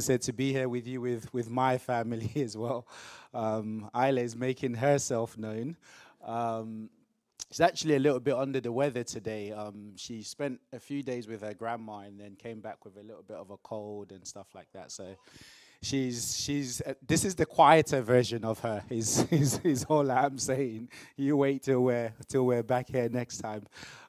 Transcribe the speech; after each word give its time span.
Said, 0.00 0.22
to 0.22 0.32
be 0.32 0.52
here 0.52 0.68
with 0.68 0.86
you 0.86 1.00
with, 1.00 1.32
with 1.32 1.50
my 1.50 1.78
family 1.78 2.30
as 2.36 2.56
well. 2.56 2.86
Um, 3.34 3.90
Isla 3.94 4.20
is 4.20 4.36
making 4.36 4.74
herself 4.74 5.36
known. 5.36 5.76
Um, 6.24 6.90
she's 7.50 7.60
actually 7.60 7.96
a 7.96 7.98
little 7.98 8.20
bit 8.20 8.34
under 8.34 8.60
the 8.60 8.72
weather 8.72 9.04
today. 9.04 9.52
Um, 9.52 9.92
she 9.96 10.22
spent 10.22 10.60
a 10.72 10.80
few 10.80 11.02
days 11.02 11.28
with 11.28 11.42
her 11.42 11.54
grandma 11.54 12.00
and 12.00 12.18
then 12.18 12.36
came 12.36 12.60
back 12.60 12.84
with 12.84 12.96
a 12.96 13.02
little 13.02 13.22
bit 13.22 13.36
of 13.36 13.50
a 13.50 13.56
cold 13.58 14.12
and 14.12 14.26
stuff 14.26 14.48
like 14.54 14.68
that. 14.72 14.90
So 14.90 15.16
she's 15.82 16.36
she's 16.40 16.80
uh, 16.80 16.94
this 17.06 17.24
is 17.24 17.34
the 17.34 17.46
quieter 17.46 18.02
version 18.02 18.44
of 18.44 18.60
her. 18.60 18.82
Is 18.90 19.26
is 19.30 19.60
is 19.62 19.84
all 19.84 20.10
I'm 20.10 20.38
saying. 20.38 20.88
You 21.16 21.36
wait 21.36 21.62
till 21.62 21.82
we're 21.82 22.12
till 22.28 22.46
we're 22.46 22.62
back 22.62 22.88
here 22.88 23.08
next 23.08 23.38
time. 23.38 23.64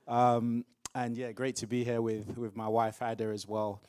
Um, 0.07 0.65
and 0.95 1.15
yeah, 1.15 1.31
great 1.31 1.57
to 1.57 1.67
be 1.67 1.83
here 1.83 2.01
with 2.01 2.37
with 2.37 2.55
my 2.55 2.67
wife 2.67 3.01
Ada 3.01 3.25
as 3.25 3.47
well. 3.47 3.81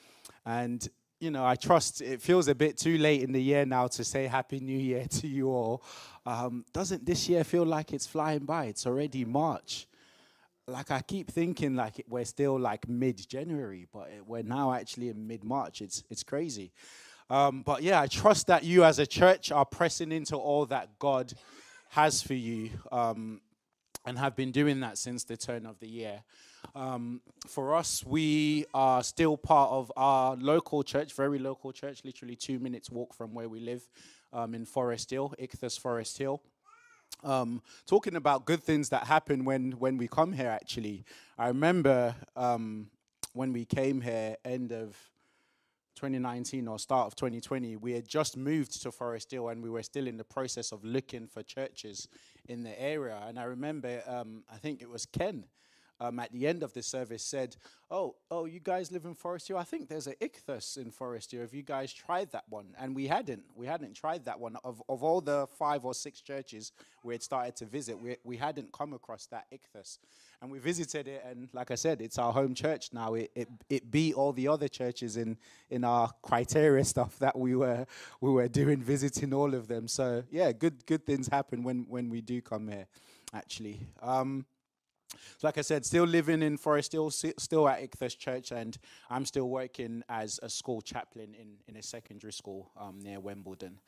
And 0.45 0.87
you 1.21 1.31
know, 1.31 1.45
I 1.45 1.57
trust 1.57 2.01
it 2.01 2.23
feels 2.23 2.49
a 2.49 2.55
bit 2.55 2.77
too 2.77 2.97
late 2.97 3.23
in 3.23 3.33
the 3.33 3.43
year 3.43 3.67
now 3.67 3.89
to 3.89 4.05
say 4.05 4.27
Happy 4.27 4.61
New 4.61 4.79
Year 4.79 5.07
to 5.11 5.27
you 5.27 5.49
all. 5.49 5.83
Um, 6.25 6.65
doesn't 6.73 7.05
this 7.05 7.29
year 7.29 7.45
feel 7.45 7.65
like 7.65 7.93
it's 7.93 8.07
flying 8.07 8.45
by? 8.45 8.67
It's 8.67 8.87
already 8.87 9.25
March. 9.25 9.87
Like 10.67 10.91
I 10.91 11.01
keep 11.01 11.31
thinking, 11.31 11.75
like 11.75 12.05
we're 12.09 12.27
still 12.27 12.59
like 12.59 12.89
mid-January, 12.89 13.87
but 13.93 14.11
it, 14.11 14.27
we're 14.27 14.43
now 14.43 14.73
actually 14.73 15.09
in 15.09 15.27
mid-March. 15.27 15.81
It's 15.81 16.05
it's 16.11 16.23
crazy. 16.23 16.73
Um, 17.31 17.63
but 17.63 17.83
yeah, 17.83 18.01
I 18.01 18.07
trust 18.07 18.47
that 18.47 18.65
you 18.65 18.85
as 18.85 18.99
a 18.99 19.07
church 19.07 19.51
are 19.51 19.65
pressing 19.65 20.13
into 20.13 20.37
all 20.37 20.67
that 20.67 20.99
God 20.99 21.33
has 21.91 22.23
for 22.23 22.35
you 22.35 22.71
um, 22.93 23.41
and 24.05 24.19
have 24.19 24.37
been 24.37 24.51
doing 24.51 24.81
that 24.81 24.99
since 24.99 25.25
the 25.25 25.37
turn 25.37 25.67
of 25.67 25.79
the 25.81 25.89
year. 25.89 26.23
Um, 26.79 27.23
for 27.49 27.75
us, 27.75 28.05
we 28.07 28.65
are 28.73 29.03
still 29.03 29.37
part 29.37 29.73
of 29.73 29.91
our 29.97 30.37
local 30.37 30.85
church, 30.85 31.13
very 31.13 31.41
local 31.41 31.73
church, 31.73 32.03
literally 32.05 32.37
two 32.37 32.61
minutes 32.61 32.89
walk 32.89 33.15
from 33.15 33.35
where 33.35 33.49
we 33.49 33.59
live 33.59 33.83
um, 34.33 34.55
in 34.55 34.65
Forest 34.65 35.11
Hill, 35.11 35.35
Ichthus 35.41 35.77
Forest 35.77 36.19
Hill. 36.19 36.41
Um, 37.25 37.63
talking 37.89 38.15
about 38.15 38.45
good 38.45 38.63
things 38.63 38.91
that 38.91 39.09
happen 39.09 39.45
when, 39.45 39.73
when 39.73 39.97
we 39.97 40.07
come 40.07 40.33
here, 40.33 40.51
actually. 40.51 41.05
I 41.37 41.49
remember 41.49 42.15
um, 42.37 42.91
when 43.33 43.53
we 43.53 43.65
came 43.65 44.01
here, 44.01 44.37
end 44.45 44.71
of 44.71 44.97
2019 45.97 46.69
or 46.69 46.79
start 46.79 47.09
of 47.09 47.17
2020, 47.17 47.75
we 47.75 47.91
had 47.91 48.07
just 48.07 48.37
moved 48.37 48.81
to 48.83 48.93
Forest 48.93 49.33
Hill 49.33 49.49
and 49.49 49.65
we 49.65 49.71
were 49.71 49.83
still 49.83 50.07
in 50.07 50.17
the 50.17 50.23
process 50.23 50.71
of 50.71 50.85
looking 50.85 51.27
for 51.27 51.43
churches 51.43 52.07
in 52.49 52.63
the 52.63 52.81
area. 52.81 53.21
And 53.27 53.37
I 53.37 53.45
remember, 53.45 54.01
um, 54.07 54.45
I 54.49 54.59
think 54.59 54.81
it 54.81 54.89
was 54.89 55.07
Ken 55.07 55.47
um, 56.01 56.19
at 56.19 56.33
the 56.33 56.47
end 56.47 56.63
of 56.63 56.73
the 56.73 56.83
service 56.83 57.23
said, 57.23 57.57
"Oh, 57.91 58.17
oh, 58.31 58.45
you 58.45 58.61
guys 58.61 58.93
live 58.93 59.05
in 59.05 59.15
Forest 59.15 59.49
Hill? 59.49 59.57
I 59.57 59.65
think 59.65 59.89
there's 59.89 60.07
a 60.07 60.15
Ichthus 60.17 60.77
in 60.77 60.91
Forest 60.91 61.33
Hill. 61.33 61.41
Have 61.41 61.55
you 61.55 61.63
guys 61.63 61.93
tried 61.93 62.31
that 62.33 62.45
one?" 62.49 62.67
And 62.79 62.95
we 62.95 63.07
hadn't. 63.07 63.43
We 63.55 63.67
hadn't 63.67 63.95
tried 63.95 64.25
that 64.27 64.39
one. 64.39 64.57
Of 64.65 64.83
of 64.89 65.03
all 65.03 65.21
the 65.21 65.47
five 65.59 65.85
or 65.85 65.95
six 65.95 66.21
churches 66.21 66.73
we 67.03 67.15
had 67.15 67.23
started 67.23 67.57
to 67.57 67.67
visit, 67.67 68.01
we 68.01 68.17
we 68.25 68.37
hadn't 68.37 68.73
come 68.73 68.93
across 68.93 69.27
that 69.27 69.47
Ichthus. 69.53 69.99
And 70.41 70.53
we 70.53 70.61
visited 70.61 71.09
it, 71.09 71.25
and 71.29 71.49
like 71.53 71.73
I 71.73 71.75
said, 71.75 72.01
it's 72.01 72.17
our 72.17 72.33
home 72.33 72.55
church 72.55 72.91
now. 72.93 73.15
It 73.15 73.33
it, 73.35 73.49
it 73.69 73.91
beat 73.91 74.15
all 74.15 74.33
the 74.33 74.47
other 74.47 74.69
churches 74.69 75.17
in 75.17 75.37
in 75.69 75.83
our 75.83 76.13
criteria 76.23 76.85
stuff 76.85 77.19
that 77.19 77.37
we 77.37 77.57
were 77.57 77.87
we 78.21 78.31
were 78.31 78.47
doing, 78.49 78.81
visiting 78.81 79.35
all 79.35 79.53
of 79.55 79.67
them. 79.67 79.89
So 79.89 80.23
yeah, 80.31 80.53
good 80.53 80.87
good 80.87 81.05
things 81.05 81.27
happen 81.27 81.65
when 81.65 81.87
when 81.89 82.09
we 82.09 82.21
do 82.21 82.41
come 82.41 82.69
here. 82.69 82.87
Actually. 83.35 83.81
Um, 84.01 84.47
so 85.11 85.47
like 85.47 85.59
I 85.59 85.63
said, 85.63 85.85
still 85.85 86.05
living 86.05 86.43
in 86.43 86.57
Forest 86.57 86.93
Hill, 86.93 87.11
still 87.11 87.69
at 87.69 87.81
Ichthus 87.81 88.19
Church, 88.19 88.53
and 88.53 88.77
I'm 89.11 89.25
still 89.25 89.49
working 89.49 90.03
as 90.09 90.39
a 90.43 90.49
school 90.49 90.81
chaplain 90.81 91.35
in, 91.35 91.57
in 91.67 91.77
a 91.77 91.83
secondary 91.83 92.33
school 92.33 92.71
um, 92.77 92.99
near 93.01 93.21
Wimbledon. 93.21 93.81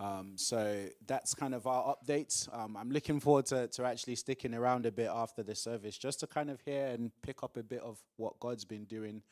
Um, 0.00 0.34
so 0.36 0.86
that's 1.06 1.34
kind 1.34 1.54
of 1.54 1.66
our 1.66 1.96
updates. 1.96 2.48
Um, 2.56 2.76
I'm 2.76 2.90
looking 2.90 3.18
forward 3.18 3.46
to, 3.46 3.66
to 3.68 3.84
actually 3.84 4.14
sticking 4.14 4.54
around 4.54 4.86
a 4.86 4.92
bit 4.92 5.08
after 5.12 5.42
the 5.42 5.54
service, 5.54 5.98
just 5.98 6.20
to 6.20 6.26
kind 6.26 6.50
of 6.50 6.60
hear 6.60 6.86
and 6.86 7.10
pick 7.22 7.42
up 7.42 7.56
a 7.56 7.62
bit 7.62 7.80
of 7.80 7.98
what 8.16 8.38
God's 8.38 8.64
been 8.64 8.84
doing 8.84 9.22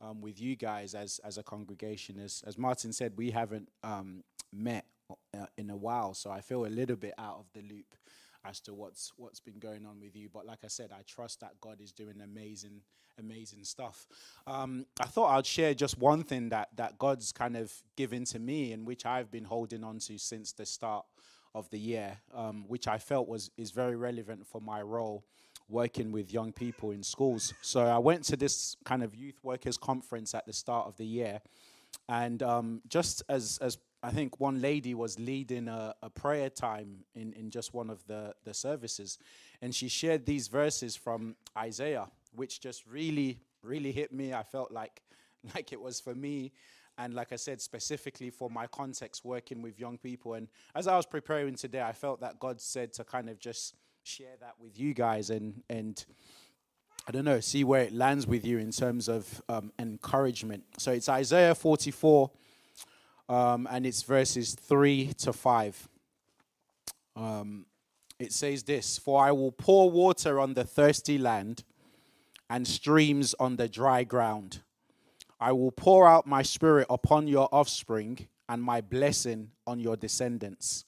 um, 0.00 0.20
with 0.20 0.40
you 0.40 0.56
guys 0.56 0.94
as 0.94 1.20
as 1.24 1.36
a 1.36 1.42
congregation. 1.42 2.18
As 2.18 2.42
as 2.46 2.56
Martin 2.56 2.92
said, 2.92 3.12
we 3.16 3.30
haven't 3.30 3.68
um, 3.82 4.24
met 4.50 4.86
uh, 5.10 5.46
in 5.58 5.68
a 5.68 5.76
while, 5.76 6.14
so 6.14 6.30
I 6.30 6.40
feel 6.40 6.64
a 6.64 6.68
little 6.68 6.96
bit 6.96 7.12
out 7.18 7.36
of 7.36 7.46
the 7.52 7.60
loop 7.60 7.94
as 8.44 8.60
to 8.60 8.74
what's 8.74 9.12
what's 9.16 9.40
been 9.40 9.58
going 9.58 9.86
on 9.86 10.00
with 10.00 10.14
you. 10.14 10.28
But 10.32 10.46
like 10.46 10.60
I 10.64 10.68
said, 10.68 10.90
I 10.92 11.02
trust 11.06 11.40
that 11.40 11.60
God 11.60 11.80
is 11.80 11.92
doing 11.92 12.20
amazing, 12.22 12.82
amazing 13.18 13.64
stuff. 13.64 14.06
Um, 14.46 14.86
I 15.00 15.06
thought 15.06 15.36
I'd 15.36 15.46
share 15.46 15.74
just 15.74 15.98
one 15.98 16.22
thing 16.22 16.50
that 16.50 16.68
that 16.76 16.98
God's 16.98 17.32
kind 17.32 17.56
of 17.56 17.72
given 17.96 18.24
to 18.26 18.38
me, 18.38 18.72
and 18.72 18.86
which 18.86 19.06
I've 19.06 19.30
been 19.30 19.44
holding 19.44 19.84
on 19.84 19.98
to 20.00 20.18
since 20.18 20.52
the 20.52 20.66
start 20.66 21.04
of 21.54 21.70
the 21.70 21.78
year, 21.78 22.18
um, 22.34 22.64
which 22.68 22.88
I 22.88 22.98
felt 22.98 23.28
was 23.28 23.50
is 23.56 23.70
very 23.70 23.96
relevant 23.96 24.46
for 24.46 24.60
my 24.60 24.82
role 24.82 25.24
working 25.68 26.12
with 26.12 26.32
young 26.32 26.52
people 26.52 26.90
in 26.90 27.02
schools. 27.02 27.54
So 27.62 27.80
I 27.86 27.98
went 27.98 28.24
to 28.24 28.36
this 28.36 28.76
kind 28.84 29.02
of 29.02 29.14
youth 29.14 29.42
workers 29.42 29.78
conference 29.78 30.34
at 30.34 30.44
the 30.46 30.52
start 30.52 30.86
of 30.86 30.96
the 30.96 31.06
year, 31.06 31.40
and 32.08 32.42
um, 32.42 32.82
just 32.88 33.22
as 33.28 33.58
as 33.62 33.78
I 34.04 34.10
think 34.10 34.38
one 34.38 34.60
lady 34.60 34.92
was 34.94 35.18
leading 35.18 35.66
a, 35.66 35.94
a, 36.02 36.10
prayer 36.10 36.50
time 36.50 37.04
in, 37.14 37.32
in 37.32 37.48
just 37.48 37.72
one 37.72 37.88
of 37.88 38.06
the, 38.06 38.34
the 38.44 38.52
services. 38.52 39.18
And 39.62 39.74
she 39.74 39.88
shared 39.88 40.26
these 40.26 40.48
verses 40.48 40.94
from 40.94 41.36
Isaiah, 41.56 42.08
which 42.36 42.60
just 42.60 42.86
really, 42.86 43.40
really 43.62 43.92
hit 43.92 44.12
me. 44.12 44.34
I 44.34 44.42
felt 44.42 44.70
like, 44.70 45.00
like 45.54 45.72
it 45.72 45.80
was 45.80 46.00
for 46.00 46.14
me. 46.14 46.52
And 46.98 47.14
like 47.14 47.32
I 47.32 47.36
said, 47.36 47.62
specifically 47.62 48.28
for 48.28 48.50
my 48.50 48.66
context 48.66 49.24
working 49.24 49.62
with 49.62 49.80
young 49.80 49.96
people. 49.96 50.34
And 50.34 50.48
as 50.74 50.86
I 50.86 50.96
was 50.98 51.06
preparing 51.06 51.54
today, 51.54 51.80
I 51.80 51.92
felt 51.92 52.20
that 52.20 52.38
God 52.38 52.60
said 52.60 52.92
to 52.94 53.04
kind 53.04 53.30
of 53.30 53.38
just 53.38 53.74
share 54.02 54.36
that 54.40 54.56
with 54.60 54.78
you 54.78 54.92
guys 54.92 55.30
and, 55.30 55.62
and 55.70 56.04
I 57.08 57.10
don't 57.10 57.24
know, 57.24 57.40
see 57.40 57.64
where 57.64 57.82
it 57.82 57.92
lands 57.94 58.26
with 58.26 58.44
you 58.44 58.58
in 58.58 58.70
terms 58.70 59.08
of 59.08 59.42
um, 59.48 59.72
encouragement. 59.78 60.64
So 60.76 60.92
it's 60.92 61.08
Isaiah 61.08 61.54
44 61.54 62.30
um, 63.28 63.66
and 63.70 63.86
it's 63.86 64.02
verses 64.02 64.54
3 64.54 65.12
to 65.18 65.32
5. 65.32 65.88
Um, 67.16 67.66
it 68.18 68.32
says 68.32 68.62
this 68.62 68.98
For 68.98 69.22
I 69.24 69.32
will 69.32 69.52
pour 69.52 69.90
water 69.90 70.38
on 70.40 70.54
the 70.54 70.64
thirsty 70.64 71.18
land 71.18 71.64
and 72.50 72.66
streams 72.66 73.34
on 73.40 73.56
the 73.56 73.68
dry 73.68 74.04
ground. 74.04 74.62
I 75.40 75.52
will 75.52 75.72
pour 75.72 76.06
out 76.08 76.26
my 76.26 76.42
spirit 76.42 76.86
upon 76.88 77.26
your 77.26 77.48
offspring 77.52 78.28
and 78.48 78.62
my 78.62 78.80
blessing 78.80 79.50
on 79.66 79.80
your 79.80 79.96
descendants. 79.96 80.84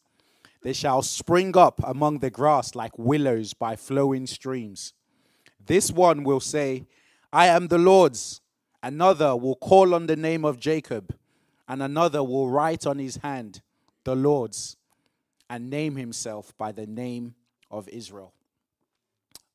They 0.63 0.73
shall 0.73 1.03
spring 1.03 1.57
up 1.57 1.81
among 1.85 2.19
the 2.19 2.31
grass 2.31 2.75
like 2.75 2.99
willows 2.99 3.55
by 3.55 3.77
flowing 3.77 4.27
streams. 4.27 4.95
This 5.65 5.91
one 5.91 6.25
will 6.25 6.41
say, 6.41 6.87
I 7.33 7.47
am 7.49 7.69
the 7.69 7.79
Lord's. 7.79 8.41
Another 8.83 9.37
will 9.37 9.57
call 9.57 9.95
on 9.95 10.07
the 10.07 10.17
name 10.17 10.45
of 10.45 10.61
Jacob 10.61 11.15
and 11.69 11.83
another 11.83 12.23
will 12.23 12.49
write 12.49 12.87
on 12.87 12.99
his 12.99 13.17
hand, 13.17 13.61
the 14.05 14.15
Lord's, 14.15 14.77
and 15.49 15.71
name 15.71 15.97
himself 15.97 16.57
by 16.59 16.73
the 16.73 16.87
name 16.87 17.35
of 17.71 17.89
Israel. 17.89 18.33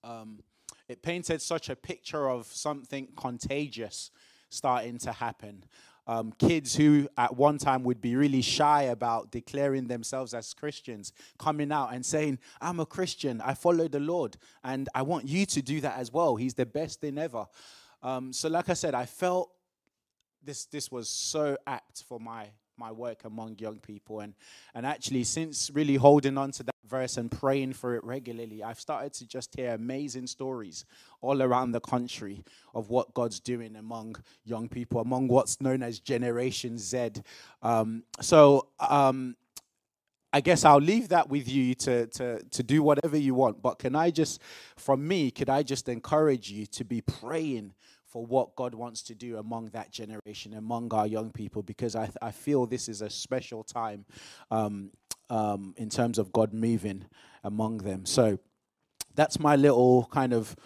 Um, 0.04 0.40
it 0.88 1.02
painted 1.02 1.42
such 1.42 1.70
a 1.70 1.76
picture 1.76 2.30
of 2.30 2.48
something 2.48 3.08
contagious 3.16 4.12
starting 4.50 4.98
to 5.00 5.12
happen. 5.12 5.64
Um, 6.08 6.34
kids 6.38 6.76
who 6.76 7.08
at 7.18 7.38
one 7.38 7.58
time 7.58 7.84
would 7.84 8.02
be 8.02 8.16
really 8.16 8.42
shy 8.42 8.84
about 8.84 9.32
declaring 9.32 9.88
themselves 9.88 10.34
as 10.34 10.54
Christians, 10.54 11.14
coming 11.38 11.72
out 11.72 11.94
and 11.94 12.06
saying, 12.06 12.40
I'm 12.60 12.80
a 12.80 12.86
Christian, 12.86 13.40
I 13.40 13.54
follow 13.54 13.88
the 13.88 14.00
Lord, 14.00 14.36
and 14.64 14.90
I 14.96 15.04
want 15.04 15.28
you 15.28 15.46
to 15.46 15.62
do 15.62 15.80
that 15.82 15.98
as 15.98 16.12
well. 16.12 16.36
He's 16.36 16.56
the 16.56 16.66
best 16.66 17.00
thing 17.00 17.18
ever. 17.18 17.46
Um, 18.02 18.34
so, 18.34 18.50
like 18.50 18.68
I 18.68 18.74
said, 18.74 18.96
I 18.96 19.06
felt 19.06 19.52
this 20.44 20.66
this 20.66 20.92
was 20.92 21.10
so 21.10 21.58
apt 21.68 22.04
for 22.08 22.20
my 22.20 22.48
my 22.78 22.92
work 22.92 23.26
among 23.26 23.58
young 23.60 23.78
people 23.78 24.22
and 24.22 24.34
and 24.74 24.86
actually 24.86 25.24
since 25.24 25.70
really 25.74 25.96
holding 25.96 26.38
on 26.38 26.52
to 26.52 26.64
that 26.64 26.76
verse 26.88 27.18
and 27.18 27.32
praying 27.32 27.72
for 27.72 27.96
it 27.96 28.04
regularly 28.04 28.64
i've 28.64 28.80
started 28.80 29.14
to 29.14 29.26
just 29.26 29.56
hear 29.56 29.74
amazing 29.74 30.28
stories 30.28 30.84
all 31.22 31.42
around 31.42 31.72
the 31.72 31.80
country 31.80 32.44
of 32.74 32.90
what 32.90 33.14
god's 33.14 33.40
doing 33.40 33.76
among 33.76 34.16
young 34.46 34.68
people 34.68 35.00
among 35.00 35.28
what's 35.28 35.62
known 35.62 35.84
as 35.84 36.00
generation 36.00 36.78
z 36.78 37.12
um, 37.62 38.04
so 38.20 38.68
um, 38.80 39.36
I 40.34 40.40
guess 40.40 40.64
I'll 40.64 40.78
leave 40.78 41.10
that 41.10 41.28
with 41.30 41.50
you 41.50 41.76
to, 41.76 42.08
to, 42.08 42.42
to 42.42 42.64
do 42.64 42.82
whatever 42.82 43.18
you 43.18 43.36
want. 43.36 43.62
But 43.62 43.80
can 43.80 43.98
I 43.98 44.12
just, 44.12 44.42
from 44.78 45.06
me, 45.06 45.30
could 45.30 45.50
I 45.50 45.62
just 45.62 45.90
encourage 45.90 46.50
you 46.50 46.66
to 46.68 46.86
be 46.86 47.02
praying 47.02 47.74
for 48.12 48.26
what 48.26 48.56
God 48.58 48.76
wants 48.76 49.02
to 49.04 49.16
do 49.16 49.38
among 49.38 49.68
that 49.68 49.90
generation, 49.90 50.54
among 50.54 50.94
our 50.94 51.08
young 51.08 51.32
people, 51.32 51.64
because 51.64 51.96
I, 51.96 52.10
I 52.22 52.32
feel 52.32 52.66
this 52.66 52.90
is 52.90 53.02
a 53.02 53.10
special 53.10 53.64
time 53.64 54.04
um, 54.52 54.92
um, 55.30 55.74
in 55.78 55.90
terms 55.90 56.18
of 56.18 56.34
God 56.34 56.54
moving 56.54 57.06
among 57.42 57.78
them. 57.78 58.06
So 58.06 58.38
that's 59.16 59.40
my 59.40 59.56
little 59.56 60.10
kind 60.12 60.34
of 60.34 60.58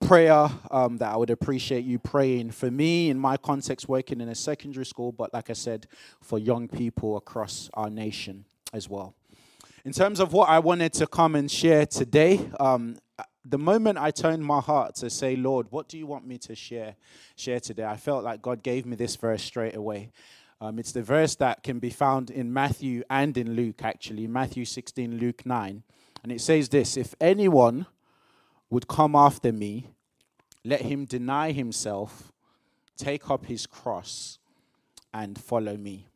prayer 0.00 0.48
um, 0.70 0.96
that 0.96 1.12
I 1.12 1.16
would 1.16 1.28
appreciate 1.28 1.84
you 1.84 1.98
praying 1.98 2.52
for 2.52 2.70
me 2.70 3.10
in 3.10 3.18
my 3.18 3.36
context, 3.36 3.86
working 3.86 4.22
in 4.22 4.30
a 4.30 4.34
secondary 4.34 4.86
school, 4.86 5.12
but 5.12 5.34
like 5.34 5.50
I 5.50 5.54
said, 5.54 5.86
for 6.22 6.38
young 6.38 6.68
people 6.68 7.18
across 7.18 7.68
our 7.74 7.90
nation 7.90 8.46
as 8.72 8.88
well. 8.88 9.14
In 9.84 9.92
terms 9.92 10.20
of 10.20 10.32
what 10.32 10.48
I 10.48 10.58
wanted 10.58 10.94
to 10.94 11.06
come 11.06 11.34
and 11.34 11.50
share 11.50 11.84
today, 11.84 12.48
um, 12.58 12.96
the 13.44 13.58
moment 13.58 13.98
I 13.98 14.10
turned 14.10 14.44
my 14.44 14.60
heart 14.60 14.94
to 14.96 15.10
say, 15.10 15.36
Lord, 15.36 15.66
what 15.70 15.88
do 15.88 15.98
you 15.98 16.06
want 16.06 16.26
me 16.26 16.38
to 16.38 16.54
share 16.54 16.96
share 17.36 17.60
today? 17.60 17.84
I 17.84 17.96
felt 17.96 18.24
like 18.24 18.40
God 18.40 18.62
gave 18.62 18.86
me 18.86 18.96
this 18.96 19.16
verse 19.16 19.42
straight 19.42 19.76
away. 19.76 20.10
Um, 20.60 20.78
it's 20.78 20.92
the 20.92 21.02
verse 21.02 21.34
that 21.36 21.62
can 21.62 21.78
be 21.78 21.90
found 21.90 22.30
in 22.30 22.52
Matthew 22.52 23.02
and 23.10 23.36
in 23.36 23.54
Luke, 23.54 23.82
actually, 23.82 24.26
Matthew 24.26 24.64
16, 24.64 25.18
Luke 25.18 25.44
9. 25.44 25.82
And 26.22 26.32
it 26.32 26.40
says 26.40 26.70
this 26.70 26.96
If 26.96 27.14
anyone 27.20 27.86
would 28.70 28.88
come 28.88 29.14
after 29.14 29.52
me, 29.52 29.90
let 30.64 30.80
him 30.80 31.04
deny 31.04 31.52
himself, 31.52 32.32
take 32.96 33.30
up 33.30 33.44
his 33.44 33.66
cross, 33.66 34.38
and 35.12 35.38
follow 35.38 35.76
me. 35.76 36.06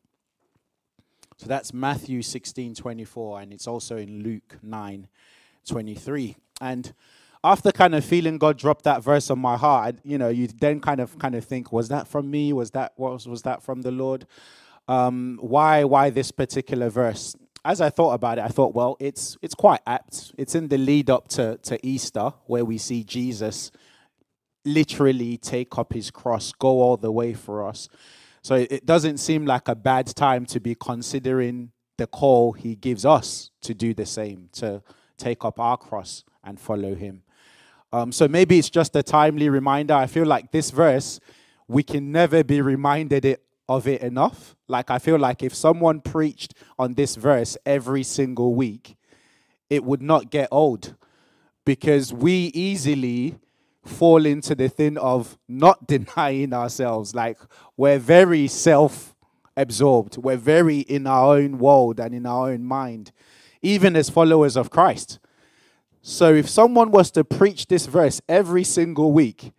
So 1.37 1.47
that's 1.47 1.75
Matthew 1.75 2.23
16, 2.23 2.75
24, 2.75 3.41
and 3.43 3.53
it's 3.53 3.67
also 3.67 3.97
in 3.97 4.23
Luke 4.23 4.57
9, 4.63 5.09
23. 5.67 6.37
And 6.61 6.93
after 7.45 7.71
kind 7.73 7.95
of 7.95 8.05
feeling 8.05 8.39
God 8.39 8.59
drop 8.59 8.83
that 8.83 9.03
verse 9.03 9.31
on 9.31 9.39
my 9.39 9.57
heart, 9.57 9.97
you 10.05 10.19
know, 10.19 10.29
you 10.29 10.49
then 10.49 10.81
kind 10.81 11.01
of 11.01 11.19
kind 11.19 11.35
of 11.35 11.45
think, 11.45 11.73
was 11.73 11.89
that 11.89 12.09
from 12.09 12.31
me? 12.31 12.53
Was 12.53 12.73
that 12.73 12.93
was 12.97 13.27
was 13.29 13.43
that 13.43 13.63
from 13.63 13.83
the 13.83 13.91
Lord? 13.91 14.27
Um, 14.89 15.39
why 15.41 15.85
why 15.85 16.11
this 16.11 16.31
particular 16.31 16.89
verse? 16.89 17.37
As 17.65 17.81
I 17.81 17.91
thought 17.91 18.13
about 18.13 18.39
it, 18.39 18.45
I 18.45 18.49
thought, 18.49 18.75
well, 18.75 18.97
it's 18.99 19.37
it's 19.43 19.55
quite 19.55 19.81
apt. 19.87 20.33
It's 20.39 20.55
in 20.55 20.69
the 20.69 20.79
lead 20.79 21.11
up 21.11 21.29
to 21.29 21.59
to 21.59 21.79
Easter 21.87 22.33
where 22.47 22.65
we 22.65 22.79
see 22.79 23.05
Jesus 23.05 23.71
literally 24.65 25.37
take 25.39 25.79
up 25.79 25.93
his 25.93 26.11
cross, 26.11 26.53
go 26.53 26.81
all 26.81 26.97
the 26.97 27.13
way 27.13 27.35
for 27.35 27.67
us. 27.67 27.89
So 28.43 28.55
it 28.55 28.87
doesn't 28.87 29.19
seem 29.19 29.47
like 29.47 29.69
a 29.69 29.75
bad 29.75 30.07
time 30.15 30.47
to 30.47 30.61
be 30.61 30.75
considering 30.75 31.73
the 31.97 32.07
call 32.07 32.53
he 32.53 32.75
gives 32.77 33.05
us 33.05 33.51
to 33.63 33.75
do 33.75 33.93
the 33.93 34.07
same, 34.07 34.49
to 34.53 34.83
take 35.17 35.45
up 35.45 35.59
our 35.59 35.77
cross 35.77 36.25
and 36.45 36.59
follow 36.59 36.95
him. 36.95 37.23
Um, 37.93 38.13
so 38.13 38.29
maybe 38.29 38.59
it's 38.59 38.71
just 38.71 38.95
a 38.97 39.03
timely 39.03 39.49
reminder. 39.49 39.95
I 39.95 40.07
feel 40.07 40.27
like 40.27 40.53
this 40.53 40.71
verse, 40.71 41.21
we 41.67 41.83
can 41.83 42.13
never 42.13 42.45
be 42.45 42.61
reminded 42.61 43.25
it, 43.25 43.43
of 43.69 43.87
it 43.87 44.01
enough. 44.03 44.57
Like, 44.67 44.91
I 44.91 44.99
feel 44.99 45.19
like 45.19 45.43
if 45.43 45.55
someone 45.55 46.01
preached 46.01 46.55
on 46.79 46.95
this 46.95 47.17
verse 47.17 47.57
every 47.65 48.03
single 48.03 48.55
week, 48.55 48.97
it 49.71 49.85
would 49.85 50.03
not 50.03 50.31
get 50.31 50.49
old 50.51 50.95
because 51.65 52.13
we 52.13 52.51
easily 52.55 53.39
fall 53.85 54.25
into 54.25 54.55
the 54.55 54.69
thing 54.69 54.97
of 54.99 55.39
not 55.49 55.87
denying 55.87 56.53
ourselves. 56.53 57.15
Like, 57.15 57.39
we're 57.77 57.99
very 57.99 58.49
self 58.49 59.15
absorbed, 59.57 60.17
we're 60.19 60.37
very 60.37 60.81
in 60.81 61.07
our 61.07 61.37
own 61.37 61.59
world 61.59 61.99
and 61.99 62.15
in 62.15 62.27
our 62.27 62.51
own 62.51 62.65
mind, 62.65 63.13
even 63.61 63.97
as 63.97 64.09
followers 64.09 64.57
of 64.57 64.71
Christ. 64.71 65.19
So 66.03 66.35
if 66.35 66.49
someone 66.49 66.91
was 66.91 67.11
to 67.13 67.25
preach 67.25 67.67
this 67.67 67.87
verse 67.87 68.21
every 68.29 68.65
single 68.65 69.13
week, 69.13 69.53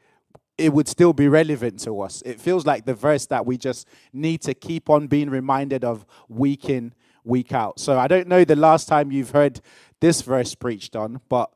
it 0.58 0.74
would 0.74 0.88
still 0.88 1.14
be 1.14 1.28
relevant 1.28 1.80
to 1.82 2.02
us. 2.02 2.22
It 2.26 2.40
feels 2.42 2.66
like 2.66 2.86
the 2.86 2.94
verse 2.94 3.26
that 3.28 3.46
we 3.46 3.58
just 3.58 3.88
need 4.12 4.42
to 4.42 4.54
keep 4.54 4.90
on 4.90 5.08
being 5.08 5.30
reminded 5.30 5.86
of 5.86 6.06
week 6.28 6.70
in, 6.70 6.94
week 7.24 7.54
out. 7.54 7.80
So 7.80 7.98
I 7.98 8.08
don't 8.08 8.28
know 8.28 8.44
the 8.44 8.56
last 8.56 8.88
time 8.88 9.12
you've 9.12 9.32
heard 9.32 9.62
this 10.02 10.22
verse 10.22 10.56
preached 10.56 10.96
on, 10.96 11.22
but 11.30 11.52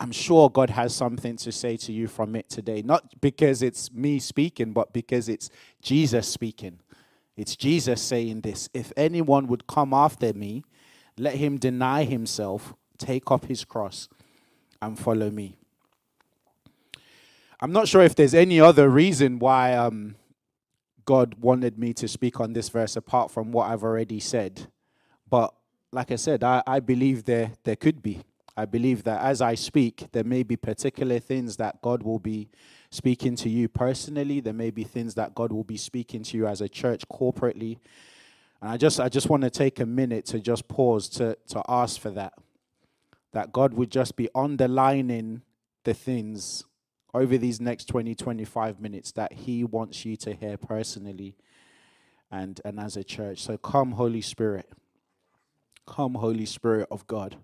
I'm 0.00 0.12
sure 0.12 0.50
God 0.50 0.70
has 0.70 0.94
something 0.94 1.36
to 1.38 1.52
say 1.52 1.76
to 1.78 1.92
you 1.92 2.08
from 2.08 2.36
it 2.36 2.48
today. 2.48 2.82
Not 2.82 3.20
because 3.20 3.62
it's 3.62 3.92
me 3.92 4.18
speaking, 4.18 4.72
but 4.72 4.92
because 4.92 5.28
it's 5.28 5.50
Jesus 5.82 6.28
speaking. 6.28 6.80
It's 7.36 7.54
Jesus 7.54 8.02
saying 8.02 8.40
this 8.40 8.68
If 8.74 8.92
anyone 8.96 9.46
would 9.46 9.66
come 9.66 9.94
after 9.94 10.32
me, 10.32 10.64
let 11.16 11.34
him 11.34 11.58
deny 11.58 12.04
himself, 12.04 12.74
take 12.96 13.30
up 13.30 13.46
his 13.46 13.64
cross, 13.64 14.08
and 14.80 14.98
follow 14.98 15.30
me. 15.30 15.56
I'm 17.60 17.72
not 17.72 17.88
sure 17.88 18.02
if 18.02 18.14
there's 18.14 18.34
any 18.34 18.60
other 18.60 18.88
reason 18.88 19.38
why 19.38 19.74
um, 19.74 20.14
God 21.04 21.34
wanted 21.40 21.78
me 21.78 21.92
to 21.94 22.06
speak 22.06 22.38
on 22.40 22.52
this 22.52 22.68
verse 22.68 22.94
apart 22.96 23.30
from 23.30 23.50
what 23.50 23.70
I've 23.70 23.82
already 23.82 24.20
said. 24.20 24.68
But 25.28 25.52
like 25.90 26.12
I 26.12 26.16
said, 26.16 26.44
I, 26.44 26.62
I 26.66 26.80
believe 26.80 27.24
there, 27.24 27.52
there 27.64 27.76
could 27.76 28.02
be. 28.02 28.22
I 28.56 28.64
believe 28.64 29.04
that 29.04 29.22
as 29.22 29.40
I 29.40 29.54
speak, 29.54 30.08
there 30.12 30.24
may 30.24 30.42
be 30.42 30.56
particular 30.56 31.18
things 31.18 31.56
that 31.56 31.80
God 31.80 32.02
will 32.02 32.18
be 32.18 32.48
speaking 32.90 33.36
to 33.36 33.48
you 33.48 33.68
personally. 33.68 34.40
There 34.40 34.52
may 34.52 34.70
be 34.70 34.84
things 34.84 35.14
that 35.14 35.34
God 35.34 35.52
will 35.52 35.64
be 35.64 35.76
speaking 35.76 36.22
to 36.24 36.36
you 36.36 36.46
as 36.46 36.60
a 36.60 36.68
church 36.68 37.08
corporately. 37.08 37.78
And 38.60 38.70
I 38.70 38.76
just 38.76 38.98
I 38.98 39.08
just 39.08 39.28
want 39.28 39.44
to 39.44 39.50
take 39.50 39.78
a 39.80 39.86
minute 39.86 40.26
to 40.26 40.40
just 40.40 40.66
pause 40.66 41.08
to, 41.10 41.36
to 41.48 41.62
ask 41.68 42.00
for 42.00 42.10
that 42.10 42.34
that 43.38 43.52
God 43.52 43.74
would 43.74 43.92
just 43.92 44.16
be 44.16 44.28
underlining 44.34 45.42
the 45.84 45.94
things 45.94 46.64
over 47.14 47.38
these 47.38 47.60
next 47.60 47.84
20, 47.84 48.16
25 48.16 48.80
minutes 48.80 49.12
that 49.12 49.32
He 49.32 49.62
wants 49.62 50.04
you 50.04 50.16
to 50.16 50.34
hear 50.34 50.56
personally 50.56 51.36
and, 52.32 52.60
and 52.64 52.80
as 52.80 52.96
a 52.96 53.04
church. 53.04 53.44
So 53.44 53.56
come, 53.56 53.92
Holy 53.92 54.22
Spirit. 54.22 54.68
Come, 55.86 56.14
Holy 56.14 56.46
Spirit 56.46 56.88
of 56.90 57.06
God. 57.06 57.36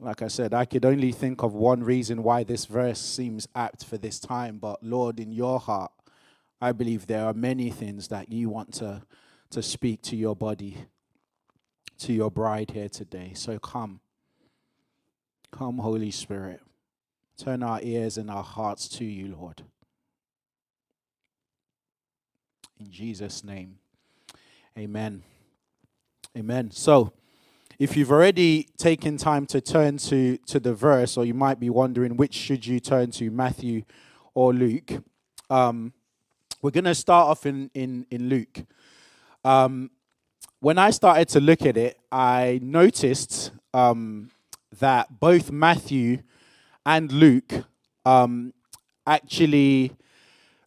Like 0.00 0.20
I 0.20 0.26
said, 0.26 0.52
I 0.52 0.64
could 0.64 0.84
only 0.84 1.12
think 1.12 1.44
of 1.44 1.54
one 1.54 1.84
reason 1.84 2.24
why 2.24 2.42
this 2.42 2.64
verse 2.64 3.00
seems 3.00 3.46
apt 3.54 3.84
for 3.84 3.98
this 3.98 4.18
time, 4.18 4.58
but 4.58 4.82
Lord, 4.82 5.20
in 5.20 5.30
your 5.30 5.60
heart, 5.60 5.92
I 6.60 6.72
believe 6.72 7.06
there 7.06 7.24
are 7.24 7.34
many 7.34 7.70
things 7.70 8.08
that 8.08 8.32
you 8.32 8.48
want 8.48 8.74
to, 8.74 9.02
to 9.50 9.62
speak 9.62 10.02
to 10.02 10.16
your 10.16 10.34
body, 10.34 10.76
to 11.98 12.12
your 12.12 12.32
bride 12.32 12.72
here 12.72 12.88
today. 12.88 13.30
So 13.36 13.60
come. 13.60 14.00
Come, 15.56 15.78
Holy 15.78 16.10
Spirit. 16.10 16.60
Turn 17.38 17.62
our 17.62 17.80
ears 17.82 18.18
and 18.18 18.30
our 18.30 18.42
hearts 18.42 18.88
to 18.88 19.06
you, 19.06 19.34
Lord. 19.34 19.62
In 22.78 22.90
Jesus' 22.90 23.42
name. 23.42 23.78
Amen. 24.76 25.22
Amen. 26.36 26.70
So, 26.72 27.14
if 27.78 27.96
you've 27.96 28.12
already 28.12 28.68
taken 28.76 29.16
time 29.16 29.46
to 29.46 29.62
turn 29.62 29.96
to, 29.98 30.36
to 30.36 30.60
the 30.60 30.74
verse, 30.74 31.16
or 31.16 31.24
you 31.24 31.32
might 31.32 31.58
be 31.58 31.70
wondering 31.70 32.18
which 32.18 32.34
should 32.34 32.66
you 32.66 32.78
turn 32.78 33.10
to, 33.12 33.30
Matthew 33.30 33.84
or 34.34 34.52
Luke, 34.52 34.92
um, 35.48 35.94
we're 36.60 36.70
going 36.70 36.84
to 36.84 36.94
start 36.94 37.28
off 37.28 37.46
in, 37.46 37.70
in, 37.72 38.06
in 38.10 38.28
Luke. 38.28 38.58
Um, 39.42 39.90
when 40.60 40.76
I 40.76 40.90
started 40.90 41.30
to 41.30 41.40
look 41.40 41.62
at 41.62 41.78
it, 41.78 41.98
I 42.12 42.60
noticed 42.62 43.52
um, 43.72 44.30
that 44.78 45.20
both 45.20 45.50
Matthew 45.50 46.22
and 46.84 47.10
Luke 47.12 47.52
um, 48.04 48.52
actually 49.06 49.92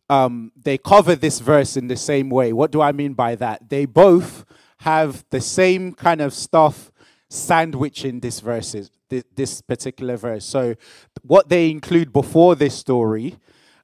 um, 0.10 0.52
they 0.56 0.78
cover 0.78 1.16
this 1.16 1.40
verse 1.40 1.78
in 1.78 1.88
the 1.88 1.96
same 1.96 2.30
way. 2.30 2.52
What 2.52 2.72
do 2.72 2.82
I 2.82 2.92
mean 2.92 3.14
by 3.14 3.36
that? 3.36 3.70
They 3.70 3.86
both 3.86 4.46
have 4.80 5.24
the 5.30 5.42
same 5.42 5.94
kind 5.94 6.22
of 6.22 6.34
stuff 6.34 6.92
sandwiching 7.30 8.20
this 8.20 8.40
verses, 8.40 8.90
this 9.36 9.62
particular 9.62 10.18
verse. 10.18 10.46
So, 10.46 10.76
what 11.22 11.50
they 11.50 11.70
include 11.70 12.12
before 12.12 12.56
this 12.56 12.76
story 12.76 13.38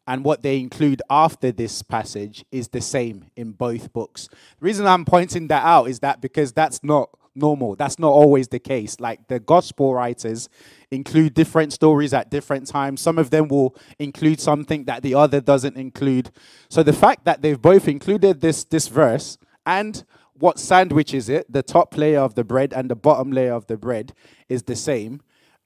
and 0.07 0.24
what 0.24 0.41
they 0.41 0.60
include 0.60 1.01
after 1.10 1.51
this 1.51 1.81
passage 1.81 2.45
is 2.51 2.69
the 2.69 2.81
same 2.81 3.25
in 3.36 3.51
both 3.51 3.91
books. 3.93 4.27
The 4.60 4.65
reason 4.65 4.88
I'm 4.88 5.05
pointing 5.05 5.48
that 5.48 5.63
out 5.63 5.89
is 5.89 6.00
that 6.00 6.22
because 6.22 6.53
that's 6.53 6.84
not 6.84 7.10
normal. 7.36 7.75
That's 7.75 8.00
not 8.00 8.12
always 8.12 8.48
the 8.48 8.60
case. 8.60 9.00
Like 9.00 9.27
the 9.27 9.39
gospel 9.39 9.94
writers 9.94 10.50
include 10.92 11.34
different 11.34 11.74
stories 11.74 12.13
at 12.13 12.30
different 12.30 12.68
times. 12.68 13.01
Some 13.01 13.18
of 13.18 13.30
them 13.30 13.48
will 13.48 13.75
include 14.00 14.39
something 14.39 14.86
that 14.86 15.04
the 15.04 15.15
other 15.15 15.42
doesn't 15.42 15.77
include. 15.77 16.32
So 16.70 16.84
the 16.84 16.94
fact 16.94 17.25
that 17.25 17.42
they've 17.42 17.62
both 17.62 17.88
included 17.88 18.42
this 18.42 18.63
this 18.63 18.88
verse 18.88 19.38
and 19.65 20.04
what 20.38 20.60
sandwich 20.60 21.13
is 21.13 21.30
it, 21.30 21.51
the 21.51 21.63
top 21.63 21.96
layer 21.98 22.20
of 22.20 22.36
the 22.36 22.44
bread 22.44 22.74
and 22.74 22.89
the 22.89 22.96
bottom 22.96 23.32
layer 23.32 23.54
of 23.54 23.68
the 23.68 23.77
bread 23.77 24.13
is 24.50 24.63
the 24.63 24.75
same. 24.75 25.22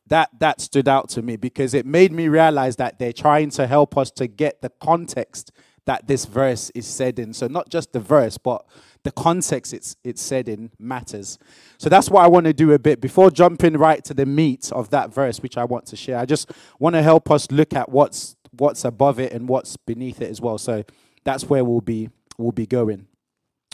That 0.07 0.29
that 0.39 0.59
stood 0.61 0.87
out 0.87 1.09
to 1.09 1.21
me 1.21 1.37
because 1.37 1.73
it 1.73 1.85
made 1.85 2.11
me 2.11 2.27
realize 2.29 2.77
that 2.77 2.97
they're 2.97 3.13
trying 3.13 3.51
to 3.51 3.67
help 3.67 3.97
us 3.97 4.09
to 4.11 4.27
get 4.27 4.61
the 4.61 4.69
context 4.69 5.51
that 5.85 6.07
this 6.07 6.25
verse 6.25 6.71
is 6.75 6.85
said 6.85 7.19
in. 7.19 7.33
So 7.33 7.47
not 7.47 7.69
just 7.69 7.93
the 7.93 7.99
verse, 7.99 8.37
but 8.37 8.63
the 9.03 9.11
context 9.11 9.73
it's, 9.73 9.95
it's 10.03 10.21
said 10.21 10.49
in 10.49 10.71
matters. 10.77 11.39
So 11.77 11.89
that's 11.89 12.09
what 12.09 12.23
I 12.23 12.27
want 12.27 12.45
to 12.45 12.53
do 12.53 12.73
a 12.73 12.79
bit. 12.79 12.99
Before 13.01 13.31
jumping 13.31 13.77
right 13.77 14.03
to 14.05 14.13
the 14.13 14.25
meat 14.25 14.71
of 14.71 14.89
that 14.89 15.13
verse, 15.13 15.41
which 15.41 15.57
I 15.57 15.63
want 15.63 15.85
to 15.87 15.95
share, 15.95 16.17
I 16.17 16.25
just 16.25 16.51
want 16.79 16.95
to 16.95 17.01
help 17.01 17.31
us 17.31 17.49
look 17.51 17.73
at 17.73 17.89
what's, 17.89 18.35
what's 18.57 18.83
above 18.83 19.19
it 19.19 19.31
and 19.31 19.47
what's 19.47 19.77
beneath 19.77 20.21
it 20.21 20.29
as 20.29 20.41
well. 20.41 20.57
So 20.57 20.83
that's 21.23 21.45
where 21.45 21.63
we'll 21.63 21.81
be, 21.81 22.09
we'll 22.37 22.51
be 22.51 22.65
going. 22.65 23.07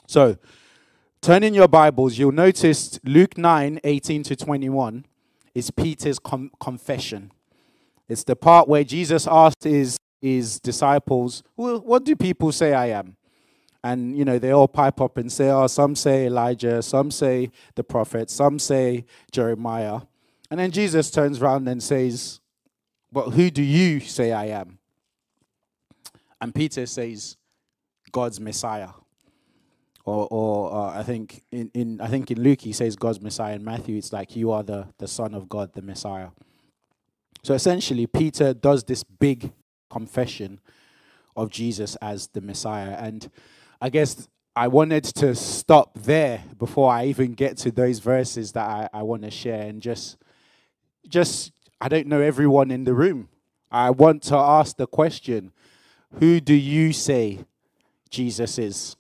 So 0.08 0.38
turn 1.22 1.44
in 1.44 1.54
your 1.54 1.68
Bibles, 1.68 2.18
you'll 2.18 2.32
notice 2.32 3.00
Luke 3.04 3.38
9 3.38 3.80
18 3.84 4.24
to 4.24 4.36
21 4.36 5.06
is 5.56 5.72
Peter's 5.72 6.20
com- 6.20 6.52
confession. 6.60 7.32
It's 8.08 8.24
the 8.24 8.36
part 8.36 8.68
where 8.68 8.84
Jesus 8.84 9.26
asked 9.26 9.64
his, 9.64 9.98
his 10.22 10.60
disciples, 10.60 11.42
well, 11.58 11.80
What 11.80 12.04
do 12.04 12.16
people 12.16 12.52
say 12.52 12.74
I 12.74 12.88
am? 12.88 13.16
And, 13.86 14.18
you 14.18 14.26
know, 14.26 14.40
they 14.40 14.50
all 14.50 14.68
pipe 14.68 15.00
up 15.00 15.16
and 15.18 15.32
say, 15.32 15.52
Oh, 15.52 15.68
some 15.68 15.96
say 15.96 16.26
Elijah, 16.26 16.82
some 16.82 17.12
say 17.12 17.52
the 17.76 17.84
prophet, 17.84 18.32
some 18.32 18.58
say 18.58 19.06
Jeremiah. 19.32 20.02
And 20.50 20.60
then 20.60 20.72
Jesus 20.72 21.12
turns 21.12 21.40
around 21.40 21.68
and 21.68 21.84
says, 21.84 22.40
But 23.12 23.30
who 23.30 23.52
do 23.52 23.62
you 23.62 24.00
say 24.00 24.32
I 24.32 24.46
am? 24.46 24.80
And 26.42 26.56
Peter 26.56 26.88
says, 26.88 27.38
God's 28.12 28.40
Messiah. 28.40 28.90
Or, 30.04 30.28
or 30.32 30.74
uh, 30.74 31.00
I 31.00 31.04
think 31.04 31.44
in, 31.52 31.70
in 31.76 32.02
I 32.02 32.08
think 32.08 32.32
in 32.32 32.42
Luke 32.42 32.62
he 32.62 32.74
says 32.74 32.96
God's 32.96 33.22
Messiah. 33.22 33.54
In 33.54 33.64
Matthew 33.64 33.98
it's 33.98 34.12
like 34.12 34.36
you 34.36 34.52
are 34.52 34.64
the, 34.64 34.88
the 34.98 35.08
Son 35.08 35.36
of 35.36 35.48
God, 35.48 35.74
the 35.74 35.84
Messiah. 35.84 36.30
So 37.44 37.54
essentially, 37.54 38.08
Peter 38.08 38.56
does 38.56 38.84
this 38.84 39.04
big 39.04 39.52
confession 39.92 40.60
of 41.36 41.52
Jesus 41.52 41.96
as 41.98 42.30
the 42.30 42.42
Messiah. 42.42 42.96
And 43.00 43.30
I 43.82 43.90
guess 43.90 44.28
I 44.56 44.68
wanted 44.70 45.04
to 45.04 45.36
stop 45.36 45.92
there 45.96 46.44
before 46.58 46.92
I 46.92 47.06
even 47.06 47.34
get 47.34 47.58
to 47.58 47.72
those 47.72 48.00
verses 48.00 48.54
that 48.54 48.66
I, 48.66 48.90
I 48.94 49.04
want 49.04 49.24
to 49.24 49.32
share 49.32 49.62
and 49.64 49.82
just 49.82 50.18
just 51.08 51.52
I 51.82 51.90
don't 51.90 52.08
know 52.08 52.22
everyone 52.22 52.72
in 52.72 52.86
the 52.86 52.94
room. 52.94 53.30
I 53.70 53.90
want 53.90 54.24
to 54.24 54.36
ask 54.36 54.78
the 54.78 54.88
question, 54.88 55.52
who 56.20 56.40
do 56.40 56.54
you 56.54 56.94
say 56.94 57.40
Jesus 58.10 58.58
is? 58.58 58.96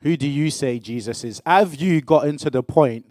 Who 0.00 0.16
do 0.16 0.26
you 0.26 0.50
say 0.50 0.78
Jesus 0.78 1.22
is? 1.22 1.42
Have 1.44 1.74
you 1.74 2.00
gotten 2.00 2.38
to 2.38 2.50
the 2.50 2.62
point 2.62 3.06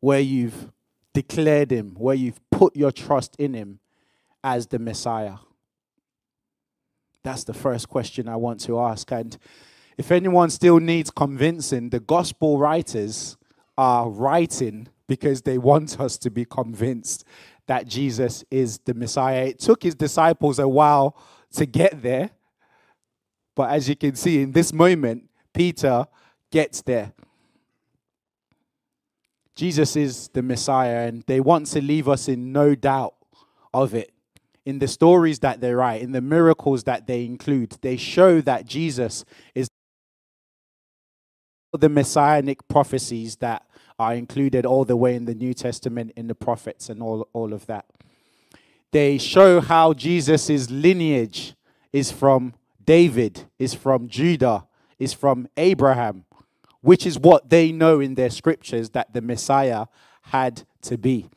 where 0.00 0.20
you've 0.20 0.72
declared 1.12 1.70
him, 1.70 1.94
where 1.96 2.16
you've 2.16 2.40
put 2.50 2.76
your 2.76 2.90
trust 2.90 3.36
in 3.38 3.54
him 3.54 3.78
as 4.42 4.66
the 4.66 4.78
Messiah? 4.78 5.36
That's 7.24 7.42
the 7.44 7.54
first 7.54 7.88
question 7.88 8.28
I 8.28 8.36
want 8.36 8.60
to 8.60 8.78
ask. 8.78 9.10
And 9.10 9.36
if 9.96 10.12
anyone 10.12 10.50
still 10.50 10.78
needs 10.78 11.10
convincing, 11.10 11.90
the 11.90 12.00
gospel 12.00 12.58
writers 12.58 13.36
are 13.76 14.08
writing 14.08 14.88
because 15.08 15.42
they 15.42 15.58
want 15.58 15.98
us 15.98 16.18
to 16.18 16.30
be 16.30 16.44
convinced 16.44 17.24
that 17.66 17.88
Jesus 17.88 18.44
is 18.50 18.78
the 18.78 18.94
Messiah. 18.94 19.46
It 19.46 19.58
took 19.58 19.82
his 19.82 19.94
disciples 19.94 20.58
a 20.58 20.68
while 20.68 21.16
to 21.52 21.66
get 21.66 22.02
there. 22.02 22.30
But 23.54 23.70
as 23.70 23.88
you 23.88 23.96
can 23.96 24.16
see 24.16 24.42
in 24.42 24.52
this 24.52 24.72
moment, 24.72 25.30
Peter 25.52 26.06
gets 26.50 26.82
there. 26.82 27.12
Jesus 29.54 29.94
is 29.94 30.28
the 30.28 30.42
Messiah, 30.42 31.06
and 31.06 31.22
they 31.26 31.40
want 31.40 31.66
to 31.68 31.80
leave 31.80 32.08
us 32.08 32.28
in 32.28 32.52
no 32.52 32.74
doubt 32.74 33.14
of 33.72 33.94
it. 33.94 34.13
In 34.66 34.78
the 34.78 34.88
stories 34.88 35.40
that 35.40 35.60
they 35.60 35.74
write, 35.74 36.00
in 36.00 36.12
the 36.12 36.22
miracles 36.22 36.84
that 36.84 37.06
they 37.06 37.24
include, 37.24 37.76
they 37.82 37.96
show 37.96 38.40
that 38.42 38.64
Jesus 38.66 39.24
is 39.54 39.68
the 41.72 41.88
messianic 41.88 42.66
prophecies 42.68 43.36
that 43.36 43.66
are 43.98 44.14
included 44.14 44.64
all 44.64 44.84
the 44.84 44.96
way 44.96 45.14
in 45.14 45.24
the 45.24 45.34
New 45.34 45.54
Testament, 45.54 46.12
in 46.16 46.28
the 46.28 46.34
prophets, 46.34 46.88
and 46.88 47.02
all, 47.02 47.28
all 47.32 47.52
of 47.52 47.66
that. 47.66 47.86
They 48.92 49.18
show 49.18 49.60
how 49.60 49.92
Jesus' 49.92 50.70
lineage 50.70 51.54
is 51.92 52.10
from 52.10 52.54
David, 52.84 53.44
is 53.58 53.74
from 53.74 54.08
Judah, 54.08 54.66
is 54.98 55.12
from 55.12 55.48
Abraham, 55.56 56.24
which 56.80 57.06
is 57.06 57.18
what 57.18 57.50
they 57.50 57.72
know 57.72 58.00
in 58.00 58.14
their 58.14 58.30
scriptures 58.30 58.90
that 58.90 59.12
the 59.12 59.20
Messiah 59.20 59.86
had 60.22 60.62
to 60.82 60.96
be. 60.96 61.28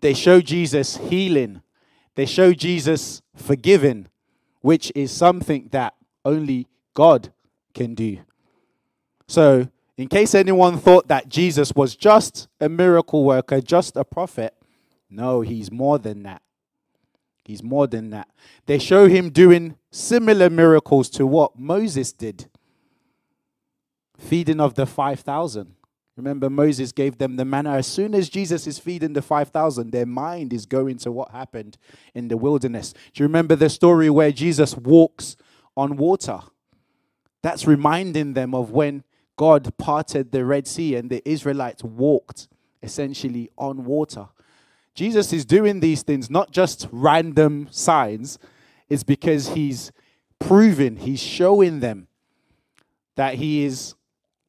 They 0.00 0.14
show 0.14 0.40
Jesus 0.40 0.96
healing, 0.96 1.62
they 2.20 2.26
show 2.26 2.52
Jesus 2.52 3.22
forgiving, 3.34 4.06
which 4.60 4.92
is 4.94 5.10
something 5.10 5.70
that 5.72 5.94
only 6.22 6.66
God 6.92 7.32
can 7.72 7.94
do. 7.94 8.18
So, 9.26 9.68
in 9.96 10.06
case 10.06 10.34
anyone 10.34 10.76
thought 10.76 11.08
that 11.08 11.30
Jesus 11.30 11.72
was 11.74 11.96
just 11.96 12.46
a 12.60 12.68
miracle 12.68 13.24
worker, 13.24 13.62
just 13.62 13.96
a 13.96 14.04
prophet, 14.04 14.54
no, 15.08 15.40
he's 15.40 15.72
more 15.72 15.98
than 15.98 16.24
that. 16.24 16.42
He's 17.42 17.62
more 17.62 17.86
than 17.86 18.10
that. 18.10 18.28
They 18.66 18.78
show 18.78 19.08
him 19.08 19.30
doing 19.30 19.76
similar 19.90 20.50
miracles 20.50 21.08
to 21.12 21.26
what 21.26 21.58
Moses 21.58 22.12
did 22.12 22.50
feeding 24.18 24.60
of 24.60 24.74
the 24.74 24.84
5,000. 24.84 25.74
Remember, 26.20 26.50
Moses 26.50 26.92
gave 26.92 27.16
them 27.16 27.36
the 27.36 27.46
manna. 27.46 27.72
As 27.72 27.86
soon 27.86 28.14
as 28.14 28.28
Jesus 28.28 28.66
is 28.66 28.78
feeding 28.78 29.14
the 29.14 29.22
5,000, 29.22 29.90
their 29.90 30.04
mind 30.04 30.52
is 30.52 30.66
going 30.66 30.98
to 30.98 31.10
what 31.10 31.30
happened 31.30 31.78
in 32.14 32.28
the 32.28 32.36
wilderness. 32.36 32.92
Do 32.92 33.22
you 33.22 33.26
remember 33.26 33.56
the 33.56 33.70
story 33.70 34.10
where 34.10 34.30
Jesus 34.30 34.76
walks 34.76 35.36
on 35.78 35.96
water? 35.96 36.40
That's 37.42 37.66
reminding 37.66 38.34
them 38.34 38.54
of 38.54 38.70
when 38.70 39.02
God 39.38 39.74
parted 39.78 40.30
the 40.30 40.44
Red 40.44 40.66
Sea 40.66 40.94
and 40.94 41.08
the 41.08 41.26
Israelites 41.26 41.82
walked 41.82 42.48
essentially 42.82 43.50
on 43.56 43.86
water. 43.86 44.28
Jesus 44.94 45.32
is 45.32 45.46
doing 45.46 45.80
these 45.80 46.02
things 46.02 46.28
not 46.28 46.50
just 46.50 46.86
random 46.92 47.66
signs, 47.70 48.38
it's 48.90 49.04
because 49.04 49.48
he's 49.48 49.90
proving, 50.38 50.96
he's 50.96 51.22
showing 51.22 51.80
them 51.80 52.08
that 53.16 53.36
he 53.36 53.64
is 53.64 53.94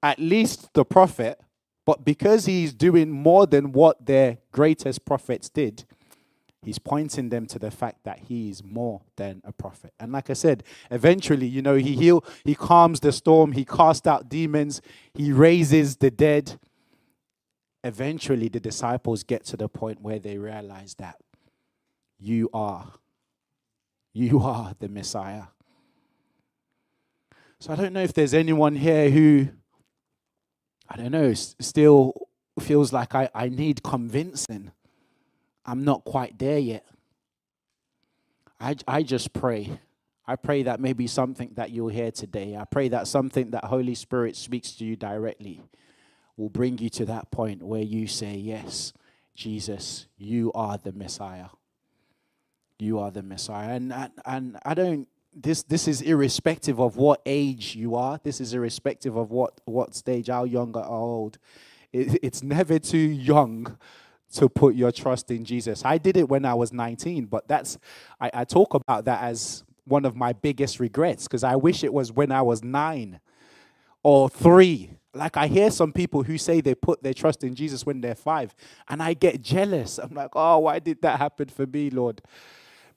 at 0.03 0.19
least 0.19 0.73
the 0.73 0.83
prophet, 0.83 1.39
but 1.85 2.05
because 2.05 2.45
he's 2.45 2.73
doing 2.73 3.11
more 3.11 3.45
than 3.45 3.71
what 3.71 4.05
their 4.05 4.37
greatest 4.51 5.05
prophets 5.05 5.49
did, 5.49 5.83
he's 6.61 6.79
pointing 6.79 7.29
them 7.29 7.45
to 7.47 7.59
the 7.59 7.71
fact 7.71 8.03
that 8.03 8.19
he 8.19 8.49
is 8.49 8.63
more 8.63 9.01
than 9.15 9.41
a 9.43 9.51
prophet. 9.51 9.93
And 9.99 10.11
like 10.11 10.29
I 10.29 10.33
said, 10.33 10.63
eventually, 10.89 11.47
you 11.47 11.61
know, 11.61 11.75
he 11.75 11.95
heal, 11.95 12.23
he 12.45 12.55
calms 12.55 12.99
the 12.99 13.11
storm, 13.11 13.53
he 13.53 13.65
casts 13.65 14.05
out 14.05 14.29
demons, 14.29 14.81
he 15.13 15.31
raises 15.31 15.97
the 15.97 16.11
dead 16.11 16.59
eventually 17.83 18.47
the 18.47 18.59
disciples 18.59 19.23
get 19.23 19.43
to 19.45 19.57
the 19.57 19.67
point 19.67 20.01
where 20.01 20.19
they 20.19 20.37
realize 20.37 20.95
that 20.95 21.17
you 22.19 22.49
are 22.53 22.93
you 24.13 24.39
are 24.39 24.73
the 24.79 24.87
messiah 24.87 25.43
so 27.59 27.73
i 27.73 27.75
don't 27.75 27.93
know 27.93 28.03
if 28.03 28.13
there's 28.13 28.33
anyone 28.33 28.75
here 28.75 29.09
who 29.09 29.47
i 30.91 30.97
don't 30.97 31.11
know 31.11 31.33
still 31.33 32.13
feels 32.59 32.91
like 32.91 33.15
i, 33.15 33.29
I 33.33 33.49
need 33.49 33.81
convincing 33.83 34.71
i'm 35.65 35.83
not 35.83 36.03
quite 36.03 36.37
there 36.37 36.59
yet 36.59 36.85
I, 38.59 38.75
I 38.87 39.01
just 39.01 39.33
pray 39.33 39.79
I 40.31 40.35
pray 40.35 40.63
that 40.63 40.79
maybe 40.79 41.07
something 41.07 41.51
that 41.55 41.71
you'll 41.71 41.89
hear 41.89 42.09
today. 42.09 42.55
I 42.55 42.63
pray 42.63 42.87
that 42.89 43.07
something 43.07 43.51
that 43.51 43.65
Holy 43.65 43.95
Spirit 43.95 44.35
speaks 44.37 44.71
to 44.73 44.85
you 44.85 44.95
directly 44.95 45.61
will 46.37 46.49
bring 46.49 46.77
you 46.77 46.89
to 46.91 47.05
that 47.05 47.31
point 47.31 47.61
where 47.61 47.81
you 47.81 48.07
say, 48.07 48.35
Yes, 48.35 48.93
Jesus, 49.35 50.07
you 50.17 50.51
are 50.53 50.77
the 50.77 50.93
Messiah. 50.93 51.47
You 52.79 52.99
are 52.99 53.11
the 53.11 53.23
Messiah. 53.23 53.75
And, 53.75 53.91
and, 53.91 54.11
and 54.25 54.57
I 54.63 54.73
don't, 54.73 55.07
this, 55.33 55.63
this 55.63 55.87
is 55.87 56.01
irrespective 56.01 56.79
of 56.79 56.97
what 56.97 57.21
age 57.25 57.75
you 57.75 57.95
are, 57.95 58.19
this 58.23 58.41
is 58.41 58.53
irrespective 58.53 59.15
of 59.15 59.31
what, 59.31 59.61
what 59.65 59.95
stage, 59.95 60.27
how 60.27 60.43
young 60.43 60.75
or 60.75 60.85
old. 60.85 61.37
It, 61.93 62.19
it's 62.21 62.43
never 62.43 62.79
too 62.79 62.97
young 62.97 63.77
to 64.33 64.49
put 64.49 64.75
your 64.75 64.91
trust 64.91 65.31
in 65.31 65.43
Jesus. 65.43 65.83
I 65.85 65.97
did 65.97 66.17
it 66.17 66.29
when 66.29 66.45
I 66.45 66.53
was 66.53 66.71
19, 66.71 67.25
but 67.25 67.47
that's, 67.47 67.77
I, 68.19 68.31
I 68.33 68.43
talk 68.45 68.73
about 68.73 69.05
that 69.05 69.23
as 69.23 69.63
one 69.85 70.05
of 70.05 70.15
my 70.15 70.33
biggest 70.33 70.79
regrets 70.79 71.23
because 71.23 71.43
I 71.43 71.55
wish 71.55 71.83
it 71.83 71.93
was 71.93 72.11
when 72.11 72.31
I 72.31 72.41
was 72.41 72.63
nine 72.63 73.19
or 74.03 74.29
three 74.29 74.91
like 75.13 75.37
I 75.37 75.47
hear 75.47 75.69
some 75.71 75.91
people 75.91 76.23
who 76.23 76.37
say 76.37 76.61
they 76.61 76.75
put 76.75 77.03
their 77.03 77.13
trust 77.13 77.43
in 77.43 77.53
Jesus 77.53 77.85
when 77.85 78.01
they're 78.01 78.15
five, 78.15 78.55
and 78.87 79.03
I 79.03 79.13
get 79.13 79.41
jealous. 79.41 79.97
I'm 79.97 80.13
like, 80.13 80.31
oh, 80.33 80.59
why 80.59 80.79
did 80.79 81.01
that 81.01 81.19
happen 81.19 81.49
for 81.49 81.65
me, 81.65 81.89
Lord? 81.89 82.21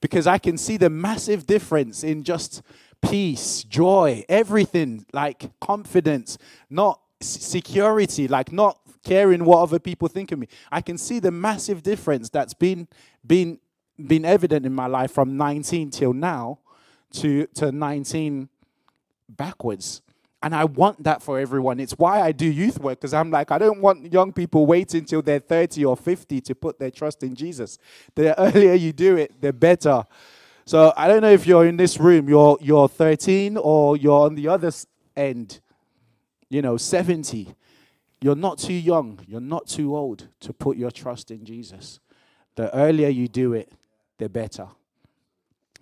Because 0.05 0.27
I 0.27 0.37
can 0.37 0.55
see 0.55 0.77
the 0.77 0.91
massive 0.91 1.47
difference 1.47 2.03
in 2.03 2.23
just 2.23 2.61
peace, 3.01 3.63
joy, 3.63 4.23
everything, 4.29 5.03
like 5.13 5.49
confidence, 5.59 6.37
not 6.69 7.01
security, 7.21 8.27
like 8.27 8.51
not 8.51 8.79
caring 9.03 9.43
what 9.45 9.63
other 9.63 9.79
people 9.79 10.07
think 10.07 10.31
of 10.31 10.37
me. 10.37 10.47
I 10.71 10.81
can 10.81 10.99
see 10.99 11.17
the 11.17 11.31
massive 11.31 11.81
difference 11.81 12.29
that's 12.29 12.53
been 12.53 12.87
been 13.25 13.57
been 13.97 14.25
evident 14.25 14.63
in 14.63 14.75
my 14.75 14.85
life 14.85 15.09
from 15.09 15.37
19 15.37 15.89
till 15.89 16.13
now 16.13 16.59
to 17.13 17.47
to 17.55 17.71
19 17.71 18.47
backwards 19.27 20.03
and 20.45 20.53
I 20.53 20.65
want 20.65 21.03
that 21.05 21.23
for 21.23 21.39
everyone. 21.39 21.79
It's 21.79 21.93
why 21.93 22.21
I 22.21 22.31
do 22.31 22.45
youth 22.45 22.79
work, 22.79 22.99
because 22.99 23.15
I'm 23.15 23.31
like, 23.31 23.49
I 23.49 23.57
don't 23.57 23.81
want 23.81 24.13
young 24.13 24.31
people 24.31 24.67
waiting 24.67 24.99
until 24.99 25.23
they're 25.23 25.39
30 25.39 25.83
or 25.85 25.97
50 25.97 26.39
to 26.39 26.53
put 26.53 26.77
their 26.77 26.91
trust 26.91 27.23
in 27.23 27.33
Jesus. 27.33 27.79
The 28.13 28.39
earlier 28.39 28.75
you 28.75 28.93
do 28.93 29.17
it, 29.17 29.41
the 29.41 29.51
better. 29.51 30.03
So 30.65 30.93
I 30.95 31.07
don't 31.07 31.21
know 31.21 31.31
if 31.31 31.47
you're 31.47 31.65
in 31.65 31.77
this 31.77 31.99
room, 31.99 32.29
you're, 32.29 32.59
you're 32.61 32.87
13 32.87 33.57
or 33.57 33.97
you're 33.97 34.27
on 34.27 34.35
the 34.35 34.47
other 34.49 34.71
end, 35.17 35.61
you 36.47 36.61
know, 36.61 36.77
70. 36.77 37.55
You're 38.21 38.35
not 38.35 38.59
too 38.59 38.73
young, 38.73 39.19
you're 39.27 39.41
not 39.41 39.65
too 39.67 39.95
old 39.95 40.27
to 40.41 40.53
put 40.53 40.77
your 40.77 40.91
trust 40.91 41.31
in 41.31 41.43
Jesus. 41.43 41.99
The 42.53 42.71
earlier 42.75 43.09
you 43.09 43.27
do 43.27 43.53
it, 43.53 43.71
the 44.19 44.29
better. 44.29 44.67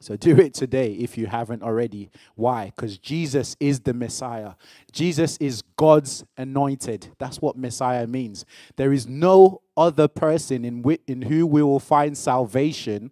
So 0.03 0.17
do 0.17 0.37
it 0.37 0.53
today 0.53 0.91
if 0.91 1.17
you 1.17 1.27
haven't 1.27 1.63
already. 1.63 2.09
Why? 2.35 2.73
Because 2.75 2.97
Jesus 2.97 3.55
is 3.61 3.79
the 3.79 3.93
Messiah. 3.93 4.55
Jesus 4.91 5.37
is 5.37 5.61
God's 5.77 6.25
anointed. 6.37 7.07
That's 7.19 7.41
what 7.41 7.57
Messiah 7.57 8.05
means. 8.05 8.43
There 8.75 8.91
is 8.91 9.07
no 9.07 9.61
other 9.77 10.09
person 10.09 10.65
in, 10.65 10.83
wh- 10.83 11.09
in 11.09 11.21
who 11.21 11.47
we 11.47 11.63
will 11.63 11.79
find 11.79 12.17
salvation 12.17 13.11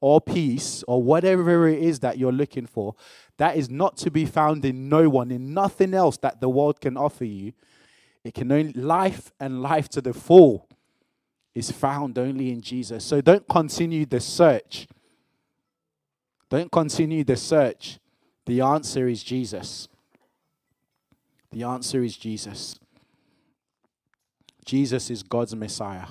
or 0.00 0.22
peace 0.22 0.82
or 0.88 1.02
whatever 1.02 1.68
it 1.68 1.82
is 1.82 2.00
that 2.00 2.16
you're 2.16 2.32
looking 2.32 2.64
for. 2.64 2.94
That 3.36 3.58
is 3.58 3.68
not 3.68 3.98
to 3.98 4.10
be 4.10 4.24
found 4.24 4.64
in 4.64 4.88
no 4.88 5.10
one, 5.10 5.30
in 5.30 5.52
nothing 5.52 5.92
else 5.92 6.16
that 6.22 6.40
the 6.40 6.48
world 6.48 6.80
can 6.80 6.96
offer 6.96 7.26
you. 7.26 7.52
It 8.24 8.32
can 8.32 8.50
only 8.50 8.72
life 8.72 9.30
and 9.38 9.60
life 9.60 9.90
to 9.90 10.00
the 10.00 10.14
full 10.14 10.66
is 11.54 11.70
found 11.70 12.18
only 12.18 12.50
in 12.50 12.62
Jesus. 12.62 13.04
So 13.04 13.20
don't 13.20 13.46
continue 13.46 14.06
the 14.06 14.20
search 14.20 14.86
don't 16.50 16.70
continue 16.70 17.24
the 17.24 17.36
search. 17.36 17.98
The 18.46 18.60
answer 18.60 19.08
is 19.08 19.22
Jesus. 19.22 19.88
The 21.52 21.62
answer 21.62 22.02
is 22.02 22.16
Jesus. 22.16 22.78
Jesus 24.64 25.10
is 25.10 25.22
God's 25.22 25.54
Messiah. 25.54 26.06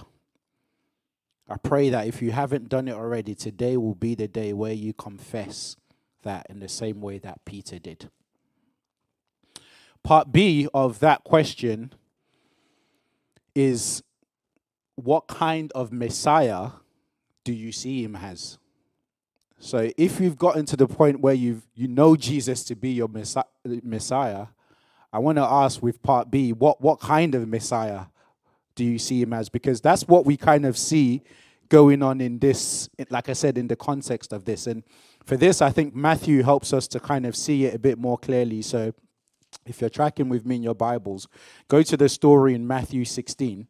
I 1.49 1.57
pray 1.57 1.89
that 1.89 2.07
if 2.07 2.21
you 2.21 2.31
haven't 2.31 2.69
done 2.69 2.87
it 2.87 2.93
already, 2.93 3.33
today 3.33 3.75
will 3.75 3.95
be 3.95 4.15
the 4.15 4.27
day 4.27 4.53
where 4.53 4.73
you 4.73 4.93
confess 4.93 5.75
that 6.21 6.45
in 6.49 6.59
the 6.59 6.69
same 6.69 7.01
way 7.01 7.17
that 7.17 7.43
Peter 7.43 7.79
did. 7.79 8.09
Part 10.03 10.31
B 10.31 10.67
of 10.73 10.99
that 10.99 11.23
question 11.23 11.93
is 13.55 14.03
what 14.95 15.27
kind 15.27 15.71
of 15.73 15.91
Messiah 15.91 16.71
do 17.43 17.51
you 17.51 17.71
see 17.71 18.03
him 18.03 18.15
as? 18.15 18.58
So 19.59 19.91
if 19.97 20.19
you've 20.21 20.37
gotten 20.37 20.65
to 20.67 20.77
the 20.77 20.87
point 20.87 21.19
where 21.19 21.33
you 21.33 21.61
you 21.75 21.87
know 21.87 22.15
Jesus 22.15 22.63
to 22.65 22.75
be 22.75 22.91
your 22.91 23.09
Messiah, 23.63 24.47
I 25.11 25.19
want 25.19 25.37
to 25.37 25.43
ask 25.43 25.83
with 25.83 26.01
part 26.01 26.31
B, 26.31 26.53
what 26.53 26.81
what 26.81 26.99
kind 26.99 27.35
of 27.35 27.47
Messiah 27.47 28.05
do 28.75 28.85
you 28.85 28.97
see 28.97 29.21
him 29.21 29.33
as? 29.33 29.49
Because 29.49 29.81
that's 29.81 30.07
what 30.07 30.25
we 30.25 30.37
kind 30.37 30.65
of 30.65 30.77
see 30.77 31.21
going 31.67 32.01
on 32.01 32.19
in 32.19 32.39
this, 32.39 32.89
like 33.09 33.29
I 33.29 33.33
said, 33.33 33.57
in 33.57 33.67
the 33.67 33.75
context 33.75 34.33
of 34.33 34.45
this. 34.45 34.65
And 34.65 34.83
for 35.25 35.37
this, 35.37 35.61
I 35.61 35.69
think 35.69 35.95
Matthew 35.95 36.41
helps 36.41 36.73
us 36.73 36.87
to 36.87 36.99
kind 36.99 37.25
of 37.25 37.35
see 37.35 37.65
it 37.65 37.75
a 37.75 37.79
bit 37.79 37.99
more 37.99 38.17
clearly. 38.17 38.61
So 38.61 38.93
if 39.65 39.81
you're 39.81 39.89
tracking 39.89 40.29
with 40.29 40.45
me 40.45 40.55
in 40.55 40.63
your 40.63 40.73
Bibles, 40.73 41.27
go 41.67 41.83
to 41.83 41.95
the 41.95 42.09
story 42.09 42.55
in 42.55 42.65
Matthew 42.65 43.05
16 43.05 43.67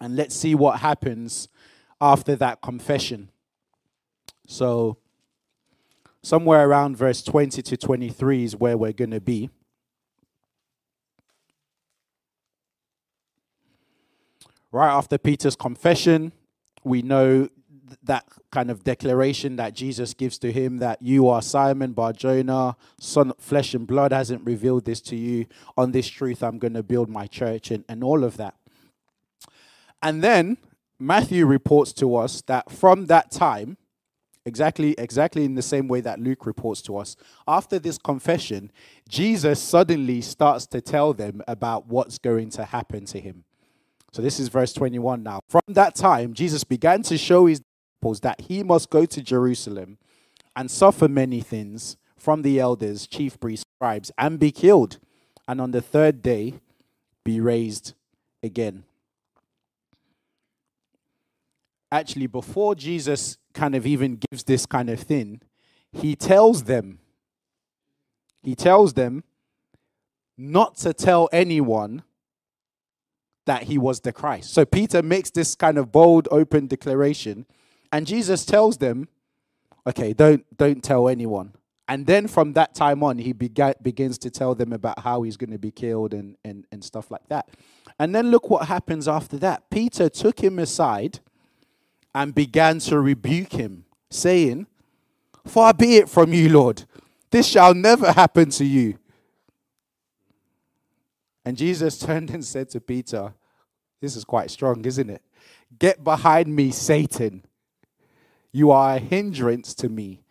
and 0.00 0.16
let's 0.16 0.34
see 0.34 0.54
what 0.54 0.80
happens 0.80 1.48
after 2.00 2.36
that 2.36 2.60
confession. 2.60 3.30
So, 4.50 4.96
somewhere 6.24 6.68
around 6.68 6.96
verse 6.96 7.22
20 7.22 7.62
to 7.62 7.76
23 7.76 8.42
is 8.42 8.56
where 8.56 8.76
we're 8.76 8.92
going 8.92 9.12
to 9.12 9.20
be. 9.20 9.48
Right 14.72 14.90
after 14.90 15.18
Peter's 15.18 15.54
confession, 15.54 16.32
we 16.82 17.00
know 17.00 17.48
that 18.02 18.26
kind 18.50 18.72
of 18.72 18.82
declaration 18.82 19.54
that 19.54 19.72
Jesus 19.72 20.14
gives 20.14 20.36
to 20.38 20.50
him 20.50 20.78
that 20.78 21.00
you 21.00 21.28
are 21.28 21.42
Simon 21.42 21.92
Bar 21.92 22.12
Jonah, 22.12 22.76
son 22.98 23.32
flesh 23.38 23.72
and 23.74 23.86
blood 23.86 24.12
hasn't 24.12 24.44
revealed 24.44 24.84
this 24.84 25.00
to 25.02 25.16
you. 25.16 25.46
On 25.76 25.92
this 25.92 26.08
truth, 26.08 26.42
I'm 26.42 26.58
going 26.58 26.74
to 26.74 26.82
build 26.82 27.08
my 27.08 27.28
church 27.28 27.70
and, 27.70 27.84
and 27.88 28.02
all 28.02 28.24
of 28.24 28.36
that. 28.38 28.56
And 30.02 30.24
then 30.24 30.56
Matthew 30.98 31.46
reports 31.46 31.92
to 31.94 32.16
us 32.16 32.42
that 32.42 32.72
from 32.72 33.06
that 33.06 33.30
time, 33.30 33.76
Exactly, 34.46 34.94
exactly 34.96 35.44
in 35.44 35.54
the 35.54 35.62
same 35.62 35.86
way 35.86 36.00
that 36.00 36.18
Luke 36.18 36.46
reports 36.46 36.80
to 36.82 36.96
us. 36.96 37.14
After 37.46 37.78
this 37.78 37.98
confession, 37.98 38.72
Jesus 39.08 39.60
suddenly 39.60 40.22
starts 40.22 40.66
to 40.68 40.80
tell 40.80 41.12
them 41.12 41.42
about 41.46 41.86
what's 41.86 42.18
going 42.18 42.48
to 42.50 42.64
happen 42.64 43.04
to 43.06 43.20
him. 43.20 43.44
So 44.12 44.22
this 44.22 44.40
is 44.40 44.48
verse 44.48 44.72
21 44.72 45.22
now. 45.22 45.40
From 45.48 45.62
that 45.68 45.94
time, 45.94 46.32
Jesus 46.32 46.64
began 46.64 47.02
to 47.02 47.18
show 47.18 47.46
his 47.46 47.60
disciples 47.60 48.20
that 48.20 48.40
he 48.40 48.62
must 48.62 48.90
go 48.90 49.04
to 49.04 49.22
Jerusalem 49.22 49.98
and 50.56 50.70
suffer 50.70 51.06
many 51.06 51.40
things 51.40 51.96
from 52.16 52.42
the 52.42 52.58
elders, 52.58 53.06
chief 53.06 53.38
priests, 53.38 53.64
scribes, 53.76 54.10
and 54.18 54.38
be 54.38 54.50
killed, 54.50 54.98
and 55.46 55.60
on 55.60 55.70
the 55.70 55.80
third 55.80 56.22
day 56.22 56.54
be 57.24 57.40
raised 57.40 57.94
again. 58.42 58.84
Actually, 61.92 62.26
before 62.26 62.74
Jesus 62.74 63.38
kind 63.54 63.74
of 63.74 63.86
even 63.86 64.20
gives 64.30 64.44
this 64.44 64.66
kind 64.66 64.90
of 64.90 65.00
thing, 65.00 65.40
he 65.92 66.14
tells 66.14 66.64
them, 66.64 66.98
he 68.42 68.54
tells 68.54 68.94
them 68.94 69.24
not 70.36 70.76
to 70.76 70.92
tell 70.92 71.28
anyone 71.32 72.02
that 73.46 73.64
he 73.64 73.78
was 73.78 74.00
the 74.00 74.12
Christ. 74.12 74.52
So 74.54 74.64
Peter 74.64 75.02
makes 75.02 75.30
this 75.30 75.54
kind 75.54 75.76
of 75.78 75.90
bold, 75.90 76.28
open 76.30 76.66
declaration, 76.66 77.46
and 77.92 78.06
Jesus 78.06 78.46
tells 78.46 78.78
them, 78.78 79.08
okay, 79.86 80.12
don't 80.12 80.44
don't 80.56 80.82
tell 80.82 81.08
anyone. 81.08 81.52
And 81.88 82.06
then 82.06 82.28
from 82.28 82.52
that 82.52 82.72
time 82.72 83.02
on, 83.02 83.18
he 83.18 83.32
began, 83.32 83.74
begins 83.82 84.16
to 84.18 84.30
tell 84.30 84.54
them 84.54 84.72
about 84.72 85.00
how 85.00 85.22
he's 85.22 85.36
going 85.36 85.50
to 85.50 85.58
be 85.58 85.72
killed 85.72 86.14
and, 86.14 86.36
and, 86.44 86.64
and 86.70 86.84
stuff 86.84 87.10
like 87.10 87.28
that. 87.30 87.48
And 87.98 88.14
then 88.14 88.30
look 88.30 88.48
what 88.48 88.68
happens 88.68 89.08
after 89.08 89.36
that. 89.38 89.68
Peter 89.70 90.08
took 90.08 90.38
him 90.38 90.60
aside 90.60 91.18
and 92.14 92.34
began 92.34 92.78
to 92.80 93.00
rebuke 93.00 93.52
him, 93.52 93.84
saying, 94.10 94.66
Far 95.46 95.72
be 95.72 95.96
it 95.96 96.08
from 96.08 96.32
you, 96.32 96.48
Lord. 96.48 96.84
This 97.30 97.46
shall 97.46 97.74
never 97.74 98.12
happen 98.12 98.50
to 98.50 98.64
you. 98.64 98.98
And 101.44 101.56
Jesus 101.56 101.98
turned 102.06 102.30
and 102.30 102.44
said 102.44 102.68
to 102.70 102.80
Peter, 102.80 103.34
This 104.00 104.16
is 104.16 104.24
quite 104.24 104.50
strong, 104.50 104.84
isn't 104.84 105.10
it? 105.10 105.22
Get 105.78 106.02
behind 106.02 106.54
me, 106.54 106.70
Satan. 106.70 107.44
You 108.52 108.72
are 108.72 108.96
a 108.96 108.98
hindrance 108.98 109.74
to 109.74 109.88
me, 109.88 110.22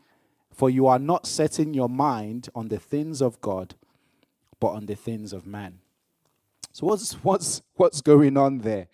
for 0.52 0.70
you 0.70 0.88
are 0.88 1.00
not 1.00 1.26
setting 1.26 1.74
your 1.74 1.88
mind 1.88 2.50
on 2.54 2.68
the 2.68 2.80
things 2.80 3.22
of 3.22 3.39
God, 3.39 3.76
but 4.60 4.70
on 4.70 4.86
the 4.88 4.96
things 4.96 5.32
of 5.32 5.46
man. 5.46 5.80
So 6.74 6.86
what's 6.86 7.13
what's 7.24 7.62
what's 7.76 8.02
going 8.02 8.36
on 8.36 8.60
there? 8.60 8.88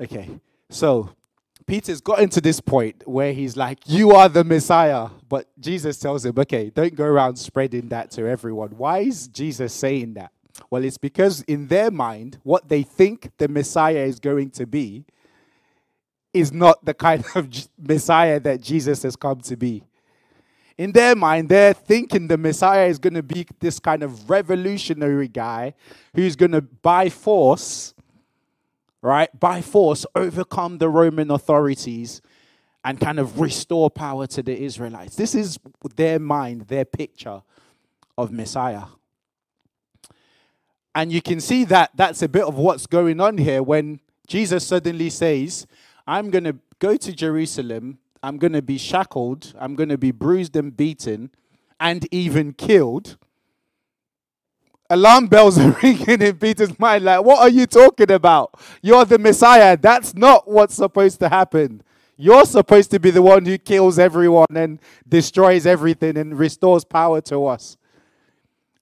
Okay. 0.00 0.40
So 0.70 1.10
Peter's 1.66 2.00
gotten 2.00 2.28
to 2.30 2.40
this 2.40 2.60
point 2.60 3.02
where 3.06 3.32
he's 3.32 3.56
like, 3.56 3.78
You 3.86 4.12
are 4.12 4.28
the 4.28 4.44
Messiah. 4.44 5.08
But 5.28 5.48
Jesus 5.58 5.98
tells 5.98 6.24
him, 6.24 6.38
Okay, 6.38 6.70
don't 6.70 6.94
go 6.94 7.04
around 7.04 7.36
spreading 7.36 7.88
that 7.88 8.10
to 8.12 8.26
everyone. 8.26 8.70
Why 8.70 9.00
is 9.00 9.28
Jesus 9.28 9.72
saying 9.72 10.14
that? 10.14 10.30
Well, 10.70 10.84
it's 10.84 10.98
because 10.98 11.42
in 11.42 11.68
their 11.68 11.90
mind, 11.90 12.38
what 12.42 12.68
they 12.68 12.82
think 12.82 13.30
the 13.38 13.48
Messiah 13.48 14.04
is 14.04 14.18
going 14.20 14.50
to 14.50 14.66
be 14.66 15.04
is 16.32 16.52
not 16.52 16.84
the 16.84 16.94
kind 16.94 17.24
of 17.34 17.48
Messiah 17.78 18.38
that 18.40 18.60
Jesus 18.60 19.02
has 19.02 19.16
come 19.16 19.40
to 19.42 19.56
be. 19.56 19.82
In 20.78 20.92
their 20.92 21.16
mind, 21.16 21.48
they're 21.48 21.72
thinking 21.72 22.28
the 22.28 22.36
Messiah 22.36 22.86
is 22.86 22.98
going 22.98 23.14
to 23.14 23.22
be 23.22 23.46
this 23.60 23.78
kind 23.78 24.02
of 24.02 24.28
revolutionary 24.28 25.28
guy 25.28 25.72
who's 26.14 26.36
going 26.36 26.52
to, 26.52 26.60
by 26.60 27.08
force, 27.08 27.94
right, 29.02 29.28
by 29.38 29.62
force 29.62 30.06
overcome 30.14 30.78
the 30.78 30.88
Roman 30.88 31.30
authorities 31.30 32.20
and 32.84 33.00
kind 33.00 33.18
of 33.18 33.40
restore 33.40 33.90
power 33.90 34.26
to 34.28 34.42
the 34.42 34.56
Israelites. 34.56 35.16
This 35.16 35.34
is 35.34 35.58
their 35.96 36.18
mind, 36.18 36.62
their 36.62 36.84
picture 36.84 37.42
of 38.16 38.30
Messiah. 38.30 38.84
And 40.94 41.12
you 41.12 41.20
can 41.20 41.40
see 41.40 41.64
that 41.64 41.90
that's 41.94 42.22
a 42.22 42.28
bit 42.28 42.44
of 42.44 42.56
what's 42.56 42.86
going 42.86 43.20
on 43.20 43.38
here 43.38 43.62
when 43.62 44.00
Jesus 44.26 44.66
suddenly 44.66 45.10
says, 45.10 45.66
I'm 46.06 46.30
going 46.30 46.44
to 46.44 46.56
go 46.78 46.96
to 46.96 47.12
Jerusalem, 47.12 47.98
I'm 48.22 48.38
going 48.38 48.54
to 48.54 48.62
be 48.62 48.78
shackled, 48.78 49.52
I'm 49.58 49.74
going 49.74 49.88
to 49.90 49.98
be 49.98 50.10
bruised 50.10 50.56
and 50.56 50.74
beaten, 50.74 51.30
and 51.78 52.06
even 52.12 52.52
killed 52.52 53.18
alarm 54.90 55.26
bells 55.26 55.58
are 55.58 55.76
ringing 55.82 56.22
in 56.22 56.36
Peter's 56.36 56.78
mind. 56.78 57.04
Like, 57.04 57.24
what 57.24 57.40
are 57.40 57.48
you 57.48 57.66
talking 57.66 58.10
about? 58.10 58.58
You're 58.82 59.04
the 59.04 59.18
Messiah. 59.18 59.76
That's 59.76 60.14
not 60.14 60.48
what's 60.48 60.74
supposed 60.74 61.20
to 61.20 61.28
happen. 61.28 61.82
You're 62.16 62.46
supposed 62.46 62.90
to 62.92 62.98
be 62.98 63.10
the 63.10 63.22
one 63.22 63.44
who 63.44 63.58
kills 63.58 63.98
everyone 63.98 64.46
and 64.54 64.80
destroys 65.06 65.66
everything 65.66 66.16
and 66.16 66.38
restores 66.38 66.84
power 66.84 67.20
to 67.22 67.46
us. 67.46 67.76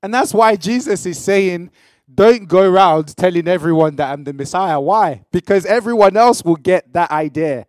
And 0.02 0.14
that's 0.14 0.32
why 0.32 0.54
Jesus 0.54 1.04
is 1.06 1.18
saying, 1.18 1.70
don't 2.12 2.46
go 2.46 2.60
around 2.70 3.16
telling 3.16 3.48
everyone 3.48 3.96
that 3.96 4.12
I'm 4.12 4.24
the 4.24 4.32
Messiah. 4.32 4.78
Why? 4.78 5.24
Because 5.32 5.66
everyone 5.66 6.16
else 6.16 6.44
will 6.44 6.56
get 6.56 6.92
that 6.92 7.10
idea 7.10 7.66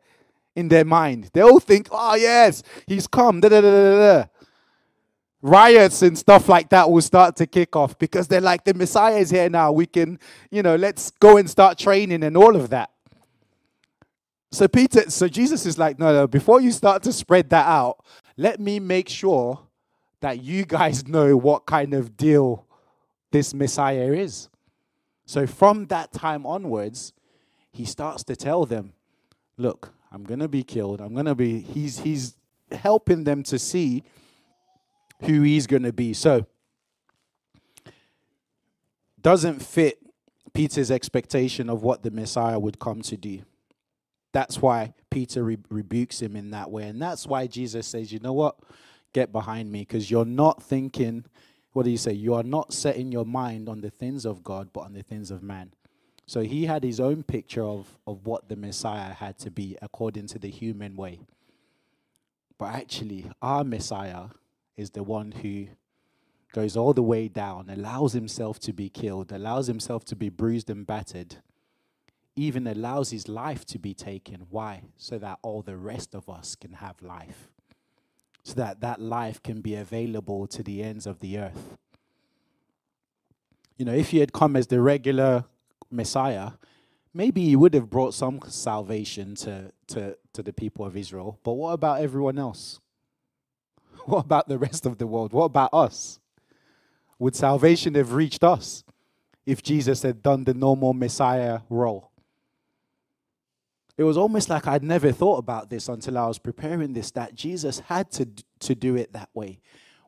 in 0.55 0.67
their 0.67 0.85
mind. 0.85 1.29
They'll 1.33 1.59
think, 1.59 1.87
oh, 1.91 2.15
yes, 2.15 2.61
he's 2.85 3.07
come. 3.07 3.39
Da, 3.39 3.49
da, 3.49 3.61
da, 3.61 3.71
da, 3.71 4.19
da 4.21 4.25
riots 5.45 6.01
and 6.01 6.17
stuff 6.17 6.49
like 6.49 6.69
that 6.69 6.89
will 6.89 7.01
start 7.01 7.35
to 7.35 7.45
kick 7.45 7.75
off 7.75 7.97
because 7.99 8.27
they're 8.27 8.41
like, 8.41 8.63
the 8.63 8.73
Messiah 8.73 9.17
is 9.17 9.29
here 9.29 9.47
now. 9.47 9.71
We 9.71 9.85
can, 9.85 10.19
you 10.49 10.63
know, 10.63 10.75
let's 10.75 11.11
go 11.11 11.37
and 11.37 11.47
start 11.47 11.77
training 11.77 12.23
and 12.23 12.35
all 12.35 12.55
of 12.55 12.71
that. 12.71 12.89
So 14.51 14.67
Peter, 14.67 15.09
so 15.11 15.27
Jesus 15.27 15.67
is 15.67 15.77
like, 15.77 15.99
no, 15.99 16.11
no, 16.11 16.27
before 16.27 16.61
you 16.61 16.71
start 16.71 17.03
to 17.03 17.13
spread 17.13 17.51
that 17.51 17.67
out, 17.67 18.03
let 18.37 18.59
me 18.59 18.79
make 18.79 19.07
sure 19.07 19.59
that 20.21 20.41
you 20.41 20.65
guys 20.65 21.07
know 21.07 21.37
what 21.37 21.67
kind 21.67 21.93
of 21.93 22.17
deal 22.17 22.65
this 23.31 23.53
Messiah 23.53 24.13
is. 24.13 24.49
So 25.27 25.45
from 25.45 25.85
that 25.87 26.11
time 26.11 26.45
onwards, 26.45 27.13
he 27.71 27.85
starts 27.85 28.23
to 28.23 28.35
tell 28.35 28.65
them, 28.65 28.93
look, 29.57 29.93
I'm 30.11 30.23
going 30.23 30.39
to 30.39 30.47
be 30.47 30.63
killed. 30.63 31.01
I'm 31.01 31.13
going 31.13 31.25
to 31.25 31.35
be 31.35 31.59
he's 31.59 31.99
he's 31.99 32.35
helping 32.71 33.25
them 33.25 33.43
to 33.43 33.59
see 33.59 34.03
who 35.21 35.41
he's 35.41 35.67
going 35.67 35.83
to 35.83 35.93
be. 35.93 36.13
So 36.13 36.45
doesn't 39.21 39.59
fit 39.59 39.99
Peter's 40.53 40.91
expectation 40.91 41.69
of 41.69 41.83
what 41.83 42.03
the 42.03 42.11
Messiah 42.11 42.59
would 42.59 42.79
come 42.79 43.01
to 43.01 43.17
do. 43.17 43.41
That's 44.31 44.61
why 44.61 44.93
Peter 45.09 45.43
re- 45.43 45.57
rebukes 45.69 46.21
him 46.21 46.35
in 46.35 46.51
that 46.51 46.69
way. 46.69 46.83
And 46.83 47.01
that's 47.01 47.25
why 47.25 47.47
Jesus 47.47 47.87
says, 47.87 48.11
you 48.11 48.19
know 48.19 48.33
what? 48.33 48.57
Get 49.13 49.31
behind 49.31 49.71
me 49.71 49.79
because 49.79 50.11
you're 50.11 50.25
not 50.25 50.61
thinking, 50.61 51.25
what 51.71 51.83
do 51.83 51.89
you 51.89 51.97
say? 51.97 52.13
You 52.13 52.35
are 52.35 52.43
not 52.43 52.73
setting 52.73 53.11
your 53.11 53.25
mind 53.25 53.67
on 53.67 53.81
the 53.81 53.89
things 53.89 54.25
of 54.25 54.43
God, 54.43 54.69
but 54.73 54.81
on 54.81 54.93
the 54.93 55.03
things 55.03 55.31
of 55.31 55.41
man. 55.41 55.73
So 56.27 56.41
he 56.41 56.65
had 56.65 56.83
his 56.83 56.99
own 56.99 57.23
picture 57.23 57.63
of, 57.63 57.97
of 58.07 58.25
what 58.25 58.49
the 58.49 58.55
Messiah 58.55 59.13
had 59.13 59.37
to 59.39 59.51
be 59.51 59.77
according 59.81 60.27
to 60.27 60.39
the 60.39 60.49
human 60.49 60.95
way. 60.95 61.19
But 62.57 62.75
actually, 62.75 63.29
our 63.41 63.63
Messiah 63.63 64.25
is 64.77 64.91
the 64.91 65.03
one 65.03 65.31
who 65.31 65.67
goes 66.53 66.77
all 66.77 66.93
the 66.93 67.03
way 67.03 67.27
down, 67.27 67.69
allows 67.69 68.13
himself 68.13 68.59
to 68.59 68.73
be 68.73 68.89
killed, 68.89 69.31
allows 69.31 69.67
himself 69.67 70.05
to 70.05 70.15
be 70.15 70.29
bruised 70.29 70.69
and 70.69 70.87
battered, 70.87 71.37
even 72.35 72.65
allows 72.67 73.11
his 73.11 73.27
life 73.27 73.65
to 73.65 73.77
be 73.77 73.93
taken. 73.93 74.47
Why? 74.49 74.83
So 74.97 75.17
that 75.17 75.39
all 75.41 75.61
the 75.61 75.77
rest 75.77 76.15
of 76.15 76.29
us 76.29 76.55
can 76.55 76.73
have 76.73 77.01
life. 77.01 77.49
So 78.43 78.53
that 78.53 78.79
that 78.81 79.01
life 79.01 79.41
can 79.43 79.61
be 79.61 79.75
available 79.75 80.47
to 80.47 80.63
the 80.63 80.83
ends 80.83 81.05
of 81.05 81.19
the 81.19 81.39
earth. 81.39 81.77
You 83.77 83.85
know, 83.85 83.93
if 83.93 84.11
he 84.11 84.19
had 84.19 84.31
come 84.31 84.55
as 84.55 84.67
the 84.67 84.79
regular 84.79 85.45
Messiah, 85.91 86.51
maybe 87.13 87.43
he 87.43 87.55
would 87.55 87.73
have 87.73 87.89
brought 87.89 88.13
some 88.13 88.39
salvation 88.47 89.35
to, 89.35 89.71
to, 89.87 90.17
to 90.33 90.43
the 90.43 90.53
people 90.53 90.85
of 90.85 90.95
Israel. 90.95 91.39
But 91.43 91.53
what 91.53 91.71
about 91.71 92.01
everyone 92.01 92.37
else? 92.37 92.79
What 94.07 94.25
about 94.25 94.47
the 94.47 94.59
rest 94.59 94.85
of 94.85 94.99
the 94.99 95.07
world? 95.07 95.33
What 95.33 95.45
about 95.45 95.73
us? 95.73 96.19
Would 97.17 97.35
salvation 97.35 97.95
have 97.95 98.13
reached 98.13 98.43
us 98.43 98.83
if 99.47 99.63
Jesus 99.63 100.03
had 100.03 100.21
done 100.21 100.43
the 100.43 100.53
normal 100.53 100.93
Messiah 100.93 101.61
role? 101.71 102.11
It 103.97 104.03
was 104.03 104.17
almost 104.17 104.49
like 104.49 104.67
I'd 104.67 104.83
never 104.83 105.11
thought 105.11 105.37
about 105.37 105.69
this 105.69 105.87
until 105.87 106.17
I 106.19 106.27
was 106.27 106.37
preparing 106.37 106.93
this 106.93 107.11
that 107.11 107.33
Jesus 107.33 107.79
had 107.79 108.11
to, 108.11 108.27
to 108.59 108.75
do 108.75 108.95
it 108.95 109.13
that 109.13 109.29
way. 109.33 109.59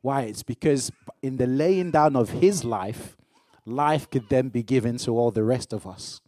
Why? 0.02 0.24
It's 0.24 0.44
because 0.44 0.92
in 1.24 1.38
the 1.38 1.48
laying 1.48 1.92
down 1.92 2.16
of 2.16 2.30
his 2.30 2.64
life, 2.64 3.18
life 3.66 4.10
could 4.10 4.30
then 4.30 4.50
be 4.50 4.62
given 4.62 4.98
to 5.00 5.18
all 5.18 5.32
the 5.32 5.44
rest 5.44 5.74
of 5.74 5.88
us. 5.88 6.22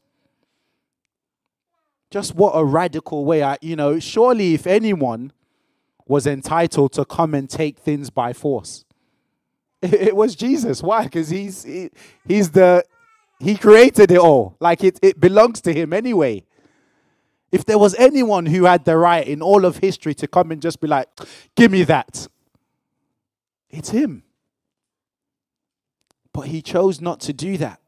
Just 2.10 2.34
what 2.34 2.54
a 2.54 2.64
radical 2.64 3.26
way. 3.26 3.44
I, 3.44 3.58
you 3.62 3.76
know, 3.76 4.00
surely 4.00 4.56
if 4.56 4.66
anyone 4.66 5.34
was 6.10 6.26
entitled 6.26 6.92
to 6.92 7.06
come 7.06 7.36
and 7.36 7.48
take 7.50 7.78
things 7.78 8.10
by 8.10 8.34
force, 8.34 8.84
it, 9.82 10.16
was 10.16 10.36
Jesus. 10.36 10.84
Why? 10.84 11.04
Because 11.04 11.30
he's 11.30 11.64
he, 11.64 11.90
he's 12.28 12.50
the 12.50 12.84
he 13.40 13.56
created 13.56 14.12
it 14.12 14.18
all. 14.18 14.58
Like 14.60 14.84
it, 14.84 15.00
it 15.02 15.22
belongs 15.22 15.62
to 15.62 15.74
him 15.74 15.94
anyway. 15.94 16.44
If 17.52 17.64
there 17.64 17.78
was 17.78 17.96
anyone 17.96 18.48
who 18.48 18.66
had 18.66 18.86
the 18.86 18.98
right 18.98 19.26
in 19.26 19.42
all 19.42 19.66
of 19.66 19.78
history 19.78 20.14
to 20.16 20.28
come 20.28 20.52
and 20.52 20.62
just 20.62 20.82
be 20.82 20.88
like, 20.88 21.08
give 21.56 21.72
me 21.72 21.84
that, 21.84 22.28
it's 23.70 23.90
him. 23.90 24.24
But 26.34 26.42
he 26.42 26.62
chose 26.62 27.00
not 27.00 27.20
to 27.22 27.34
do 27.34 27.58
that. 27.58 27.80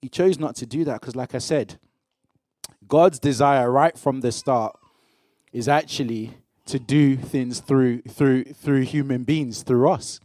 He 0.00 0.08
chose 0.08 0.38
not 0.38 0.56
to 0.56 0.66
do 0.66 0.84
that 0.84 1.00
because, 1.00 1.16
like 1.16 1.34
I 1.34 1.38
said, 1.38 1.78
God's 2.88 3.18
desire 3.18 3.70
right 3.70 3.96
from 3.96 4.20
the 4.20 4.32
start 4.32 4.78
is 5.52 5.68
actually 5.68 6.34
to 6.66 6.78
do 6.78 7.16
things 7.16 7.60
through 7.60 8.02
through 8.02 8.44
through 8.44 8.82
human 8.82 9.24
beings, 9.24 9.62
through 9.62 9.90
us. 9.90 10.20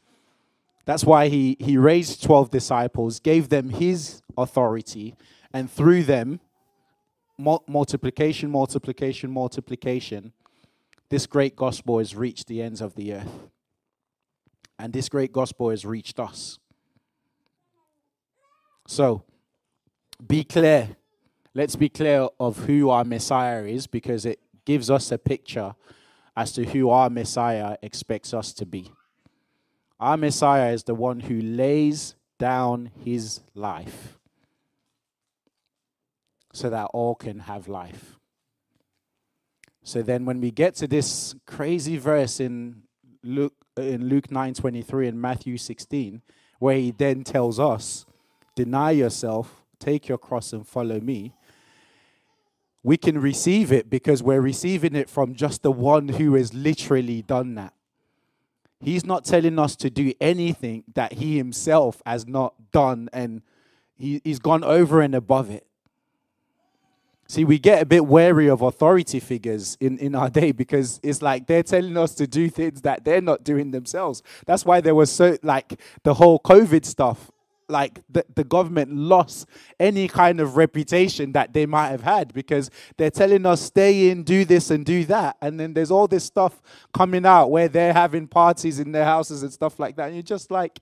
That's 0.88 1.04
why 1.04 1.28
he, 1.28 1.58
he 1.60 1.78
raised 1.78 2.24
12 2.24 2.50
disciples, 2.50 3.20
gave 3.20 3.50
them 3.50 3.72
his 3.72 4.22
authority, 4.38 5.16
and 5.52 5.70
through 5.70 6.04
them, 6.04 6.40
multiplication, 7.38 8.50
multiplication, 8.50 9.30
multiplication, 9.30 10.32
this 11.10 11.28
great 11.28 11.58
gospel 11.58 12.00
has 12.00 12.16
reached 12.16 12.48
the 12.48 12.62
ends 12.62 12.80
of 12.80 12.96
the 12.96 13.14
earth. 13.16 13.50
And 14.80 14.94
this 14.94 15.10
great 15.10 15.34
gospel 15.34 15.72
has 15.72 15.86
reached 15.86 16.22
us. 16.22 16.58
So, 18.88 19.24
be 20.26 20.46
clear. 20.46 20.96
Let's 21.54 21.76
be 21.76 21.90
clear 21.90 22.30
of 22.40 22.60
who 22.60 22.90
our 22.90 23.04
Messiah 23.04 23.64
is 23.64 23.88
because 23.88 24.26
it 24.26 24.40
gives 24.64 24.90
us 24.90 25.12
a 25.12 25.18
picture 25.18 25.76
as 26.38 26.52
to 26.52 26.64
who 26.66 26.92
our 26.92 27.10
Messiah 27.10 27.78
expects 27.82 28.32
us 28.32 28.54
to 28.54 28.66
be. 28.66 28.92
Our 30.00 30.18
Messiah 30.18 30.72
is 30.72 30.84
the 30.84 30.94
one 30.94 31.22
who 31.22 31.42
lays 31.42 32.14
down 32.38 32.92
his 33.04 33.42
life 33.56 34.20
so 36.54 36.70
that 36.70 36.92
all 36.94 37.16
can 37.16 37.40
have 37.40 37.68
life. 37.68 38.20
So 39.82 40.04
then 40.04 40.26
when 40.26 40.40
we 40.40 40.52
get 40.52 40.76
to 40.76 40.88
this 40.88 41.34
crazy 41.48 41.98
verse 41.98 42.40
in 42.40 42.84
Luke 43.24 43.56
in 43.76 44.08
Luke 44.08 44.28
9:23 44.30 45.08
and 45.08 45.20
Matthew 45.20 45.58
16 45.58 46.22
where 46.60 46.78
he 46.78 46.92
then 46.92 47.24
tells 47.24 47.60
us 47.60 48.06
deny 48.56 48.92
yourself 48.92 49.64
take 49.80 50.08
your 50.08 50.18
cross 50.18 50.52
and 50.52 50.68
follow 50.68 51.00
me 51.00 51.34
we 52.88 52.96
can 52.96 53.20
receive 53.20 53.70
it 53.74 53.90
because 53.90 54.24
we're 54.24 54.40
receiving 54.40 54.96
it 54.96 55.10
from 55.10 55.36
just 55.36 55.62
the 55.62 55.72
one 55.72 56.08
who 56.08 56.36
has 56.36 56.54
literally 56.54 57.22
done 57.22 57.56
that 57.56 57.74
he's 58.80 59.06
not 59.06 59.26
telling 59.26 59.60
us 59.60 59.76
to 59.76 59.90
do 59.90 60.14
anything 60.22 60.86
that 60.94 61.12
he 61.12 61.36
himself 61.36 62.02
has 62.06 62.26
not 62.26 62.54
done 62.72 63.10
and 63.12 63.42
he, 63.98 64.22
he's 64.24 64.40
gone 64.40 64.64
over 64.64 65.02
and 65.02 65.14
above 65.14 65.50
it 65.50 65.68
See, 67.30 67.44
we 67.44 67.60
get 67.60 67.82
a 67.82 67.86
bit 67.86 68.06
wary 68.06 68.48
of 68.48 68.62
authority 68.62 69.20
figures 69.20 69.78
in, 69.82 69.98
in 69.98 70.16
our 70.16 70.30
day 70.30 70.54
because 70.54 71.02
it's 71.04 71.22
like 71.22 71.46
they're 71.46 71.62
telling 71.62 71.98
us 71.98 72.16
to 72.16 72.26
do 72.26 72.50
things 72.50 72.84
that 72.84 73.04
they're 73.04 73.22
not 73.22 73.44
doing 73.44 73.72
themselves. 73.72 74.24
That's 74.46 74.64
why 74.64 74.80
there 74.80 74.96
was 74.96 75.12
so, 75.12 75.38
like, 75.44 75.78
the 76.04 76.14
whole 76.14 76.40
COVID 76.40 76.86
stuff. 76.86 77.30
Like, 77.70 78.02
the, 78.10 78.26
the 78.34 78.44
government 78.44 78.94
lost 78.94 79.48
any 79.80 80.08
kind 80.08 80.40
of 80.40 80.56
reputation 80.56 81.34
that 81.34 81.54
they 81.54 81.66
might 81.66 81.90
have 81.90 82.04
had 82.04 82.34
because 82.34 82.70
they're 82.98 83.12
telling 83.12 83.46
us, 83.46 83.62
stay 83.62 84.10
in, 84.10 84.24
do 84.24 84.46
this, 84.46 84.72
and 84.72 84.86
do 84.86 85.04
that. 85.06 85.38
And 85.42 85.60
then 85.60 85.74
there's 85.74 85.92
all 85.92 86.08
this 86.08 86.24
stuff 86.24 86.62
coming 86.94 87.26
out 87.26 87.52
where 87.52 87.68
they're 87.68 87.94
having 87.94 88.28
parties 88.28 88.80
in 88.80 88.92
their 88.92 89.06
houses 89.06 89.44
and 89.44 89.52
stuff 89.52 89.80
like 89.80 89.96
that. 89.98 90.08
And 90.08 90.16
you're 90.16 90.24
just 90.24 90.50
like, 90.50 90.80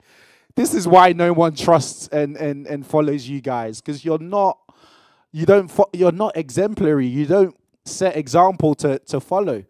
this 0.55 0.73
is 0.73 0.87
why 0.87 1.13
no 1.13 1.33
one 1.33 1.55
trusts 1.55 2.07
and, 2.07 2.37
and, 2.37 2.65
and 2.67 2.85
follows 2.85 3.27
you 3.27 3.41
guys 3.41 3.81
because 3.81 4.03
you're 4.03 4.19
not 4.19 4.57
you 5.31 5.45
don't 5.45 5.67
fo- 5.69 5.89
you're 5.93 6.11
not 6.11 6.35
exemplary 6.37 7.05
you 7.05 7.25
don't 7.25 7.55
set 7.83 8.15
example 8.15 8.73
to, 8.73 8.97
to 8.99 9.19
follow 9.19 9.63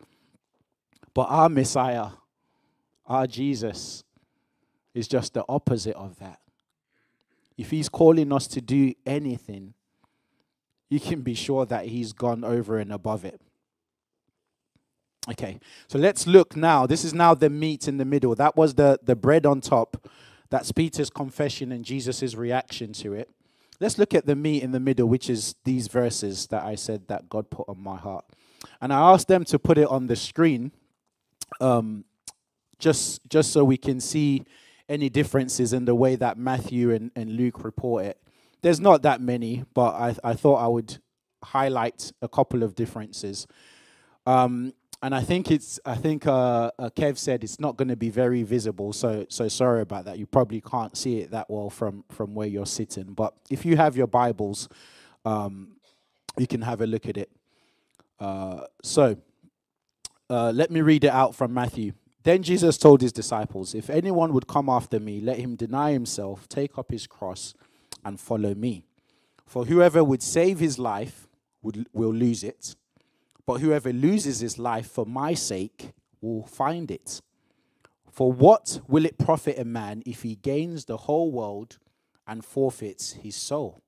but 1.13 1.23
our 1.23 1.49
messiah 1.49 2.09
our 3.07 3.27
jesus 3.27 4.03
is 4.93 5.07
just 5.07 5.33
the 5.33 5.43
opposite 5.49 5.95
of 5.95 6.17
that 6.19 6.39
if 7.57 7.71
he's 7.71 7.89
calling 7.89 8.31
us 8.31 8.47
to 8.47 8.61
do 8.61 8.93
anything 9.05 9.73
you 10.89 10.99
can 10.99 11.21
be 11.21 11.33
sure 11.33 11.65
that 11.65 11.85
he's 11.87 12.13
gone 12.13 12.43
over 12.43 12.77
and 12.77 12.93
above 12.93 13.25
it. 13.25 13.41
Okay 15.29 15.59
so 15.87 15.97
let's 15.97 16.27
look 16.27 16.55
now. 16.55 16.85
This 16.85 17.03
is 17.03 17.13
now 17.13 17.33
the 17.33 17.49
meat 17.49 17.87
in 17.87 17.97
the 17.97 18.05
middle. 18.05 18.35
That 18.35 18.55
was 18.55 18.75
the 18.75 18.99
the 19.03 19.15
bread 19.15 19.45
on 19.45 19.61
top. 19.61 20.07
That's 20.49 20.71
peter's 20.71 21.09
confession 21.09 21.71
and 21.71 21.83
jesus' 21.83 22.35
reaction 22.35 22.93
to 22.93 23.13
it. 23.13 23.29
Let's 23.79 23.97
look 23.97 24.13
at 24.13 24.25
the 24.25 24.35
meat 24.35 24.63
in 24.63 24.71
the 24.71 24.79
middle, 24.79 25.07
which 25.07 25.29
is 25.29 25.55
these 25.65 25.87
verses 25.87 26.47
that 26.47 26.63
I 26.63 26.75
said 26.75 27.07
that 27.09 27.27
God 27.27 27.49
put 27.49 27.67
on 27.67 27.81
my 27.81 27.97
heart. 27.97 28.25
And 28.79 28.93
I 28.93 29.11
asked 29.11 29.27
them 29.27 29.43
to 29.45 29.59
put 29.59 29.77
it 29.77 29.87
on 29.87 30.07
the 30.07 30.15
screen 30.15 30.71
um, 31.59 32.05
just, 32.79 33.27
just 33.29 33.51
so 33.51 33.63
we 33.63 33.77
can 33.77 33.99
see 33.99 34.43
any 34.87 35.09
differences 35.09 35.73
in 35.73 35.85
the 35.85 35.95
way 35.95 36.15
that 36.15 36.37
Matthew 36.37 36.91
and, 36.91 37.11
and 37.15 37.31
Luke 37.31 37.63
report 37.63 38.05
it. 38.05 38.21
There's 38.61 38.79
not 38.79 39.01
that 39.03 39.21
many, 39.21 39.65
but 39.73 39.95
I, 39.95 40.15
I 40.23 40.33
thought 40.33 40.57
I 40.57 40.67
would 40.67 40.97
highlight 41.43 42.11
a 42.21 42.27
couple 42.27 42.63
of 42.63 42.75
differences. 42.75 43.47
Um, 44.25 44.73
and 45.03 45.13
I 45.13 45.21
think 45.21 45.51
it's 45.51 45.79
I 45.85 45.95
think 45.95 46.25
uh, 46.25 46.71
uh, 46.79 46.89
Kev 46.95 47.17
said 47.17 47.43
it's 47.43 47.59
not 47.59 47.77
going 47.77 47.89
to 47.89 47.95
be 47.95 48.09
very 48.09 48.41
visible. 48.43 48.91
So 48.91 49.25
so 49.29 49.47
sorry 49.47 49.81
about 49.81 50.05
that. 50.05 50.17
You 50.17 50.25
probably 50.25 50.61
can't 50.61 50.97
see 50.97 51.19
it 51.19 51.31
that 51.31 51.47
well 51.49 51.69
from 51.69 52.05
from 52.09 52.33
where 52.33 52.47
you're 52.47 52.65
sitting. 52.65 53.13
But 53.13 53.35
if 53.49 53.65
you 53.65 53.77
have 53.77 53.95
your 53.95 54.07
Bibles, 54.07 54.67
um, 55.23 55.77
you 56.37 56.47
can 56.47 56.61
have 56.61 56.81
a 56.81 56.87
look 56.87 57.07
at 57.07 57.17
it. 57.17 57.29
Uh, 58.19 58.61
so, 58.81 59.17
uh, 60.29 60.51
let 60.55 60.71
me 60.71 60.81
read 60.81 61.03
it 61.03 61.11
out 61.11 61.35
from 61.35 61.53
Matthew. 61.53 61.93
Then 62.25 62.41
Jesus 62.41 62.79
told 62.79 63.01
his 63.01 63.11
disciples, 63.11 63.75
If 63.75 63.87
anyone 63.87 64.33
would 64.33 64.47
come 64.47 64.67
after 64.67 64.99
me, 64.99 65.21
let 65.21 65.37
him 65.37 65.55
deny 65.55 65.91
himself, 65.91 66.49
take 66.49 66.75
up 66.75 66.89
his 66.89 67.05
cross, 67.05 67.53
and 68.03 68.19
follow 68.19 68.55
me. 68.55 68.83
For 69.45 69.65
whoever 69.65 70.03
would 70.03 70.23
save 70.23 70.57
his 70.57 70.79
life 70.79 71.27
would, 71.61 71.87
will 71.93 72.11
lose 72.11 72.43
it, 72.43 72.75
but 73.45 73.61
whoever 73.61 73.93
loses 73.93 74.39
his 74.39 74.57
life 74.57 74.87
for 74.87 75.05
my 75.05 75.35
sake 75.35 75.91
will 76.19 76.47
find 76.47 76.89
it. 76.89 77.21
For 78.09 78.33
what 78.33 78.79
will 78.87 79.05
it 79.05 79.19
profit 79.19 79.59
a 79.59 79.65
man 79.65 80.01
if 80.07 80.23
he 80.23 80.33
gains 80.33 80.85
the 80.85 80.97
whole 80.97 81.31
world 81.31 81.77
and 82.25 82.43
forfeits 82.43 83.13
his 83.13 83.35
soul? 83.35 83.83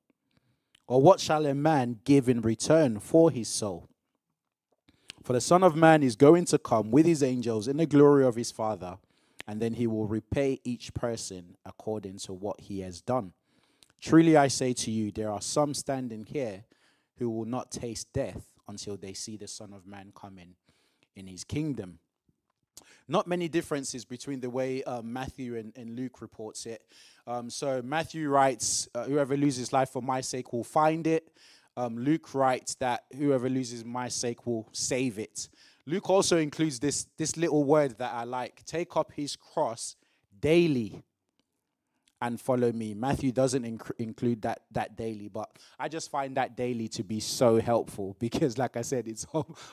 Or 0.86 1.02
what 1.02 1.20
shall 1.20 1.48
a 1.48 1.56
man 1.56 2.02
give 2.04 2.30
in 2.30 2.42
return 2.42 3.00
for 3.00 3.32
his 3.32 3.48
soul? 3.48 3.90
For 5.28 5.34
the 5.34 5.42
Son 5.42 5.62
of 5.62 5.76
Man 5.76 6.04
is 6.04 6.16
going 6.16 6.46
to 6.46 6.58
come 6.58 6.90
with 6.90 7.06
his 7.06 7.22
angels 7.22 7.68
in 7.68 7.76
the 7.76 7.86
glory 7.86 8.24
of 8.24 8.36
his 8.36 8.50
Father, 8.50 8.98
and 9.46 9.62
then 9.62 9.74
he 9.74 9.86
will 9.86 10.08
repay 10.08 10.62
each 10.64 10.94
person 10.94 11.58
according 11.66 12.20
to 12.20 12.34
what 12.34 12.62
he 12.62 12.80
has 12.80 13.02
done. 13.02 13.34
Truly 14.00 14.38
I 14.38 14.48
say 14.48 14.72
to 14.72 14.90
you, 14.90 15.12
there 15.12 15.30
are 15.30 15.42
some 15.42 15.74
standing 15.74 16.24
here 16.24 16.64
who 17.18 17.30
will 17.30 17.44
not 17.44 17.72
taste 17.72 18.14
death 18.14 18.48
until 18.70 18.96
they 18.96 19.12
see 19.12 19.36
the 19.36 19.50
Son 19.50 19.74
of 19.74 19.86
Man 19.86 20.14
coming 20.16 20.56
in 21.14 21.28
his 21.28 21.44
kingdom. 21.44 22.00
Not 23.10 23.28
many 23.28 23.50
differences 23.50 24.06
between 24.06 24.40
the 24.40 24.50
way 24.50 24.82
uh, 24.84 25.02
Matthew 25.02 25.58
and, 25.58 25.74
and, 25.76 25.98
Luke 25.98 26.22
reports 26.22 26.66
it. 26.66 26.84
Um, 27.26 27.50
so 27.50 27.82
Matthew 27.82 28.30
writes, 28.30 28.88
uh, 28.96 29.04
"Whoever 29.04 29.36
loses 29.36 29.74
life 29.74 29.90
for 29.90 30.02
my 30.02 30.22
sake 30.22 30.54
will 30.54 30.64
find 30.64 31.06
it." 31.06 31.30
Um, 31.78 31.96
Luke 31.98 32.34
writes 32.34 32.76
that 32.76 33.04
whoever 33.16 33.48
loses 33.48 33.86
my 33.86 34.10
sake 34.10 34.46
will 34.48 34.68
save 34.74 35.20
it. 35.20 35.48
Luke 35.86 36.10
also 36.10 36.38
includes 36.38 36.80
this, 36.80 37.08
this 37.18 37.38
little 37.38 37.64
word 37.64 37.98
that 38.00 38.12
I 38.14 38.24
like 38.24 38.66
take 38.66 38.98
up 38.98 39.12
his 39.16 39.36
cross 39.36 39.96
daily 40.42 41.04
and 42.20 42.42
follow 42.42 42.72
me. 42.72 42.96
Matthew 42.96 43.32
doesn't 43.32 43.64
inc- 43.64 43.92
include 44.00 44.42
that, 44.42 44.62
that 44.72 44.98
daily, 44.98 45.28
but 45.28 45.50
I 45.78 45.88
just 45.88 46.10
find 46.10 46.36
that 46.36 46.58
daily 46.58 46.88
to 46.90 47.04
be 47.04 47.20
so 47.20 47.62
helpful 47.62 48.16
because, 48.20 48.58
like 48.58 48.76
I 48.76 48.82
said, 48.82 49.08
it's 49.08 49.28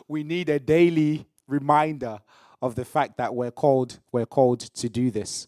we 0.06 0.22
need 0.22 0.50
a 0.50 0.58
daily 0.58 1.26
reminder 1.48 2.18
of 2.60 2.74
the 2.74 2.84
fact 2.84 3.16
that 3.16 3.34
we're 3.34 3.50
called, 3.50 3.98
we're 4.12 4.26
called 4.26 4.60
to 4.60 4.88
do 4.88 5.10
this. 5.10 5.46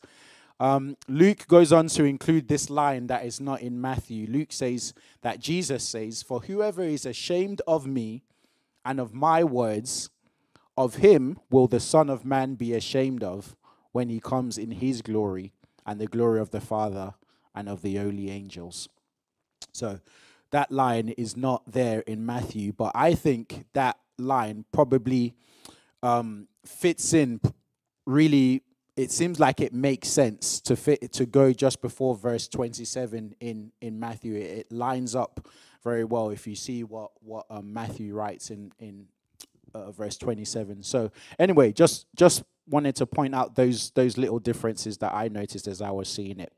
Um, 0.59 0.97
Luke 1.07 1.47
goes 1.49 1.73
on 1.73 1.89
to 1.89 2.05
include 2.05 2.49
this 2.49 2.71
line 2.71 3.09
that 3.09 3.27
is 3.27 3.41
not 3.41 3.61
in 3.61 3.81
Matthew. 3.81 4.27
Luke 4.27 4.53
says 4.53 4.95
that 5.21 5.39
Jesus 5.39 5.87
says, 5.87 6.23
For 6.23 6.41
whoever 6.41 6.83
is 6.83 7.05
ashamed 7.05 7.61
of 7.67 7.87
me 7.87 8.23
and 8.85 8.99
of 8.99 9.13
my 9.13 9.45
words, 9.45 10.09
of 10.77 10.97
him 10.97 11.39
will 11.51 11.67
the 11.67 11.81
Son 11.81 12.09
of 12.09 12.25
Man 12.25 12.55
be 12.55 12.73
ashamed 12.73 13.23
of 13.23 13.57
when 13.93 14.09
he 14.09 14.21
comes 14.21 14.59
in 14.59 14.73
his 14.73 15.03
glory 15.03 15.53
and 15.85 16.01
the 16.01 16.07
glory 16.07 16.41
of 16.41 16.51
the 16.51 16.61
Father 16.61 17.15
and 17.55 17.69
of 17.69 17.83
the 17.83 17.97
holy 17.97 18.31
angels. 18.31 18.89
So 19.73 20.01
that 20.51 20.71
line 20.71 21.11
is 21.11 21.37
not 21.37 21.71
there 21.71 22.01
in 22.01 22.25
Matthew, 22.25 22.73
but 22.73 22.93
I 22.95 23.15
think 23.15 23.67
that 23.73 23.99
line 24.19 24.65
probably 24.73 25.35
um, 26.03 26.49
fits 26.65 27.13
in 27.13 27.41
really 28.07 28.63
it 28.97 29.11
seems 29.11 29.39
like 29.39 29.61
it 29.61 29.75
makes 29.75 30.09
sense 30.09 30.61
to 30.63 30.77
fit 30.77 31.13
to 31.13 31.27
go 31.27 31.53
just 31.53 31.83
before 31.83 32.17
verse 32.17 32.49
27 32.49 33.37
in 33.41 33.73
in 33.81 34.01
Matthew. 34.01 34.35
It, 34.35 34.59
it 34.59 34.73
lines 34.73 35.15
up 35.15 35.47
very 35.85 36.05
well 36.05 36.31
if 36.31 36.47
you 36.47 36.57
see 36.57 36.83
what 36.85 37.11
what 37.21 37.47
um, 37.51 37.73
Matthew 37.73 38.15
writes 38.15 38.51
in 38.51 38.73
in 38.79 39.07
uh, 39.75 39.91
verse 39.91 40.17
27. 40.17 40.83
So 40.83 41.11
anyway, 41.39 41.73
just 41.73 42.07
just 42.17 42.43
wanted 42.69 42.97
to 42.97 43.07
point 43.07 43.35
out 43.35 43.55
those 43.55 43.91
those 43.91 44.17
little 44.17 44.39
differences 44.39 44.99
that 44.99 45.13
I 45.15 45.29
noticed 45.29 45.69
as 45.69 45.83
I 45.83 45.91
was 45.91 46.09
seeing 46.09 46.41
it. 46.41 46.53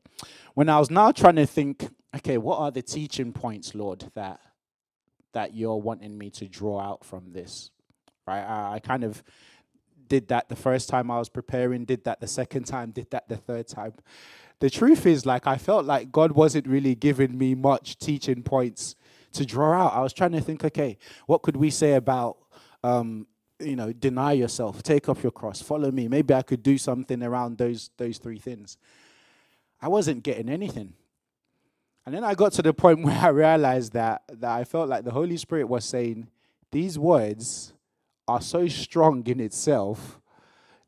When 0.55 0.69
I 0.69 0.79
was 0.79 0.91
now 0.91 1.13
trying 1.13 1.37
to 1.37 1.47
think, 1.47 1.89
okay, 2.17 2.39
what 2.39 2.59
are 2.59 2.71
the 2.71 2.83
teaching 2.83 3.33
points, 3.33 3.75
Lord, 3.75 4.11
that 4.15 4.41
that 5.35 5.55
you're 5.55 5.77
wanting 5.77 6.17
me 6.17 6.31
to 6.31 6.47
draw 6.49 6.81
out 6.81 7.05
from 7.05 7.33
this? 7.33 7.71
Right, 8.27 8.43
I, 8.43 8.75
I 8.75 8.79
kind 8.79 9.05
of 9.05 9.23
did 10.09 10.29
that 10.29 10.49
the 10.49 10.57
first 10.57 10.89
time 10.89 11.11
I 11.11 11.19
was 11.19 11.29
preparing, 11.29 11.85
did 11.85 12.05
that 12.05 12.21
the 12.21 12.27
second 12.27 12.65
time, 12.65 12.91
did 12.91 13.11
that 13.11 13.29
the 13.29 13.37
third 13.37 13.69
time. 13.69 13.95
The 14.61 14.71
truth 14.71 15.07
is, 15.07 15.25
like, 15.25 15.47
I 15.47 15.57
felt 15.57 15.85
like 15.85 16.11
God 16.11 16.33
wasn't 16.33 16.67
really 16.67 16.95
giving 16.95 17.39
me 17.39 17.55
much 17.55 17.99
teaching 17.99 18.43
points 18.43 18.97
to 19.33 19.47
draw 19.47 19.73
out. 19.73 19.95
I 19.95 20.01
was 20.01 20.13
trying 20.13 20.33
to 20.33 20.41
think, 20.41 20.65
okay, 20.65 20.99
what 21.27 21.43
could 21.43 21.57
we 21.57 21.71
say 21.71 21.95
about, 21.95 22.39
um, 22.83 23.27
you 23.61 23.77
know, 23.77 23.93
deny 23.93 24.33
yourself, 24.33 24.83
take 24.83 25.09
up 25.09 25.23
your 25.23 25.33
cross, 25.33 25.61
follow 25.61 25.91
me. 25.91 26.09
Maybe 26.09 26.35
I 26.35 26.43
could 26.43 26.63
do 26.63 26.79
something 26.79 27.23
around 27.23 27.59
those 27.59 27.91
those 27.97 28.19
three 28.19 28.39
things. 28.39 28.79
I 29.81 29.89
wasn't 29.89 30.23
getting 30.23 30.49
anything. 30.49 30.95
And 32.07 32.15
then 32.15 32.25
I 32.25 32.35
got 32.35 32.53
to 32.53 32.63
the 32.63 32.73
point 32.73 33.03
where 33.05 33.19
I 33.19 33.29
realized 33.29 33.93
that 33.93 34.23
that 34.29 34.51
I 34.51 34.65
felt 34.65 34.89
like 34.89 35.05
the 35.05 35.11
Holy 35.13 35.37
Spirit 35.37 35.69
was 35.69 35.85
saying, 35.85 36.29
these 36.71 36.99
words 36.99 37.73
are 38.29 38.41
so 38.41 38.69
strong 38.69 39.27
in 39.27 39.41
itself 39.41 40.21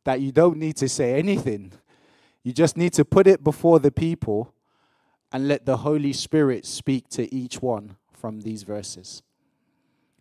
that 0.04 0.20
you 0.20 0.30
don't 0.30 0.58
need 0.58 0.76
to 0.76 0.88
say 0.88 1.18
anything. 1.18 1.72
You 2.42 2.52
just 2.52 2.76
need 2.76 2.92
to 2.94 3.04
put 3.04 3.26
it 3.26 3.42
before 3.42 3.78
the 3.80 3.90
people 3.90 4.54
and 5.32 5.48
let 5.48 5.66
the 5.66 5.78
Holy 5.78 6.12
Spirit 6.12 6.66
speak 6.66 7.08
to 7.10 7.32
each 7.34 7.62
one 7.62 7.96
from 8.12 8.40
these 8.40 8.62
verses. 8.62 9.22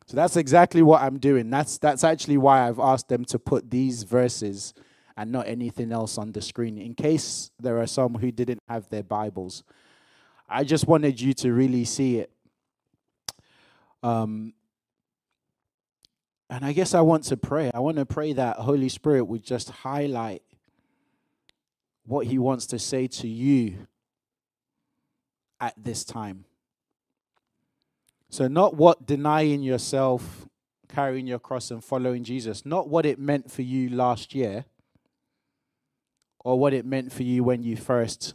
So 0.06 0.16
that's 0.16 0.38
exactly 0.38 0.82
what 0.82 1.02
I'm 1.02 1.20
doing. 1.20 1.50
That's 1.50 1.78
that's 1.78 2.04
actually 2.04 2.38
why 2.38 2.68
I've 2.68 2.80
asked 2.80 3.10
them 3.10 3.26
to 3.26 3.38
put 3.38 3.70
these 3.70 4.04
verses 4.04 4.74
and 5.16 5.32
not 5.32 5.48
anything 5.48 5.92
else 5.92 6.18
on 6.18 6.32
the 6.32 6.42
screen 6.42 6.78
in 6.78 6.96
case 6.96 7.52
there 7.60 7.78
are 7.80 7.86
some 7.86 8.16
who 8.16 8.32
didn't 8.32 8.60
have 8.68 8.90
their 8.90 9.04
Bibles. 9.04 9.64
I 10.48 10.64
just 10.64 10.88
wanted 10.88 11.22
you 11.22 11.34
to 11.36 11.54
really 11.54 11.86
see 11.86 12.20
it. 12.20 12.32
Um, 14.02 14.54
and 16.50 16.66
I 16.66 16.74
guess 16.74 16.94
I 16.94 17.02
want 17.02 17.24
to 17.26 17.38
pray. 17.38 17.70
I 17.74 17.80
want 17.80 17.98
to 17.98 18.06
pray 18.06 18.34
that 18.34 18.58
Holy 18.58 18.90
Spirit 18.90 19.26
would 19.26 19.44
just 19.44 19.70
highlight 19.70 20.42
what 22.06 22.26
He 22.28 22.40
wants 22.40 22.66
to 22.68 22.80
say 22.80 23.08
to 23.08 23.28
you 23.28 23.88
at 25.60 25.74
this 25.78 26.04
time. 26.04 26.46
So, 28.30 28.48
not 28.48 28.76
what 28.76 29.06
denying 29.06 29.62
yourself, 29.62 30.48
carrying 30.88 31.28
your 31.28 31.40
cross, 31.40 31.70
and 31.72 31.84
following 31.84 32.24
Jesus, 32.24 32.66
not 32.66 32.90
what 32.90 33.06
it 33.06 33.20
meant 33.20 33.52
for 33.52 33.62
you 33.62 33.90
last 33.90 34.34
year 34.34 34.66
or 36.40 36.58
what 36.58 36.74
it 36.74 36.86
meant 36.86 37.12
for 37.12 37.24
you 37.24 37.44
when 37.44 37.62
you 37.62 37.76
first 37.76 38.34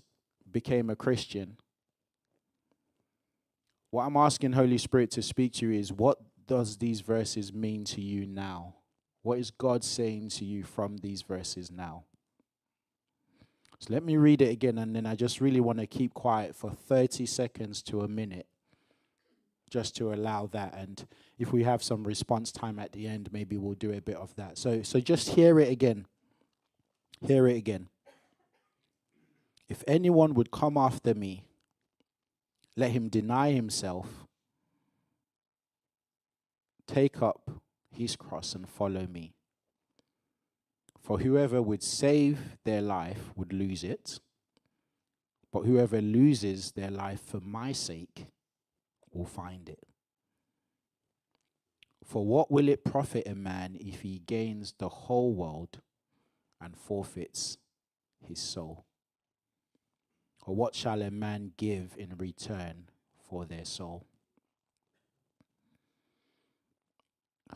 became 0.50 0.90
a 0.90 0.96
Christian. 0.96 1.56
What 3.90 4.04
I'm 4.04 4.16
asking 4.16 4.52
Holy 4.52 4.78
Spirit 4.78 5.10
to 5.12 5.22
speak 5.22 5.54
to 5.54 5.66
you 5.66 5.78
is 5.78 5.92
what 5.92 6.18
does 6.46 6.76
these 6.76 7.00
verses 7.00 7.52
mean 7.52 7.84
to 7.84 8.00
you 8.00 8.26
now? 8.26 8.74
What 9.22 9.38
is 9.38 9.50
God 9.50 9.84
saying 9.84 10.30
to 10.30 10.44
you 10.44 10.64
from 10.64 10.98
these 10.98 11.22
verses 11.22 11.70
now? 11.70 12.04
So 13.78 13.92
let 13.92 14.02
me 14.02 14.16
read 14.16 14.42
it 14.42 14.50
again, 14.50 14.78
and 14.78 14.94
then 14.94 15.06
I 15.06 15.14
just 15.14 15.40
really 15.40 15.60
want 15.60 15.78
to 15.78 15.86
keep 15.86 16.14
quiet 16.14 16.54
for 16.54 16.70
30 16.70 17.26
seconds 17.26 17.82
to 17.84 18.00
a 18.00 18.08
minute 18.08 18.46
just 19.70 19.96
to 19.96 20.12
allow 20.12 20.46
that. 20.52 20.74
And 20.74 21.04
if 21.38 21.52
we 21.52 21.64
have 21.64 21.82
some 21.82 22.04
response 22.04 22.52
time 22.52 22.78
at 22.78 22.92
the 22.92 23.08
end, 23.08 23.30
maybe 23.32 23.56
we'll 23.56 23.74
do 23.74 23.92
a 23.92 24.00
bit 24.00 24.16
of 24.16 24.34
that. 24.36 24.56
So, 24.56 24.82
so 24.82 25.00
just 25.00 25.30
hear 25.30 25.58
it 25.58 25.68
again. 25.68 26.06
Hear 27.26 27.48
it 27.48 27.56
again. 27.56 27.88
If 29.68 29.82
anyone 29.88 30.34
would 30.34 30.50
come 30.50 30.76
after 30.76 31.14
me, 31.14 31.44
let 32.76 32.90
him 32.90 33.08
deny 33.08 33.52
himself 33.52 34.23
Take 36.86 37.22
up 37.22 37.50
his 37.90 38.16
cross 38.16 38.54
and 38.54 38.68
follow 38.68 39.06
me. 39.06 39.34
For 41.00 41.18
whoever 41.18 41.60
would 41.60 41.82
save 41.82 42.56
their 42.64 42.80
life 42.80 43.30
would 43.36 43.52
lose 43.52 43.84
it, 43.84 44.20
but 45.52 45.64
whoever 45.64 46.00
loses 46.00 46.72
their 46.72 46.90
life 46.90 47.20
for 47.20 47.40
my 47.40 47.72
sake 47.72 48.26
will 49.12 49.26
find 49.26 49.68
it. 49.68 49.86
For 52.04 52.24
what 52.24 52.50
will 52.50 52.68
it 52.68 52.84
profit 52.84 53.26
a 53.26 53.34
man 53.34 53.76
if 53.80 54.02
he 54.02 54.18
gains 54.18 54.74
the 54.78 54.88
whole 54.88 55.32
world 55.32 55.80
and 56.60 56.76
forfeits 56.76 57.58
his 58.26 58.40
soul? 58.40 58.84
Or 60.46 60.54
what 60.54 60.74
shall 60.74 61.00
a 61.02 61.10
man 61.10 61.52
give 61.56 61.94
in 61.96 62.16
return 62.18 62.88
for 63.16 63.46
their 63.46 63.64
soul? 63.64 64.06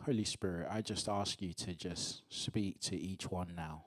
Holy 0.09 0.25
Spirit, 0.25 0.69
I 0.71 0.81
just 0.81 1.07
ask 1.07 1.43
you 1.43 1.53
to 1.53 1.75
just 1.75 2.23
speak 2.31 2.81
to 2.81 2.97
each 2.97 3.31
one 3.31 3.53
now. 3.55 3.85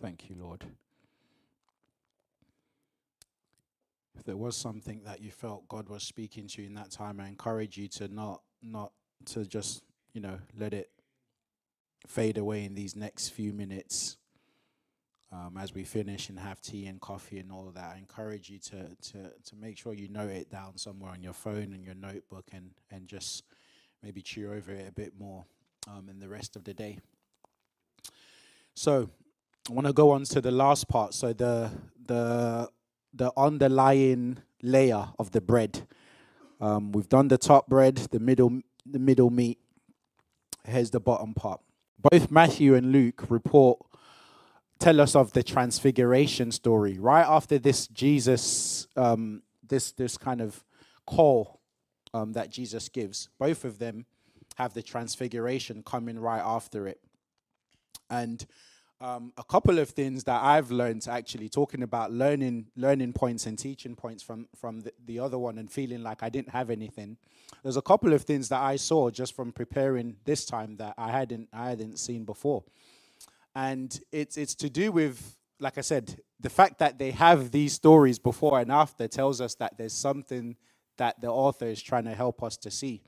Thank 0.00 0.30
you, 0.30 0.36
Lord. 0.38 0.64
If 4.16 4.24
there 4.24 4.36
was 4.36 4.56
something 4.56 5.02
that 5.04 5.20
you 5.20 5.30
felt 5.30 5.68
God 5.68 5.88
was 5.88 6.04
speaking 6.04 6.46
to 6.48 6.62
you 6.62 6.68
in 6.68 6.74
that 6.74 6.90
time, 6.90 7.20
I 7.20 7.26
encourage 7.26 7.76
you 7.76 7.88
to 7.88 8.08
not 8.08 8.42
not 8.62 8.92
to 9.26 9.44
just, 9.44 9.82
you 10.12 10.20
know, 10.20 10.38
let 10.58 10.72
it 10.72 10.90
fade 12.06 12.38
away 12.38 12.64
in 12.64 12.74
these 12.74 12.94
next 12.96 13.30
few 13.30 13.52
minutes. 13.52 14.16
Um, 15.30 15.58
as 15.58 15.74
we 15.74 15.84
finish 15.84 16.30
and 16.30 16.38
have 16.38 16.60
tea 16.62 16.86
and 16.86 17.00
coffee 17.00 17.38
and 17.38 17.52
all 17.52 17.70
that, 17.74 17.92
I 17.94 17.98
encourage 17.98 18.48
you 18.48 18.58
to, 18.60 18.88
to, 19.12 19.30
to 19.44 19.56
make 19.60 19.76
sure 19.76 19.92
you 19.92 20.08
note 20.08 20.30
it 20.30 20.50
down 20.50 20.78
somewhere 20.78 21.10
on 21.10 21.22
your 21.22 21.34
phone 21.34 21.74
and 21.74 21.84
your 21.84 21.94
notebook 21.94 22.46
and, 22.54 22.70
and 22.90 23.06
just 23.06 23.44
maybe 24.02 24.22
chew 24.22 24.50
over 24.50 24.72
it 24.72 24.88
a 24.88 24.92
bit 24.92 25.12
more 25.18 25.44
um, 25.86 26.08
in 26.08 26.18
the 26.18 26.28
rest 26.30 26.56
of 26.56 26.64
the 26.64 26.72
day. 26.72 26.98
So 28.74 29.10
I 29.68 29.72
want 29.74 29.86
to 29.86 29.92
go 29.92 30.12
on 30.12 30.24
to 30.24 30.40
the 30.40 30.50
last 30.50 30.88
part. 30.88 31.12
So 31.12 31.32
the 31.32 31.70
the 32.06 32.70
the 33.12 33.32
underlying 33.36 34.38
layer 34.62 35.08
of 35.18 35.32
the 35.32 35.40
bread. 35.40 35.86
Um, 36.60 36.92
we've 36.92 37.08
done 37.08 37.28
the 37.28 37.38
top 37.38 37.66
bread, 37.66 37.96
the 37.96 38.18
middle 38.18 38.62
the 38.86 38.98
middle 38.98 39.30
meat. 39.30 39.58
Here's 40.64 40.90
the 40.90 41.00
bottom 41.00 41.34
part. 41.34 41.60
Both 41.98 42.30
Matthew 42.30 42.74
and 42.74 42.92
Luke 42.92 43.26
report 43.28 43.78
tell 44.78 45.00
us 45.00 45.14
of 45.14 45.32
the 45.32 45.42
transfiguration 45.42 46.50
story. 46.50 46.98
Right 46.98 47.26
after 47.26 47.58
this, 47.58 47.88
Jesus, 47.88 48.86
um, 48.96 49.42
this 49.66 49.92
this 49.92 50.16
kind 50.16 50.40
of 50.40 50.64
call 51.04 51.60
um, 52.14 52.32
that 52.32 52.50
Jesus 52.50 52.88
gives. 52.88 53.28
Both 53.38 53.66
of 53.66 53.78
them 53.78 54.06
have 54.56 54.72
the 54.72 54.82
transfiguration 54.82 55.82
coming 55.82 56.18
right 56.18 56.42
after 56.42 56.88
it. 56.88 57.00
And 58.08 58.46
um, 59.00 59.32
a 59.36 59.44
couple 59.44 59.78
of 59.78 59.90
things 59.90 60.24
that 60.24 60.42
I've 60.42 60.70
learned 60.70 61.06
actually 61.08 61.48
talking 61.48 61.82
about 61.82 62.10
learning 62.12 62.66
learning 62.76 63.12
points 63.12 63.46
and 63.46 63.58
teaching 63.58 63.94
points 63.94 64.22
from 64.22 64.48
from 64.56 64.80
the, 64.80 64.92
the 65.06 65.20
other 65.20 65.38
one 65.38 65.58
and 65.58 65.70
feeling 65.70 66.02
like 66.02 66.22
I 66.22 66.28
didn't 66.28 66.50
have 66.50 66.70
anything. 66.70 67.16
There's 67.62 67.76
a 67.76 67.82
couple 67.82 68.12
of 68.12 68.22
things 68.22 68.48
that 68.48 68.60
I 68.60 68.76
saw 68.76 69.10
just 69.10 69.36
from 69.36 69.52
preparing 69.52 70.16
this 70.24 70.44
time 70.44 70.76
that 70.76 70.94
I 70.98 71.12
hadn't 71.12 71.48
I 71.52 71.70
hadn't 71.70 71.98
seen 71.98 72.24
before, 72.24 72.64
and 73.54 73.98
it's 74.10 74.36
it's 74.36 74.54
to 74.56 74.68
do 74.68 74.90
with 74.90 75.36
like 75.60 75.78
I 75.78 75.82
said 75.82 76.20
the 76.40 76.50
fact 76.50 76.78
that 76.78 76.98
they 76.98 77.12
have 77.12 77.50
these 77.52 77.74
stories 77.74 78.18
before 78.18 78.60
and 78.60 78.70
after 78.70 79.08
tells 79.08 79.40
us 79.40 79.54
that 79.56 79.76
there's 79.78 79.92
something 79.92 80.56
that 80.96 81.20
the 81.20 81.28
author 81.28 81.66
is 81.66 81.80
trying 81.82 82.04
to 82.04 82.14
help 82.14 82.42
us 82.42 82.56
to 82.56 82.70
see, 82.70 83.02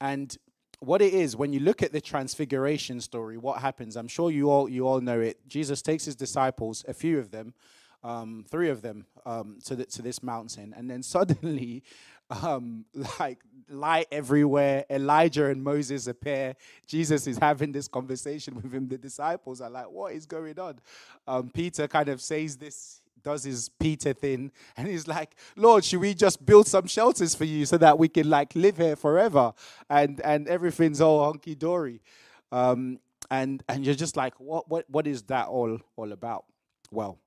and 0.00 0.38
what 0.80 1.02
it 1.02 1.12
is 1.12 1.34
when 1.36 1.52
you 1.52 1.60
look 1.60 1.82
at 1.82 1.92
the 1.92 2.00
transfiguration 2.00 3.00
story 3.00 3.36
what 3.36 3.60
happens 3.60 3.96
i'm 3.96 4.08
sure 4.08 4.30
you 4.30 4.50
all 4.50 4.68
you 4.68 4.86
all 4.86 5.00
know 5.00 5.20
it. 5.20 5.36
Jesus 5.48 5.82
takes 5.82 6.04
his 6.04 6.14
disciples 6.14 6.84
a 6.86 6.94
few 6.94 7.18
of 7.18 7.30
them 7.30 7.54
um, 8.02 8.44
three 8.48 8.68
of 8.68 8.82
them 8.82 9.06
um, 9.26 9.58
to, 9.64 9.76
the, 9.76 9.84
to 9.86 10.02
this 10.02 10.22
mountain. 10.22 10.74
And 10.76 10.90
then 10.90 11.02
suddenly 11.02 11.82
um, 12.30 12.84
like 13.18 13.38
light 13.70 14.06
everywhere 14.10 14.84
elijah 14.88 15.46
and 15.46 15.62
moses 15.62 16.06
appear. 16.06 16.54
Jesus 16.86 17.26
is 17.26 17.36
having 17.38 17.72
this 17.72 17.86
conversation 17.88 18.54
with 18.62 18.72
him. 18.72 18.88
The 18.88 18.98
disciples 18.98 19.60
are 19.60 19.70
like 19.70 19.90
what 19.90 20.14
is 20.14 20.26
going 20.26 20.58
on? 20.58 20.78
Um, 21.26 21.50
peter 21.50 21.86
kind 21.88 22.08
of 22.08 22.20
says 22.20 22.56
this 22.56 23.02
does 23.28 23.44
his 23.44 23.68
Peter 23.68 24.14
thing, 24.14 24.50
and 24.76 24.88
he's 24.88 25.06
like, 25.06 25.36
Lord, 25.54 25.84
should 25.84 26.00
we 26.00 26.14
just 26.14 26.44
build 26.46 26.66
some 26.66 26.86
shelters 26.86 27.34
for 27.34 27.44
you 27.44 27.66
so 27.66 27.76
that 27.76 27.98
we 27.98 28.08
can 28.08 28.30
like 28.30 28.54
live 28.54 28.78
here 28.78 28.96
forever, 28.96 29.52
and 29.90 30.20
and 30.22 30.48
everything's 30.48 31.02
all 31.02 31.24
hunky 31.26 31.54
dory, 31.54 32.00
um, 32.52 32.98
and 33.30 33.62
and 33.68 33.84
you're 33.84 33.94
just 33.94 34.16
like, 34.16 34.32
what 34.40 34.68
what 34.70 34.88
what 34.88 35.06
is 35.06 35.22
that 35.24 35.48
all 35.48 35.78
all 35.96 36.12
about? 36.12 36.46
Well, 36.90 37.18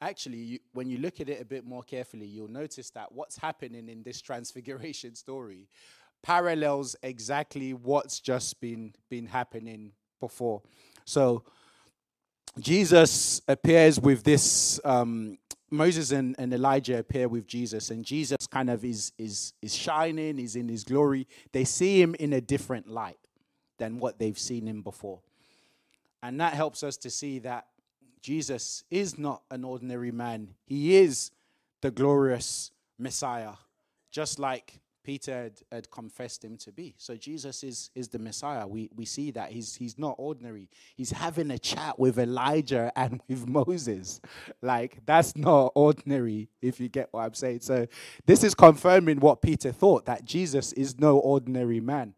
actually, 0.00 0.38
you, 0.38 0.58
when 0.72 0.88
you 0.88 0.96
look 0.96 1.20
at 1.20 1.28
it 1.28 1.38
a 1.42 1.44
bit 1.44 1.66
more 1.66 1.82
carefully, 1.82 2.24
you'll 2.24 2.48
notice 2.48 2.88
that 2.90 3.12
what's 3.12 3.36
happening 3.36 3.90
in 3.90 4.02
this 4.02 4.22
transfiguration 4.30 5.14
story 5.14 5.68
parallels 6.22 6.94
exactly 7.02 7.74
what's 7.74 8.20
just 8.20 8.60
been 8.60 8.94
been 9.10 9.26
happening 9.26 9.92
before. 10.20 10.62
So 11.04 11.44
Jesus 12.58 13.40
appears 13.48 13.98
with 14.00 14.24
this. 14.24 14.80
Um, 14.84 15.38
Moses 15.70 16.10
and, 16.12 16.36
and 16.38 16.52
Elijah 16.52 16.98
appear 16.98 17.26
with 17.28 17.46
Jesus, 17.46 17.90
and 17.90 18.04
Jesus 18.04 18.46
kind 18.46 18.68
of 18.68 18.84
is 18.84 19.12
is 19.16 19.54
is 19.62 19.74
shining. 19.74 20.36
He's 20.36 20.54
in 20.54 20.68
his 20.68 20.84
glory. 20.84 21.26
They 21.52 21.64
see 21.64 22.00
him 22.00 22.14
in 22.16 22.34
a 22.34 22.40
different 22.40 22.88
light 22.88 23.18
than 23.78 23.98
what 23.98 24.18
they've 24.18 24.38
seen 24.38 24.66
him 24.66 24.82
before, 24.82 25.20
and 26.22 26.40
that 26.40 26.52
helps 26.52 26.82
us 26.82 26.98
to 26.98 27.10
see 27.10 27.38
that 27.40 27.68
Jesus 28.20 28.84
is 28.90 29.18
not 29.18 29.42
an 29.50 29.64
ordinary 29.64 30.12
man. 30.12 30.48
He 30.66 30.96
is 30.96 31.30
the 31.80 31.90
glorious 31.90 32.70
Messiah, 32.98 33.54
just 34.10 34.38
like 34.38 34.80
Peter 35.02 35.32
had, 35.32 35.60
had, 35.70 35.90
confessed 35.90 36.44
him 36.44 36.56
to 36.58 36.72
be. 36.72 36.94
So 36.96 37.16
Jesus 37.16 37.64
is, 37.64 37.90
is 37.94 38.08
the 38.08 38.18
Messiah. 38.18 38.66
We, 38.66 38.88
we 38.94 39.04
see 39.04 39.30
that. 39.32 39.50
He's, 39.50 39.74
he's 39.74 39.98
not 39.98 40.14
ordinary. 40.18 40.68
He's 40.96 41.10
having 41.10 41.50
a 41.50 41.58
chat 41.58 41.98
with 41.98 42.18
Elijah 42.18 42.92
and 42.96 43.20
with 43.28 43.48
Moses. 43.48 44.20
Like, 44.60 44.98
that's 45.04 45.36
not 45.36 45.72
ordinary, 45.74 46.48
if 46.60 46.80
you 46.80 46.88
get 46.88 47.08
what 47.10 47.22
I'm 47.22 47.34
saying. 47.34 47.60
So 47.60 47.86
this 48.26 48.44
is 48.44 48.54
confirming 48.54 49.20
what 49.20 49.42
Peter 49.42 49.72
thought, 49.72 50.06
that 50.06 50.24
Jesus 50.24 50.72
is 50.72 50.98
no 50.98 51.18
ordinary 51.18 51.80
man. 51.80 52.14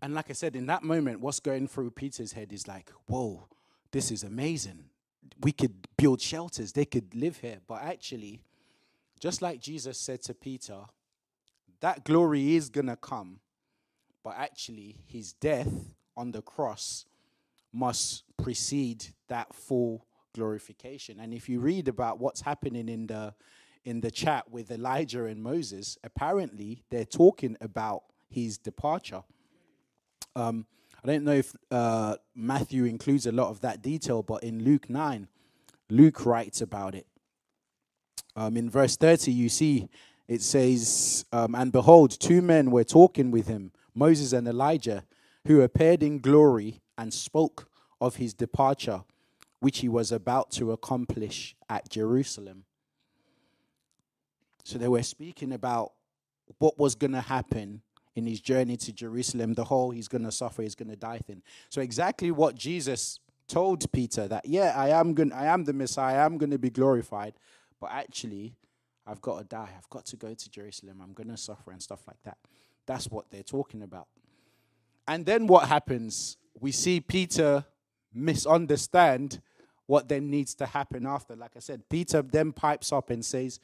And 0.00 0.14
like 0.14 0.30
I 0.30 0.32
said, 0.32 0.56
in 0.56 0.66
that 0.66 0.82
moment, 0.82 1.20
what's 1.20 1.38
going 1.38 1.68
through 1.68 1.92
Peter's 1.92 2.32
head 2.32 2.52
is 2.52 2.66
like, 2.66 2.90
whoa, 3.06 3.46
this 3.92 4.10
is 4.10 4.24
amazing. 4.24 4.86
We 5.40 5.52
could 5.52 5.86
build 5.96 6.20
shelters, 6.20 6.72
they 6.72 6.84
could 6.84 7.14
live 7.14 7.36
here. 7.36 7.58
But 7.68 7.82
actually, 7.82 8.42
just 9.22 9.40
like 9.40 9.60
Jesus 9.60 9.96
said 9.98 10.20
to 10.22 10.34
Peter, 10.34 10.80
that 11.80 12.02
glory 12.02 12.56
is 12.56 12.68
going 12.68 12.88
to 12.88 12.96
come, 12.96 13.38
but 14.24 14.34
actually, 14.36 14.96
his 15.06 15.32
death 15.32 15.72
on 16.16 16.32
the 16.32 16.42
cross 16.42 17.06
must 17.72 18.24
precede 18.36 19.06
that 19.28 19.54
full 19.54 20.04
glorification. 20.34 21.20
And 21.20 21.32
if 21.32 21.48
you 21.48 21.60
read 21.60 21.86
about 21.86 22.18
what's 22.18 22.40
happening 22.40 22.88
in 22.88 23.06
the 23.06 23.32
in 23.84 24.00
the 24.00 24.10
chat 24.10 24.50
with 24.50 24.72
Elijah 24.72 25.26
and 25.26 25.40
Moses, 25.40 25.98
apparently 26.02 26.82
they're 26.90 27.04
talking 27.04 27.56
about 27.60 28.02
his 28.28 28.58
departure. 28.58 29.22
Um, 30.34 30.66
I 31.02 31.06
don't 31.06 31.24
know 31.24 31.32
if 31.32 31.54
uh, 31.70 32.16
Matthew 32.34 32.86
includes 32.86 33.26
a 33.26 33.32
lot 33.32 33.50
of 33.50 33.60
that 33.60 33.82
detail, 33.82 34.22
but 34.22 34.42
in 34.44 34.64
Luke 34.64 34.88
9, 34.88 35.28
Luke 35.90 36.26
writes 36.26 36.60
about 36.60 36.94
it. 36.96 37.06
Um, 38.34 38.56
in 38.56 38.70
verse 38.70 38.96
30, 38.96 39.30
you 39.32 39.48
see 39.48 39.88
it 40.28 40.42
says, 40.42 41.24
um, 41.32 41.54
And 41.54 41.72
behold, 41.72 42.18
two 42.18 42.40
men 42.42 42.70
were 42.70 42.84
talking 42.84 43.30
with 43.30 43.46
him, 43.46 43.72
Moses 43.94 44.32
and 44.32 44.48
Elijah, 44.48 45.04
who 45.46 45.60
appeared 45.60 46.02
in 46.02 46.20
glory 46.20 46.80
and 46.96 47.12
spoke 47.12 47.68
of 48.00 48.16
his 48.16 48.32
departure, 48.32 49.02
which 49.60 49.80
he 49.80 49.88
was 49.88 50.12
about 50.12 50.50
to 50.52 50.72
accomplish 50.72 51.54
at 51.68 51.88
Jerusalem. 51.90 52.64
So 54.64 54.78
they 54.78 54.88
were 54.88 55.02
speaking 55.02 55.52
about 55.52 55.92
what 56.58 56.78
was 56.78 56.94
going 56.94 57.12
to 57.12 57.20
happen 57.20 57.82
in 58.14 58.26
his 58.26 58.40
journey 58.40 58.76
to 58.76 58.92
Jerusalem, 58.92 59.54
the 59.54 59.64
whole 59.64 59.90
he's 59.90 60.08
going 60.08 60.24
to 60.24 60.32
suffer, 60.32 60.62
he's 60.62 60.74
going 60.74 60.90
to 60.90 60.96
die 60.96 61.18
thing. 61.18 61.42
So 61.68 61.80
exactly 61.80 62.30
what 62.30 62.54
Jesus 62.54 63.18
told 63.48 63.90
Peter 63.92 64.28
that 64.28 64.46
yeah, 64.46 64.72
I 64.76 64.90
am 64.90 65.14
going 65.14 65.32
I 65.32 65.46
am 65.46 65.64
the 65.64 65.72
Messiah, 65.72 66.22
I 66.22 66.24
am 66.24 66.38
going 66.38 66.50
to 66.50 66.58
be 66.58 66.70
glorified 66.70 67.34
but 67.82 67.90
actually, 67.90 68.54
I've 69.04 69.20
got 69.20 69.38
to 69.38 69.44
die. 69.44 69.70
I've 69.76 69.90
got 69.90 70.06
to 70.06 70.16
go 70.16 70.32
to 70.32 70.50
Jerusalem. 70.50 71.00
I'm 71.02 71.12
going 71.12 71.30
to 71.30 71.36
suffer 71.36 71.72
and 71.72 71.82
stuff 71.82 72.06
like 72.06 72.22
that. 72.22 72.38
That's 72.86 73.08
what 73.10 73.28
they're 73.28 73.42
talking 73.42 73.82
about. 73.82 74.06
And 75.08 75.26
then 75.26 75.48
what 75.48 75.66
happens? 75.66 76.36
We 76.60 76.70
see 76.70 77.00
Peter 77.00 77.64
misunderstand 78.14 79.42
what 79.86 80.08
then 80.08 80.30
needs 80.30 80.54
to 80.54 80.66
happen 80.66 81.08
after. 81.08 81.34
Like 81.34 81.56
I 81.56 81.58
said, 81.58 81.82
Peter 81.88 82.22
then 82.22 82.52
pipes 82.52 82.92
up 82.92 83.10
and 83.10 83.24
says, 83.24 83.58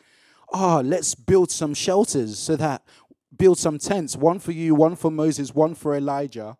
Oh, 0.52 0.82
let's 0.84 1.14
build 1.14 1.52
some 1.52 1.74
shelters 1.74 2.40
so 2.40 2.56
that 2.56 2.82
build 3.36 3.58
some 3.58 3.78
tents, 3.78 4.16
one 4.16 4.40
for 4.40 4.50
you, 4.50 4.74
one 4.74 4.96
for 4.96 5.12
Moses, 5.12 5.54
one 5.54 5.76
for 5.76 5.94
Elijah. 5.94 6.56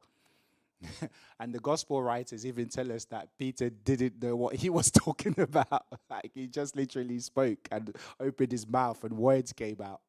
And 1.40 1.54
the 1.54 1.60
gospel 1.60 2.02
writers 2.02 2.44
even 2.44 2.68
tell 2.68 2.90
us 2.90 3.04
that 3.06 3.28
Peter 3.38 3.70
didn't 3.70 4.22
know 4.22 4.34
what 4.34 4.56
he 4.56 4.70
was 4.78 4.90
talking 4.90 5.38
about. 5.38 5.86
like 6.10 6.32
he 6.34 6.46
just 6.46 6.76
literally 6.76 7.20
spoke 7.20 7.68
and 7.70 7.94
opened 8.18 8.52
his 8.52 8.66
mouth 8.66 9.02
and 9.04 9.16
words 9.16 9.52
came 9.52 9.80
out. 9.82 10.00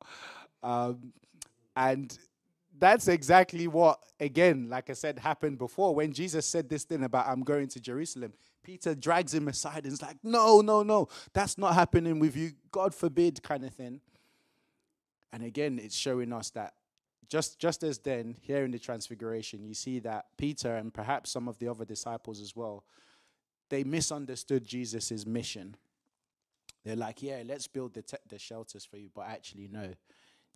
Um, 0.63 1.13
and 1.75 2.17
that's 2.77 3.07
exactly 3.07 3.67
what, 3.67 3.99
again, 4.19 4.69
like 4.69 4.89
I 4.89 4.93
said, 4.93 5.19
happened 5.19 5.57
before. 5.57 5.93
When 5.93 6.13
Jesus 6.13 6.45
said 6.45 6.69
this 6.69 6.83
thing 6.83 7.03
about, 7.03 7.27
I'm 7.27 7.43
going 7.43 7.67
to 7.69 7.79
Jerusalem, 7.79 8.33
Peter 8.63 8.95
drags 8.95 9.33
him 9.33 9.47
aside 9.47 9.83
and 9.83 9.93
is 9.93 10.01
like, 10.01 10.17
No, 10.23 10.61
no, 10.61 10.83
no, 10.83 11.07
that's 11.33 11.57
not 11.57 11.73
happening 11.73 12.19
with 12.19 12.35
you. 12.35 12.51
God 12.71 12.93
forbid, 12.95 13.41
kind 13.43 13.63
of 13.63 13.73
thing. 13.73 14.01
And 15.31 15.43
again, 15.43 15.79
it's 15.81 15.95
showing 15.95 16.33
us 16.33 16.49
that 16.51 16.73
just 17.29 17.59
just 17.59 17.83
as 17.83 17.99
then 17.99 18.35
here 18.41 18.65
in 18.65 18.71
the 18.71 18.79
transfiguration 18.79 19.63
you 19.63 19.73
see 19.73 19.99
that 19.99 20.25
peter 20.37 20.75
and 20.75 20.93
perhaps 20.93 21.29
some 21.29 21.47
of 21.47 21.57
the 21.59 21.67
other 21.67 21.85
disciples 21.85 22.41
as 22.41 22.55
well 22.55 22.83
they 23.69 23.83
misunderstood 23.83 24.65
jesus' 24.65 25.25
mission. 25.25 25.75
They're 26.83 26.95
like 26.95 27.21
yeah 27.21 27.43
let's 27.45 27.67
build 27.67 27.93
the, 27.93 28.01
te- 28.01 28.17
the 28.27 28.39
shelters 28.39 28.85
for 28.85 28.97
you 28.97 29.09
but 29.13 29.27
actually 29.27 29.69
no. 29.71 29.93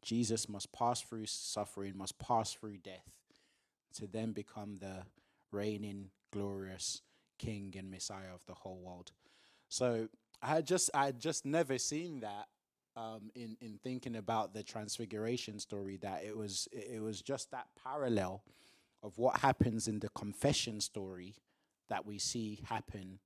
Jesus 0.01 0.49
must 0.49 0.71
pass 0.73 1.01
through 1.01 1.27
suffering 1.27 1.97
must 1.97 2.17
pass 2.19 2.53
through 2.53 2.77
death 2.77 3.09
to 3.95 4.07
then 4.07 4.31
become 4.31 4.77
the 4.79 5.03
reigning 5.51 6.09
glorious 6.31 7.01
king 7.37 7.73
and 7.77 7.91
messiah 7.91 8.33
of 8.33 8.45
the 8.47 8.53
whole 8.53 8.79
world. 8.83 9.11
So 9.69 10.07
i 10.41 10.47
had 10.47 10.65
just 10.65 10.89
i 10.93 11.05
had 11.05 11.19
just 11.19 11.45
never 11.45 11.77
seen 11.77 12.21
that 12.21 12.47
um, 12.95 13.31
in 13.35 13.57
in 13.61 13.79
thinking 13.83 14.15
about 14.15 14.53
the 14.53 14.63
transfiguration 14.63 15.59
story 15.59 15.97
that 15.97 16.23
it 16.23 16.35
was 16.35 16.67
it 16.71 17.01
was 17.01 17.21
just 17.21 17.51
that 17.51 17.67
parallel 17.83 18.43
of 19.01 19.17
what 19.17 19.39
happens 19.39 19.87
in 19.87 19.99
the 19.99 20.09
confession 20.09 20.79
story 20.79 21.35
that 21.89 22.05
we 22.05 22.17
see 22.17 22.61
happen 22.65 23.19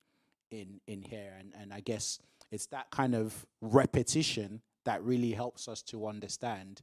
in 0.51 0.80
in 0.88 1.01
here 1.01 1.34
and 1.39 1.53
and 1.59 1.74
I 1.74 1.82
guess 1.82 2.20
it's 2.51 2.68
that 2.68 2.89
kind 2.91 3.13
of 3.13 3.45
repetition 3.61 4.61
that 4.86 5.03
really 5.03 5.32
helps 5.32 5.68
us 5.68 5.82
to 5.82 6.07
understand 6.07 6.82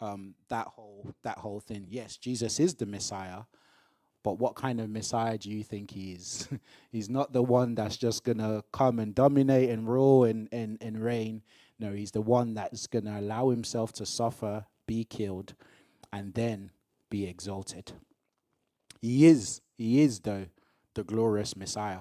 um, 0.00 0.34
that 0.48 0.66
whole 0.66 1.14
that 1.22 1.38
whole 1.38 1.60
thing. 1.60 1.86
Yes, 1.88 2.16
Jesus 2.16 2.60
is 2.60 2.74
the 2.74 2.86
Messiah, 2.86 3.42
but 4.22 4.38
what 4.38 4.54
kind 4.54 4.80
of 4.80 4.90
Messiah 4.90 5.38
do 5.38 5.50
you 5.50 5.64
think 5.64 5.90
he 5.90 6.12
is? 6.12 6.48
he's 6.92 7.08
not 7.08 7.32
the 7.32 7.42
one 7.42 7.74
that's 7.74 7.96
just 7.96 8.24
gonna 8.24 8.62
come 8.72 8.98
and 8.98 9.14
dominate 9.14 9.70
and 9.70 9.88
rule 9.88 10.24
and 10.24 10.48
and, 10.52 10.78
and 10.80 11.02
reign. 11.02 11.42
No, 11.78 11.92
he's 11.92 12.10
the 12.10 12.20
one 12.20 12.54
that's 12.54 12.86
going 12.86 13.04
to 13.04 13.18
allow 13.18 13.50
himself 13.50 13.92
to 13.94 14.06
suffer, 14.06 14.66
be 14.86 15.04
killed, 15.04 15.54
and 16.12 16.34
then 16.34 16.70
be 17.08 17.26
exalted. 17.26 17.92
He 19.00 19.26
is, 19.26 19.60
he 19.76 20.02
is, 20.02 20.20
though, 20.20 20.46
the 20.94 21.04
glorious 21.04 21.56
Messiah. 21.56 22.00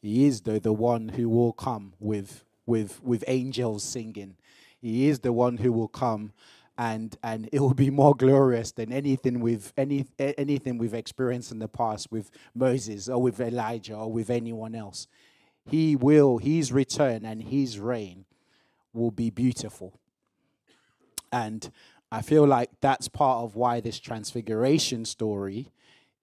He 0.00 0.26
is, 0.26 0.40
though, 0.42 0.58
the 0.58 0.72
one 0.72 1.10
who 1.10 1.28
will 1.28 1.52
come 1.52 1.92
with, 2.00 2.44
with, 2.64 3.02
with 3.02 3.24
angels 3.26 3.84
singing. 3.84 4.36
He 4.80 5.08
is 5.08 5.20
the 5.20 5.32
one 5.32 5.58
who 5.58 5.72
will 5.72 5.88
come 5.88 6.32
and 6.78 7.16
and 7.22 7.50
it 7.52 7.60
will 7.60 7.74
be 7.74 7.90
more 7.90 8.14
glorious 8.14 8.72
than 8.72 8.90
anything 8.92 9.40
we've 9.40 9.74
any 9.76 10.06
anything 10.18 10.78
we've 10.78 10.94
experienced 10.94 11.52
in 11.52 11.58
the 11.58 11.68
past 11.68 12.10
with 12.10 12.30
Moses 12.54 13.10
or 13.10 13.20
with 13.20 13.38
Elijah 13.40 13.94
or 13.94 14.10
with 14.10 14.30
anyone 14.30 14.74
else. 14.74 15.06
He 15.66 15.94
will, 15.94 16.38
his 16.38 16.72
return 16.72 17.26
and 17.26 17.42
his 17.42 17.78
reign 17.78 18.24
will 18.92 19.10
be 19.10 19.30
beautiful. 19.30 19.98
And 21.32 21.70
I 22.10 22.20
feel 22.22 22.46
like 22.46 22.70
that's 22.80 23.08
part 23.08 23.42
of 23.42 23.56
why 23.56 23.80
this 23.80 23.98
transfiguration 23.98 25.04
story 25.04 25.72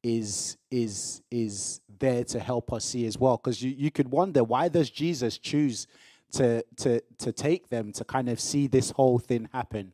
is 0.03 0.57
is 0.71 1.21
is 1.29 1.81
there 1.99 2.23
to 2.23 2.39
help 2.39 2.71
us 2.71 2.85
see 2.85 3.05
as 3.05 3.17
well. 3.17 3.37
Because 3.37 3.61
you, 3.61 3.71
you 3.71 3.91
could 3.91 4.09
wonder 4.11 4.43
why 4.43 4.69
does 4.69 4.89
Jesus 4.89 5.37
choose 5.37 5.87
to 6.33 6.63
to 6.77 7.01
to 7.17 7.31
take 7.31 7.69
them 7.69 7.91
to 7.93 8.05
kind 8.05 8.29
of 8.29 8.39
see 8.39 8.67
this 8.67 8.91
whole 8.91 9.19
thing 9.19 9.49
happen? 9.51 9.93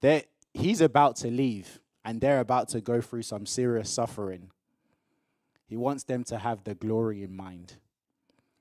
That 0.00 0.26
he's 0.54 0.80
about 0.80 1.16
to 1.16 1.30
leave 1.30 1.80
and 2.04 2.20
they're 2.20 2.40
about 2.40 2.68
to 2.70 2.80
go 2.80 3.00
through 3.00 3.22
some 3.22 3.46
serious 3.46 3.90
suffering. 3.90 4.50
He 5.68 5.76
wants 5.76 6.04
them 6.04 6.24
to 6.24 6.38
have 6.38 6.64
the 6.64 6.74
glory 6.74 7.22
in 7.22 7.36
mind. 7.36 7.74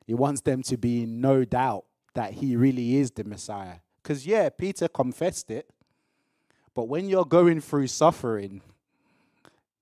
He 0.05 0.13
wants 0.13 0.41
them 0.41 0.63
to 0.63 0.77
be 0.77 1.03
in 1.03 1.21
no 1.21 1.45
doubt 1.45 1.85
that 2.15 2.33
he 2.33 2.55
really 2.55 2.97
is 2.97 3.11
the 3.11 3.23
Messiah. 3.23 3.75
Because, 4.01 4.25
yeah, 4.25 4.49
Peter 4.49 4.87
confessed 4.87 5.51
it, 5.51 5.69
but 6.73 6.87
when 6.87 7.07
you're 7.07 7.25
going 7.25 7.61
through 7.61 7.87
suffering, 7.87 8.61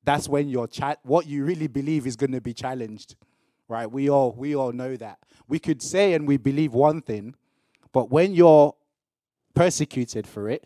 that's 0.03 0.27
when 0.27 0.49
your 0.49 0.67
chat 0.67 0.99
what 1.03 1.25
you 1.25 1.45
really 1.45 1.67
believe 1.67 2.05
is 2.05 2.15
going 2.15 2.33
to 2.33 2.41
be 2.41 2.53
challenged 2.53 3.15
right? 3.67 3.89
We 3.89 4.09
all 4.09 4.33
we 4.33 4.55
all 4.55 4.71
know 4.71 4.95
that. 4.97 5.19
We 5.47 5.59
could 5.59 5.81
say 5.81 6.13
and 6.13 6.27
we 6.27 6.37
believe 6.37 6.73
one 6.73 7.01
thing 7.01 7.35
but 7.91 8.09
when 8.09 8.33
you're 8.33 8.75
persecuted 9.53 10.27
for 10.27 10.49
it 10.49 10.65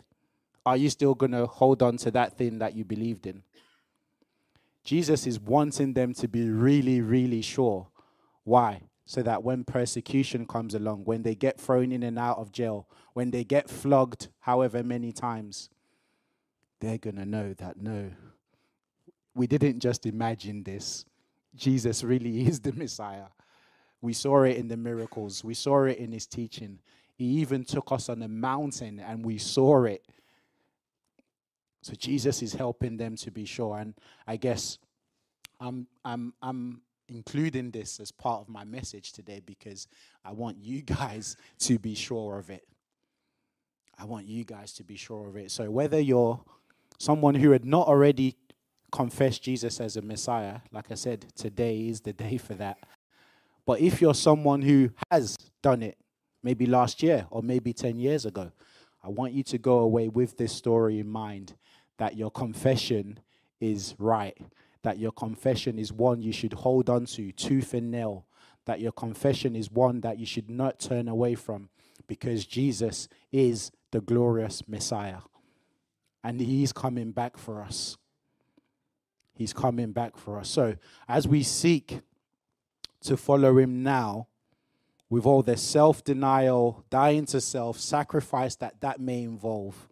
are 0.66 0.78
you 0.78 0.90
still 0.90 1.16
going 1.16 1.32
to 1.32 1.46
hold 1.46 1.82
on 1.82 1.96
to 1.98 2.12
that 2.12 2.38
thing 2.38 2.60
that 2.60 2.76
you 2.76 2.84
believed 2.84 3.26
in? 3.26 3.44
Jesus 4.84 5.26
is 5.26 5.40
wanting 5.40 5.94
them 5.94 6.14
to 6.16 6.28
be 6.28 6.50
really 6.50 7.02
really 7.02 7.42
sure. 7.42 7.88
Why 8.44 8.82
so 9.08 9.24
that 9.24 9.42
when 9.42 9.64
persecution 9.64 10.46
comes 10.46 10.76
along, 10.76 11.06
when 11.06 11.24
they 11.24 11.34
get 11.34 11.60
thrown 11.60 11.94
in 11.94 12.04
and 12.04 12.20
out 12.20 12.38
of 12.38 12.52
jail, 12.52 12.90
when 13.14 13.32
they 13.32 13.46
get 13.46 13.70
flogged 13.70 14.28
however 14.42 14.84
many 14.84 15.14
times, 15.14 15.70
they're 16.82 16.98
going 16.98 17.16
to 17.16 17.26
know 17.26 17.54
that 17.54 17.82
no, 17.82 18.12
we 19.34 19.48
didn't 19.48 19.80
just 19.80 20.06
imagine 20.06 20.62
this. 20.62 21.06
Jesus 21.56 22.04
really 22.04 22.46
is 22.48 22.60
the 22.60 22.74
Messiah. 22.74 23.28
We 24.02 24.12
saw 24.12 24.44
it 24.44 24.58
in 24.58 24.68
the 24.68 24.78
miracles, 24.78 25.42
we 25.42 25.54
saw 25.54 25.86
it 25.86 25.98
in 25.98 26.12
his 26.12 26.28
teaching. 26.28 26.80
He 27.16 27.26
even 27.40 27.64
took 27.64 27.94
us 27.94 28.10
on 28.10 28.22
a 28.22 28.28
mountain 28.28 29.00
and 29.00 29.26
we 29.26 29.38
saw 29.38 29.86
it. 29.86 30.06
So 31.82 31.94
Jesus 31.94 32.42
is 32.42 32.54
helping 32.54 32.98
them 32.98 33.16
to 33.16 33.32
be 33.32 33.46
sure. 33.46 33.78
And 33.78 33.94
I 34.28 34.36
guess 34.36 34.78
I'm 35.62 35.88
I'm 36.04 36.34
I'm 36.42 36.82
including 37.10 37.72
this 37.72 38.00
as 38.00 38.12
part 38.12 38.42
of 38.42 38.50
my 38.50 38.64
message 38.64 39.12
today 39.12 39.42
because 39.46 39.88
I 40.24 40.32
want 40.32 40.58
you 40.60 40.82
guys 40.84 41.36
to 41.60 41.80
be 41.80 41.96
sure 41.96 42.38
of 42.38 42.50
it. 42.50 42.64
I 44.00 44.06
want 44.06 44.28
you 44.28 44.44
guys 44.44 44.74
to 44.74 44.84
be 44.84 44.96
sure 44.96 45.28
of 45.28 45.36
it. 45.38 45.52
So, 45.52 45.72
whether 45.72 46.00
you're 46.00 46.40
someone 47.00 47.36
who 47.36 47.52
had 47.52 47.66
not 47.66 47.88
already 47.88 48.36
confessed 48.92 49.44
Jesus 49.44 49.80
as 49.80 49.98
a 49.98 50.02
Messiah, 50.02 50.60
like 50.72 50.92
I 50.92 50.96
said, 50.96 51.26
today 51.36 51.88
is 51.88 52.02
the 52.02 52.14
day 52.14 52.38
for 52.38 52.54
that. 52.56 52.78
But 53.66 53.82
if 53.82 54.00
you're 54.00 54.14
someone 54.14 54.62
who 54.62 54.92
has 55.12 55.38
done 55.62 55.82
it, 55.82 55.98
maybe 56.44 56.66
last 56.66 57.04
year 57.04 57.28
or 57.32 57.42
maybe 57.42 57.74
10 57.74 58.00
years 58.00 58.26
ago, 58.26 58.52
I 59.04 59.10
want 59.10 59.34
you 59.34 59.44
to 59.44 59.58
go 59.58 59.80
away 59.80 60.08
with 60.08 60.38
this 60.38 60.54
story 60.54 61.00
in 61.00 61.10
mind 61.10 61.56
that 61.98 62.16
your 62.16 62.32
confession 62.32 63.20
is 63.60 63.96
right 63.98 64.38
that 64.88 65.00
your 65.00 65.12
confession 65.12 65.78
is 65.78 65.92
one 65.92 66.22
you 66.22 66.32
should 66.32 66.54
hold 66.54 66.90
on 66.90 67.06
to 67.06 67.34
tooth 67.34 67.74
and 67.74 67.92
nail, 67.92 68.26
that 68.64 68.80
your 68.80 68.94
confession 68.94 69.54
is 69.54 69.70
one 69.70 70.00
that 70.00 70.18
you 70.18 70.26
should 70.26 70.50
not 70.50 70.80
turn 70.80 71.10
away 71.10 71.36
from 71.36 71.68
because 72.08 72.46
Jesus 72.46 73.10
is 73.30 73.70
the 73.92 74.00
glorious 74.00 74.66
Messiah. 74.66 75.18
And 76.24 76.40
He's 76.40 76.72
coming 76.72 77.12
back 77.12 77.38
for 77.38 77.62
us. 77.62 77.98
He's 79.34 79.52
coming 79.52 79.92
back 79.92 80.16
for 80.16 80.40
us. 80.40 80.48
So, 80.48 80.78
as 81.06 81.28
we 81.28 81.44
seek 81.44 82.00
to 83.02 83.18
follow 83.18 83.58
Him 83.58 83.84
now, 83.84 84.28
with 85.10 85.26
all 85.26 85.44
the 85.44 85.58
self 85.58 86.02
denial, 86.02 86.86
dying 86.90 87.26
to 87.26 87.42
self, 87.42 87.78
sacrifice 87.78 88.56
that 88.56 88.80
that 88.80 89.02
may 89.02 89.24
involve, 89.24 89.90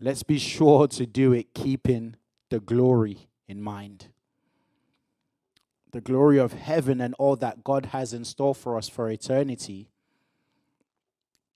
let's 0.00 0.24
be 0.24 0.40
sure 0.40 0.88
to 0.88 1.06
do 1.06 1.32
it 1.32 1.54
keeping 1.54 2.16
the 2.50 2.58
glory 2.58 3.28
in 3.48 3.60
mind. 3.60 4.08
The 5.92 6.00
glory 6.00 6.38
of 6.38 6.52
heaven 6.52 7.00
and 7.00 7.14
all 7.18 7.36
that 7.36 7.62
God 7.62 7.86
has 7.86 8.12
in 8.12 8.24
store 8.24 8.54
for 8.54 8.76
us 8.76 8.88
for 8.88 9.08
eternity, 9.10 9.90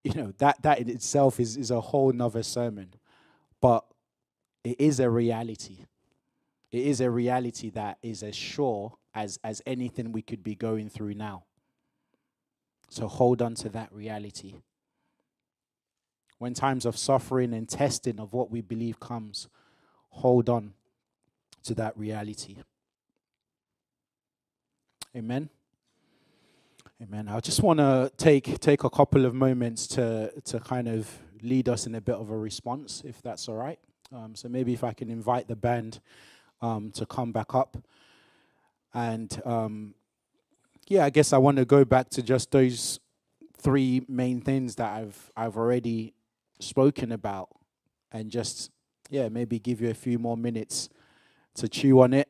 you 0.05 0.15
know, 0.15 0.33
that, 0.39 0.63
that 0.63 0.79
in 0.79 0.89
itself 0.89 1.41
is, 1.41 1.57
is 1.57 1.71
a 1.71 1.81
whole 1.81 2.13
nother 2.13 2.43
sermon. 2.43 2.95
But 3.61 3.85
it 4.63 4.81
is 4.81 5.01
a 5.01 5.11
reality. 5.11 5.87
It 6.71 6.87
is 6.87 7.01
a 7.01 7.11
reality 7.11 7.71
that 7.71 7.99
is 8.03 8.23
as 8.23 8.37
sure 8.37 8.97
as, 9.15 9.41
as 9.43 9.61
anything 9.67 10.13
we 10.13 10.23
could 10.23 10.45
be 10.45 10.55
going 10.55 10.89
through 10.89 11.15
now. 11.15 11.45
So 12.91 13.09
hold 13.09 13.43
on 13.43 13.55
to 13.57 13.69
that 13.71 13.93
reality. 13.93 14.57
When 16.39 16.55
times 16.55 16.87
of 16.87 16.97
suffering 16.97 17.53
and 17.53 17.69
testing 17.69 18.21
of 18.21 18.33
what 18.33 18.51
we 18.51 18.61
believe 18.61 19.01
comes, 19.01 19.49
hold 20.11 20.49
on 20.49 20.75
to 21.65 21.75
that 21.75 21.97
reality. 21.97 22.57
Amen. 25.17 25.49
Amen. 27.03 27.29
I 27.29 27.39
just 27.41 27.63
want 27.63 27.79
to 27.79 28.11
take 28.17 28.59
take 28.61 28.85
a 28.85 28.91
couple 28.91 29.25
of 29.25 29.35
moments 29.35 29.87
to 29.89 30.33
to 30.45 30.61
kind 30.61 30.89
of 30.89 31.09
lead 31.43 31.69
us 31.69 31.87
in 31.87 31.95
a 31.95 32.01
bit 32.01 32.17
of 32.17 32.31
a 32.31 32.37
response, 32.37 33.03
if 33.07 33.23
that's 33.23 33.49
all 33.49 33.55
right. 33.55 33.79
Um, 34.13 34.35
so 34.35 34.49
maybe 34.49 34.73
if 34.73 34.83
I 34.83 34.93
can 34.93 35.09
invite 35.09 35.47
the 35.47 35.57
band 35.57 36.01
um, 36.61 36.91
to 36.93 37.07
come 37.07 37.31
back 37.31 37.55
up, 37.55 37.77
and 38.93 39.41
um, 39.45 39.95
yeah, 40.89 41.05
I 41.05 41.11
guess 41.11 41.33
I 41.33 41.39
want 41.39 41.59
to 41.59 41.65
go 41.65 41.85
back 41.85 42.11
to 42.11 42.23
just 42.23 42.51
those 42.51 42.99
three 43.61 44.05
main 44.09 44.41
things 44.41 44.75
that 44.77 44.93
I've 44.93 45.31
I've 45.37 45.57
already 45.57 46.15
spoken 46.59 47.13
about, 47.13 47.49
and 48.11 48.31
just 48.31 48.71
yeah, 49.09 49.29
maybe 49.29 49.59
give 49.59 49.81
you 49.81 49.91
a 49.91 49.95
few 49.95 50.19
more 50.19 50.37
minutes 50.37 50.89
to 51.59 51.69
chew 51.69 52.01
on 52.01 52.13
it 52.13 52.29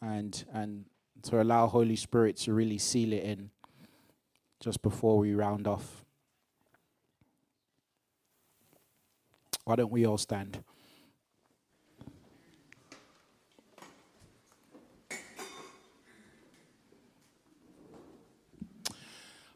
and 0.00 0.44
and 0.52 0.86
to 1.22 1.40
allow 1.40 1.66
Holy 1.66 1.96
Spirit 1.96 2.36
to 2.36 2.52
really 2.52 2.78
seal 2.78 3.12
it 3.12 3.22
in 3.22 3.50
just 4.60 4.82
before 4.82 5.18
we 5.18 5.34
round 5.34 5.66
off. 5.66 6.04
Why 9.64 9.76
don't 9.76 9.90
we 9.90 10.06
all 10.06 10.18
stand? 10.18 10.62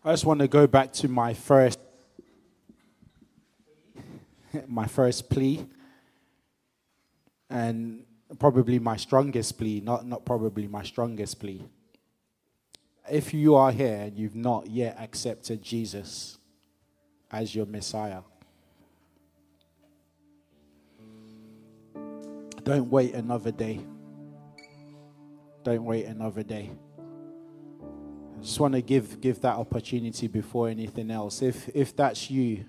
I 0.04 0.12
just 0.12 0.24
want 0.24 0.40
to 0.40 0.48
go 0.48 0.66
back 0.66 0.92
to 0.94 1.08
my 1.08 1.32
first 1.32 1.78
my 4.66 4.86
first 4.86 5.28
plea 5.30 5.66
and 7.50 8.04
probably 8.38 8.78
my 8.78 8.96
strongest 8.96 9.58
plea, 9.58 9.80
not, 9.80 10.06
not 10.06 10.24
probably 10.24 10.66
my 10.66 10.82
strongest 10.82 11.40
plea. 11.40 11.64
If 13.10 13.32
you 13.32 13.54
are 13.54 13.72
here 13.72 13.96
and 13.96 14.18
you've 14.18 14.34
not 14.34 14.66
yet 14.66 14.96
accepted 15.00 15.62
Jesus 15.62 16.36
as 17.30 17.54
your 17.54 17.64
Messiah, 17.64 18.20
don't 22.62 22.90
wait 22.90 23.14
another 23.14 23.50
day. 23.50 23.80
Don't 25.64 25.84
wait 25.84 26.04
another 26.04 26.42
day. 26.42 26.70
I 28.38 28.42
just 28.42 28.60
want 28.60 28.74
to 28.74 28.82
give, 28.82 29.20
give 29.20 29.40
that 29.40 29.56
opportunity 29.56 30.28
before 30.28 30.68
anything 30.68 31.10
else. 31.10 31.42
If, 31.42 31.68
if 31.74 31.96
that's 31.96 32.30
you, 32.30 32.66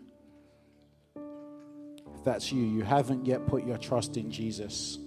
if 1.16 2.24
that's 2.24 2.51
you, 2.51 2.64
you 2.64 2.84
haven't 2.84 3.26
yet 3.26 3.45
put 3.45 3.66
your 3.66 3.78
trust 3.78 4.18
in 4.18 4.32
Jesus, 4.32 4.97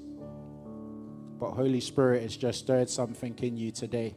but 1.43 1.55
Holy 1.55 1.81
Spirit 1.81 2.23
has 2.23 2.37
just 2.37 2.61
stirred 2.61 2.89
something 2.89 3.37
in 3.43 3.57
you 3.57 3.73
today. 3.73 4.15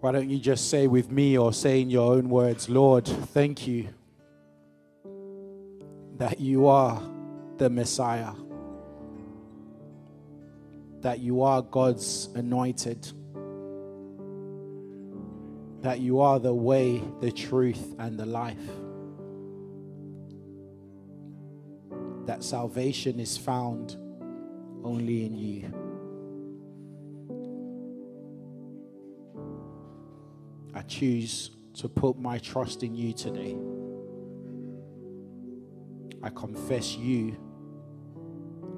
Why 0.00 0.12
don't 0.12 0.30
you 0.30 0.38
just 0.38 0.70
say 0.70 0.86
with 0.86 1.10
me 1.10 1.36
or 1.36 1.52
say 1.52 1.82
in 1.82 1.90
your 1.90 2.14
own 2.14 2.30
words, 2.30 2.70
Lord, 2.70 3.04
thank 3.04 3.66
you 3.66 3.90
that 6.16 6.40
you 6.40 6.66
are 6.66 7.02
the 7.58 7.68
Messiah, 7.68 8.32
that 11.02 11.18
you 11.18 11.42
are 11.42 11.60
God's 11.60 12.30
anointed, 12.34 13.06
that 15.84 16.00
you 16.00 16.18
are 16.20 16.40
the 16.40 16.54
way, 16.54 17.02
the 17.20 17.30
truth, 17.30 17.94
and 17.98 18.18
the 18.18 18.24
life. 18.24 18.56
That 22.24 22.42
salvation 22.42 23.20
is 23.20 23.36
found 23.36 23.94
only 24.82 25.26
in 25.26 25.36
you. 25.36 25.70
I 30.74 30.80
choose 30.80 31.50
to 31.74 31.90
put 31.90 32.18
my 32.18 32.38
trust 32.38 32.82
in 32.82 32.94
you 32.94 33.12
today. 33.12 33.54
I 36.22 36.30
confess 36.30 36.96
you 36.96 37.36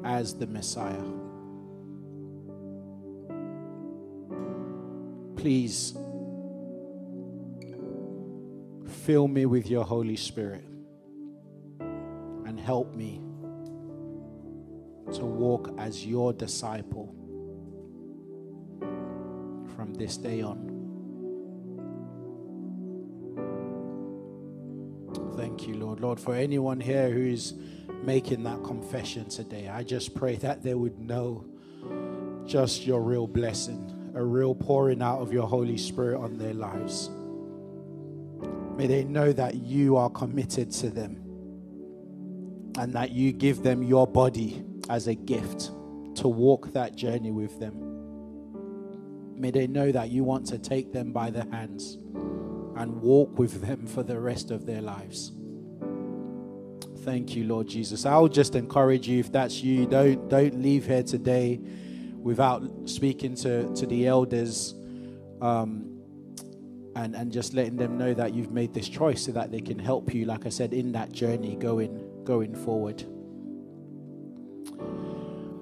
as 0.02 0.34
the 0.34 0.48
Messiah. 0.48 1.04
Please 5.36 5.96
fill 9.06 9.28
me 9.28 9.46
with 9.46 9.70
your 9.70 9.84
Holy 9.84 10.16
Spirit 10.16 10.64
and 11.78 12.58
help 12.58 12.92
me 12.92 13.20
to 15.12 15.24
walk 15.24 15.72
as 15.78 16.04
your 16.04 16.32
disciple 16.32 17.14
from 19.76 19.94
this 19.94 20.16
day 20.16 20.42
on. 20.42 20.72
Thank 25.36 25.68
you, 25.68 25.76
Lord. 25.76 26.00
Lord, 26.00 26.18
for 26.18 26.34
anyone 26.34 26.80
here 26.80 27.08
who's 27.08 27.54
making 28.02 28.42
that 28.42 28.64
confession 28.64 29.28
today, 29.28 29.68
I 29.68 29.84
just 29.84 30.16
pray 30.16 30.34
that 30.36 30.64
they 30.64 30.74
would 30.74 30.98
know 30.98 31.44
just 32.44 32.84
your 32.84 33.02
real 33.02 33.28
blessing, 33.28 34.12
a 34.16 34.24
real 34.24 34.56
pouring 34.56 35.00
out 35.00 35.20
of 35.20 35.32
your 35.32 35.46
Holy 35.46 35.78
Spirit 35.78 36.18
on 36.18 36.38
their 36.38 36.54
lives. 36.54 37.08
May 38.76 38.86
they 38.86 39.04
know 39.04 39.32
that 39.32 39.54
you 39.54 39.96
are 39.96 40.10
committed 40.10 40.70
to 40.72 40.90
them 40.90 41.22
and 42.78 42.92
that 42.92 43.10
you 43.10 43.32
give 43.32 43.62
them 43.62 43.82
your 43.82 44.06
body 44.06 44.62
as 44.90 45.06
a 45.06 45.14
gift 45.14 45.70
to 46.16 46.28
walk 46.28 46.72
that 46.74 46.94
journey 46.94 47.30
with 47.30 47.58
them. 47.58 47.82
May 49.34 49.50
they 49.50 49.66
know 49.66 49.90
that 49.92 50.10
you 50.10 50.24
want 50.24 50.46
to 50.48 50.58
take 50.58 50.92
them 50.92 51.12
by 51.12 51.30
the 51.30 51.44
hands 51.50 51.94
and 52.76 53.00
walk 53.00 53.38
with 53.38 53.62
them 53.62 53.86
for 53.86 54.02
the 54.02 54.18
rest 54.20 54.50
of 54.50 54.66
their 54.66 54.82
lives. 54.82 55.32
Thank 56.98 57.34
you, 57.34 57.44
Lord 57.44 57.68
Jesus. 57.68 58.04
I'll 58.04 58.28
just 58.28 58.54
encourage 58.56 59.08
you 59.08 59.20
if 59.20 59.32
that's 59.32 59.62
you, 59.62 59.86
don't 59.86 60.28
don't 60.28 60.60
leave 60.60 60.86
here 60.86 61.02
today 61.02 61.60
without 62.18 62.62
speaking 62.86 63.36
to, 63.36 63.72
to 63.74 63.86
the 63.86 64.06
elders 64.06 64.74
um, 65.40 65.95
and, 66.96 67.14
and 67.14 67.30
just 67.30 67.54
letting 67.54 67.76
them 67.76 67.96
know 67.96 68.12
that 68.14 68.34
you've 68.34 68.50
made 68.50 68.74
this 68.74 68.88
choice 68.88 69.24
so 69.24 69.32
that 69.32 69.52
they 69.52 69.60
can 69.60 69.78
help 69.78 70.12
you, 70.12 70.24
like 70.24 70.46
I 70.46 70.48
said, 70.48 70.72
in 70.72 70.90
that 70.92 71.12
journey 71.12 71.54
going 71.54 72.24
going 72.24 72.56
forward. 72.56 73.04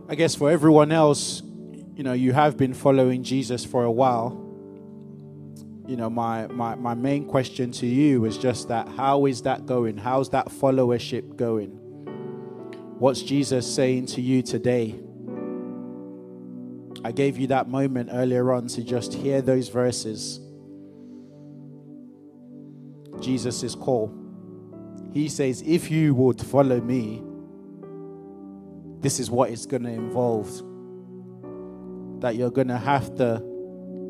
I 0.08 0.14
guess 0.14 0.34
for 0.34 0.50
everyone 0.50 0.92
else, 0.92 1.42
you 1.94 2.02
know, 2.04 2.14
you 2.14 2.32
have 2.32 2.56
been 2.56 2.72
following 2.72 3.22
Jesus 3.22 3.66
for 3.66 3.84
a 3.84 3.92
while 3.92 4.44
you 5.86 5.96
know, 5.96 6.08
my, 6.08 6.46
my, 6.48 6.74
my 6.74 6.94
main 6.94 7.26
question 7.26 7.70
to 7.72 7.86
you 7.86 8.24
is 8.24 8.38
just 8.38 8.68
that 8.68 8.88
how 8.88 9.26
is 9.26 9.42
that 9.42 9.66
going? 9.66 9.98
How's 9.98 10.30
that 10.30 10.48
followership 10.48 11.36
going? 11.36 11.70
What's 12.98 13.22
Jesus 13.22 13.72
saying 13.72 14.06
to 14.06 14.22
you 14.22 14.42
today? 14.42 14.98
I 17.04 17.12
gave 17.12 17.38
you 17.38 17.48
that 17.48 17.68
moment 17.68 18.08
earlier 18.12 18.52
on 18.52 18.68
to 18.68 18.82
just 18.82 19.12
hear 19.12 19.42
those 19.42 19.68
verses. 19.68 20.40
Jesus' 23.24 23.74
call. 23.74 24.12
He 25.12 25.28
says, 25.28 25.62
If 25.62 25.90
you 25.90 26.14
would 26.14 26.40
follow 26.40 26.80
me, 26.80 27.22
this 29.00 29.20
is 29.20 29.30
what 29.30 29.50
it's 29.50 29.66
going 29.66 29.84
to 29.84 29.90
involve. 29.90 30.48
That 32.20 32.36
you're 32.36 32.50
going 32.50 32.68
to 32.68 32.78
have 32.78 33.14
to 33.16 33.42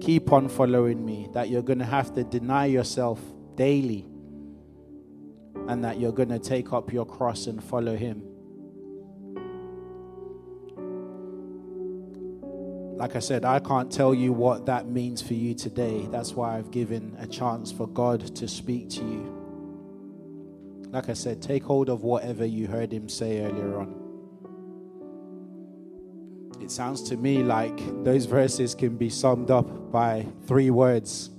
keep 0.00 0.32
on 0.32 0.48
following 0.48 1.04
me, 1.04 1.28
that 1.32 1.48
you're 1.48 1.62
going 1.62 1.78
to 1.78 1.84
have 1.84 2.12
to 2.14 2.24
deny 2.24 2.66
yourself 2.66 3.20
daily, 3.54 4.06
and 5.68 5.84
that 5.84 5.98
you're 5.98 6.12
going 6.12 6.28
to 6.28 6.38
take 6.38 6.72
up 6.72 6.92
your 6.92 7.06
cross 7.06 7.46
and 7.46 7.62
follow 7.62 7.96
Him. 7.96 8.22
Like 12.96 13.16
I 13.16 13.18
said, 13.18 13.44
I 13.44 13.58
can't 13.58 13.90
tell 13.90 14.14
you 14.14 14.32
what 14.32 14.66
that 14.66 14.86
means 14.86 15.20
for 15.20 15.34
you 15.34 15.52
today. 15.52 16.06
That's 16.12 16.32
why 16.32 16.56
I've 16.56 16.70
given 16.70 17.16
a 17.18 17.26
chance 17.26 17.72
for 17.72 17.88
God 17.88 18.36
to 18.36 18.46
speak 18.46 18.88
to 18.90 19.00
you. 19.00 20.86
Like 20.90 21.08
I 21.08 21.14
said, 21.14 21.42
take 21.42 21.64
hold 21.64 21.88
of 21.88 22.04
whatever 22.04 22.44
you 22.46 22.68
heard 22.68 22.92
Him 22.92 23.08
say 23.08 23.44
earlier 23.44 23.80
on. 23.80 24.00
It 26.62 26.70
sounds 26.70 27.02
to 27.08 27.16
me 27.16 27.42
like 27.42 27.76
those 28.04 28.26
verses 28.26 28.76
can 28.76 28.96
be 28.96 29.10
summed 29.10 29.50
up 29.50 29.90
by 29.90 30.24
three 30.46 30.70
words 30.70 31.30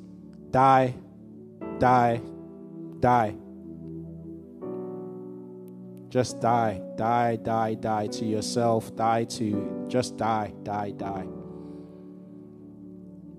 die, 0.51 0.93
die, 1.79 2.21
die. 2.99 3.33
Just 6.09 6.41
die, 6.41 6.81
die, 6.97 7.37
die, 7.37 7.75
die 7.75 8.07
to 8.07 8.25
yourself, 8.25 8.93
die 8.95 9.23
to 9.23 9.85
just 9.87 10.17
die, 10.17 10.53
die, 10.63 10.91
die. 10.91 11.25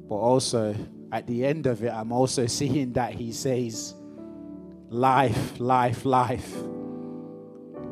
But 0.08 0.16
also, 0.16 0.74
at 1.12 1.26
the 1.26 1.44
end 1.44 1.66
of 1.66 1.82
it, 1.82 1.92
I'm 1.92 2.12
also 2.12 2.46
seeing 2.46 2.92
that 2.92 3.12
he 3.12 3.32
says, 3.32 3.94
life, 4.88 5.58
life, 5.58 6.04
life. 6.04 6.54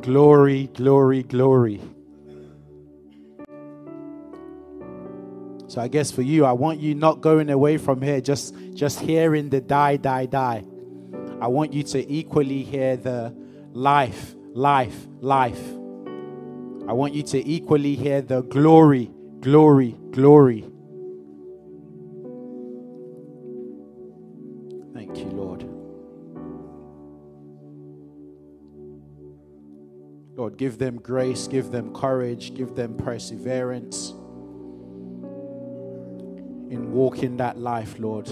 Glory, 0.01 0.67
glory, 0.73 1.23
glory. 1.23 1.81
So 5.67 5.81
I 5.81 5.87
guess 5.87 6.11
for 6.11 6.21
you, 6.21 6.45
I 6.45 6.53
want 6.53 6.79
you 6.79 6.95
not 6.95 7.21
going 7.21 7.49
away 7.49 7.77
from 7.77 8.01
here 8.01 8.21
just 8.21 8.55
just 8.75 8.99
hearing 8.99 9.49
the 9.49 9.59
die, 9.59 9.97
die, 9.97 10.25
die. 10.25 10.63
I 11.41 11.47
want 11.47 11.73
you 11.73 11.83
to 11.83 12.11
equally 12.11 12.63
hear 12.63 12.95
the 12.95 13.35
life, 13.73 14.35
life, 14.53 14.95
life. 15.19 15.61
I 16.87 16.93
want 16.93 17.13
you 17.13 17.23
to 17.23 17.49
equally 17.49 17.95
hear 17.95 18.21
the 18.21 18.41
glory, 18.43 19.11
glory, 19.41 19.97
glory. 20.11 20.65
Give 30.57 30.77
them 30.77 30.97
grace, 30.97 31.47
give 31.47 31.71
them 31.71 31.93
courage, 31.93 32.55
give 32.55 32.75
them 32.75 32.95
perseverance 32.95 34.11
in 36.69 36.91
walking 36.91 37.37
that 37.37 37.57
life, 37.57 37.99
Lord. 37.99 38.27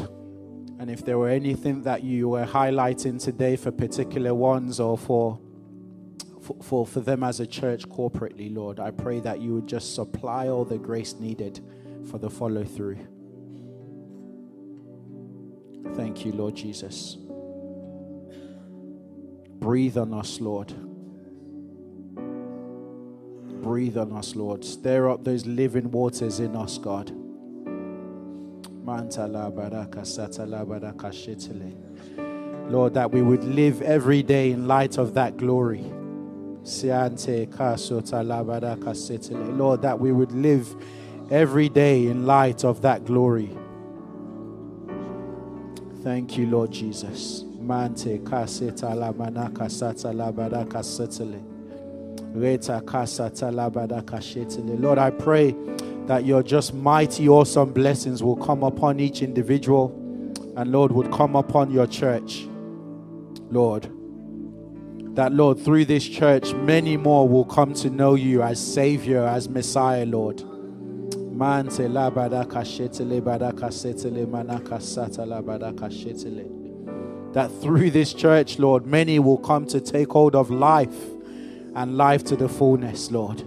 And 0.79 0.89
if 0.89 1.05
there 1.05 1.17
were 1.17 1.29
anything 1.29 1.83
that 1.83 2.03
you 2.03 2.29
were 2.29 2.45
highlighting 2.45 3.21
today 3.21 3.55
for 3.55 3.71
particular 3.71 4.33
ones 4.33 4.79
or 4.79 4.97
for 4.97 5.39
for, 6.43 6.57
for, 6.61 6.85
for 6.85 6.99
them 6.99 7.23
as 7.23 7.39
a 7.39 7.47
church 7.47 7.87
corporately, 7.87 8.53
Lord. 8.53 8.79
I 8.79 8.91
pray 8.91 9.21
that 9.21 9.39
you 9.39 9.55
would 9.55 9.67
just 9.67 9.95
supply 9.95 10.49
all 10.49 10.65
the 10.65 10.77
grace 10.77 11.13
needed 11.13 11.61
for 12.11 12.17
the 12.17 12.29
follow 12.29 12.65
through. 12.65 12.97
Thank 15.95 16.25
you, 16.25 16.33
Lord 16.33 16.55
Jesus. 16.55 17.17
Breathe 19.59 19.97
on 19.97 20.13
us, 20.13 20.41
Lord. 20.41 20.73
Breathe 23.63 23.97
on 23.97 24.11
us, 24.11 24.35
Lord. 24.35 24.65
Stir 24.65 25.09
up 25.09 25.23
those 25.23 25.45
living 25.45 25.89
waters 25.89 26.41
in 26.41 26.53
us, 26.55 26.77
God. 26.77 27.11
Lord, 32.69 32.93
that 32.93 33.11
we 33.11 33.21
would 33.21 33.43
live 33.45 33.81
every 33.81 34.21
day 34.21 34.51
in 34.51 34.67
light 34.67 34.97
of 34.97 35.13
that 35.13 35.37
glory. 35.37 35.81
Lord, 39.57 39.81
that 39.81 39.97
we 39.99 40.11
would 40.11 40.31
live 40.33 40.75
every 41.31 41.69
day 41.69 42.07
in 42.07 42.25
light 42.25 42.65
of 42.65 42.81
that 42.81 43.05
glory. 43.05 43.49
Thank 46.03 46.37
you, 46.37 46.47
Lord 46.47 46.71
Jesus. 46.71 47.45
Mante 47.61 48.17
la 48.17 49.13
manaka 49.13 49.69
sata 49.69 50.13
la. 50.13 51.52
Lord, 54.79 54.97
I 54.97 55.09
pray 55.11 55.55
that 56.07 56.25
your 56.25 56.43
just 56.43 56.73
mighty, 56.73 57.29
awesome 57.29 57.71
blessings 57.71 58.23
will 58.23 58.35
come 58.35 58.63
upon 58.63 58.99
each 58.99 59.21
individual 59.21 59.91
and, 60.57 60.71
Lord, 60.71 60.91
would 60.91 61.11
come 61.11 61.35
upon 61.35 61.71
your 61.71 61.87
church. 61.87 62.47
Lord, 63.49 63.83
that, 65.15 65.31
Lord, 65.31 65.59
through 65.59 65.85
this 65.85 66.07
church, 66.07 66.53
many 66.53 66.97
more 66.97 67.29
will 67.29 67.45
come 67.45 67.73
to 67.75 67.89
know 67.89 68.15
you 68.15 68.41
as 68.41 68.59
Savior, 68.59 69.23
as 69.23 69.47
Messiah, 69.47 70.05
Lord. 70.05 70.43
That 77.33 77.51
through 77.61 77.91
this 77.91 78.13
church, 78.13 78.59
Lord, 78.59 78.85
many 78.87 79.19
will 79.19 79.37
come 79.37 79.65
to 79.67 79.79
take 79.79 80.11
hold 80.11 80.35
of 80.35 80.49
life 80.49 81.12
and 81.75 81.97
life 81.97 82.23
to 82.25 82.35
the 82.35 82.47
fullness, 82.49 83.11
Lord. 83.11 83.43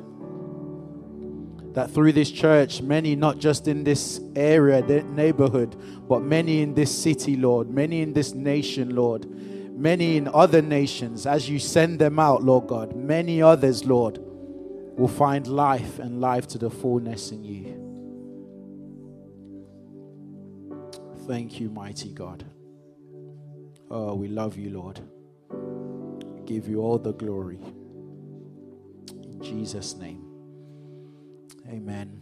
That 1.74 1.90
through 1.90 2.12
this 2.12 2.30
church, 2.30 2.80
many, 2.80 3.14
not 3.16 3.38
just 3.38 3.68
in 3.68 3.84
this 3.84 4.20
area, 4.34 4.82
the 4.82 5.02
neighborhood, 5.02 5.76
but 6.08 6.22
many 6.22 6.62
in 6.62 6.74
this 6.74 6.96
city, 6.96 7.36
Lord, 7.36 7.68
many 7.70 8.00
in 8.00 8.12
this 8.14 8.32
nation, 8.32 8.96
Lord, 8.96 9.26
many 9.26 10.16
in 10.16 10.28
other 10.28 10.62
nations, 10.62 11.26
as 11.26 11.50
you 11.50 11.58
send 11.58 11.98
them 11.98 12.18
out, 12.18 12.42
Lord 12.42 12.66
God, 12.66 12.96
many 12.96 13.42
others, 13.42 13.84
Lord, 13.84 14.18
will 14.18 15.08
find 15.08 15.46
life 15.46 15.98
and 15.98 16.20
life 16.20 16.46
to 16.48 16.58
the 16.58 16.70
fullness 16.70 17.30
in 17.30 17.44
you. 17.44 17.82
Thank 21.26 21.60
you, 21.60 21.68
mighty 21.68 22.12
God. 22.12 22.44
Oh, 23.90 24.14
we 24.14 24.28
love 24.28 24.56
you, 24.56 24.70
Lord. 24.70 25.00
Give 26.46 26.68
you 26.68 26.80
all 26.80 26.98
the 26.98 27.12
glory. 27.12 27.58
Jesus' 29.46 29.94
name. 29.94 30.24
Amen. 31.68 32.20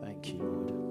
Thank 0.00 0.30
you, 0.30 0.38
Lord. 0.38 0.83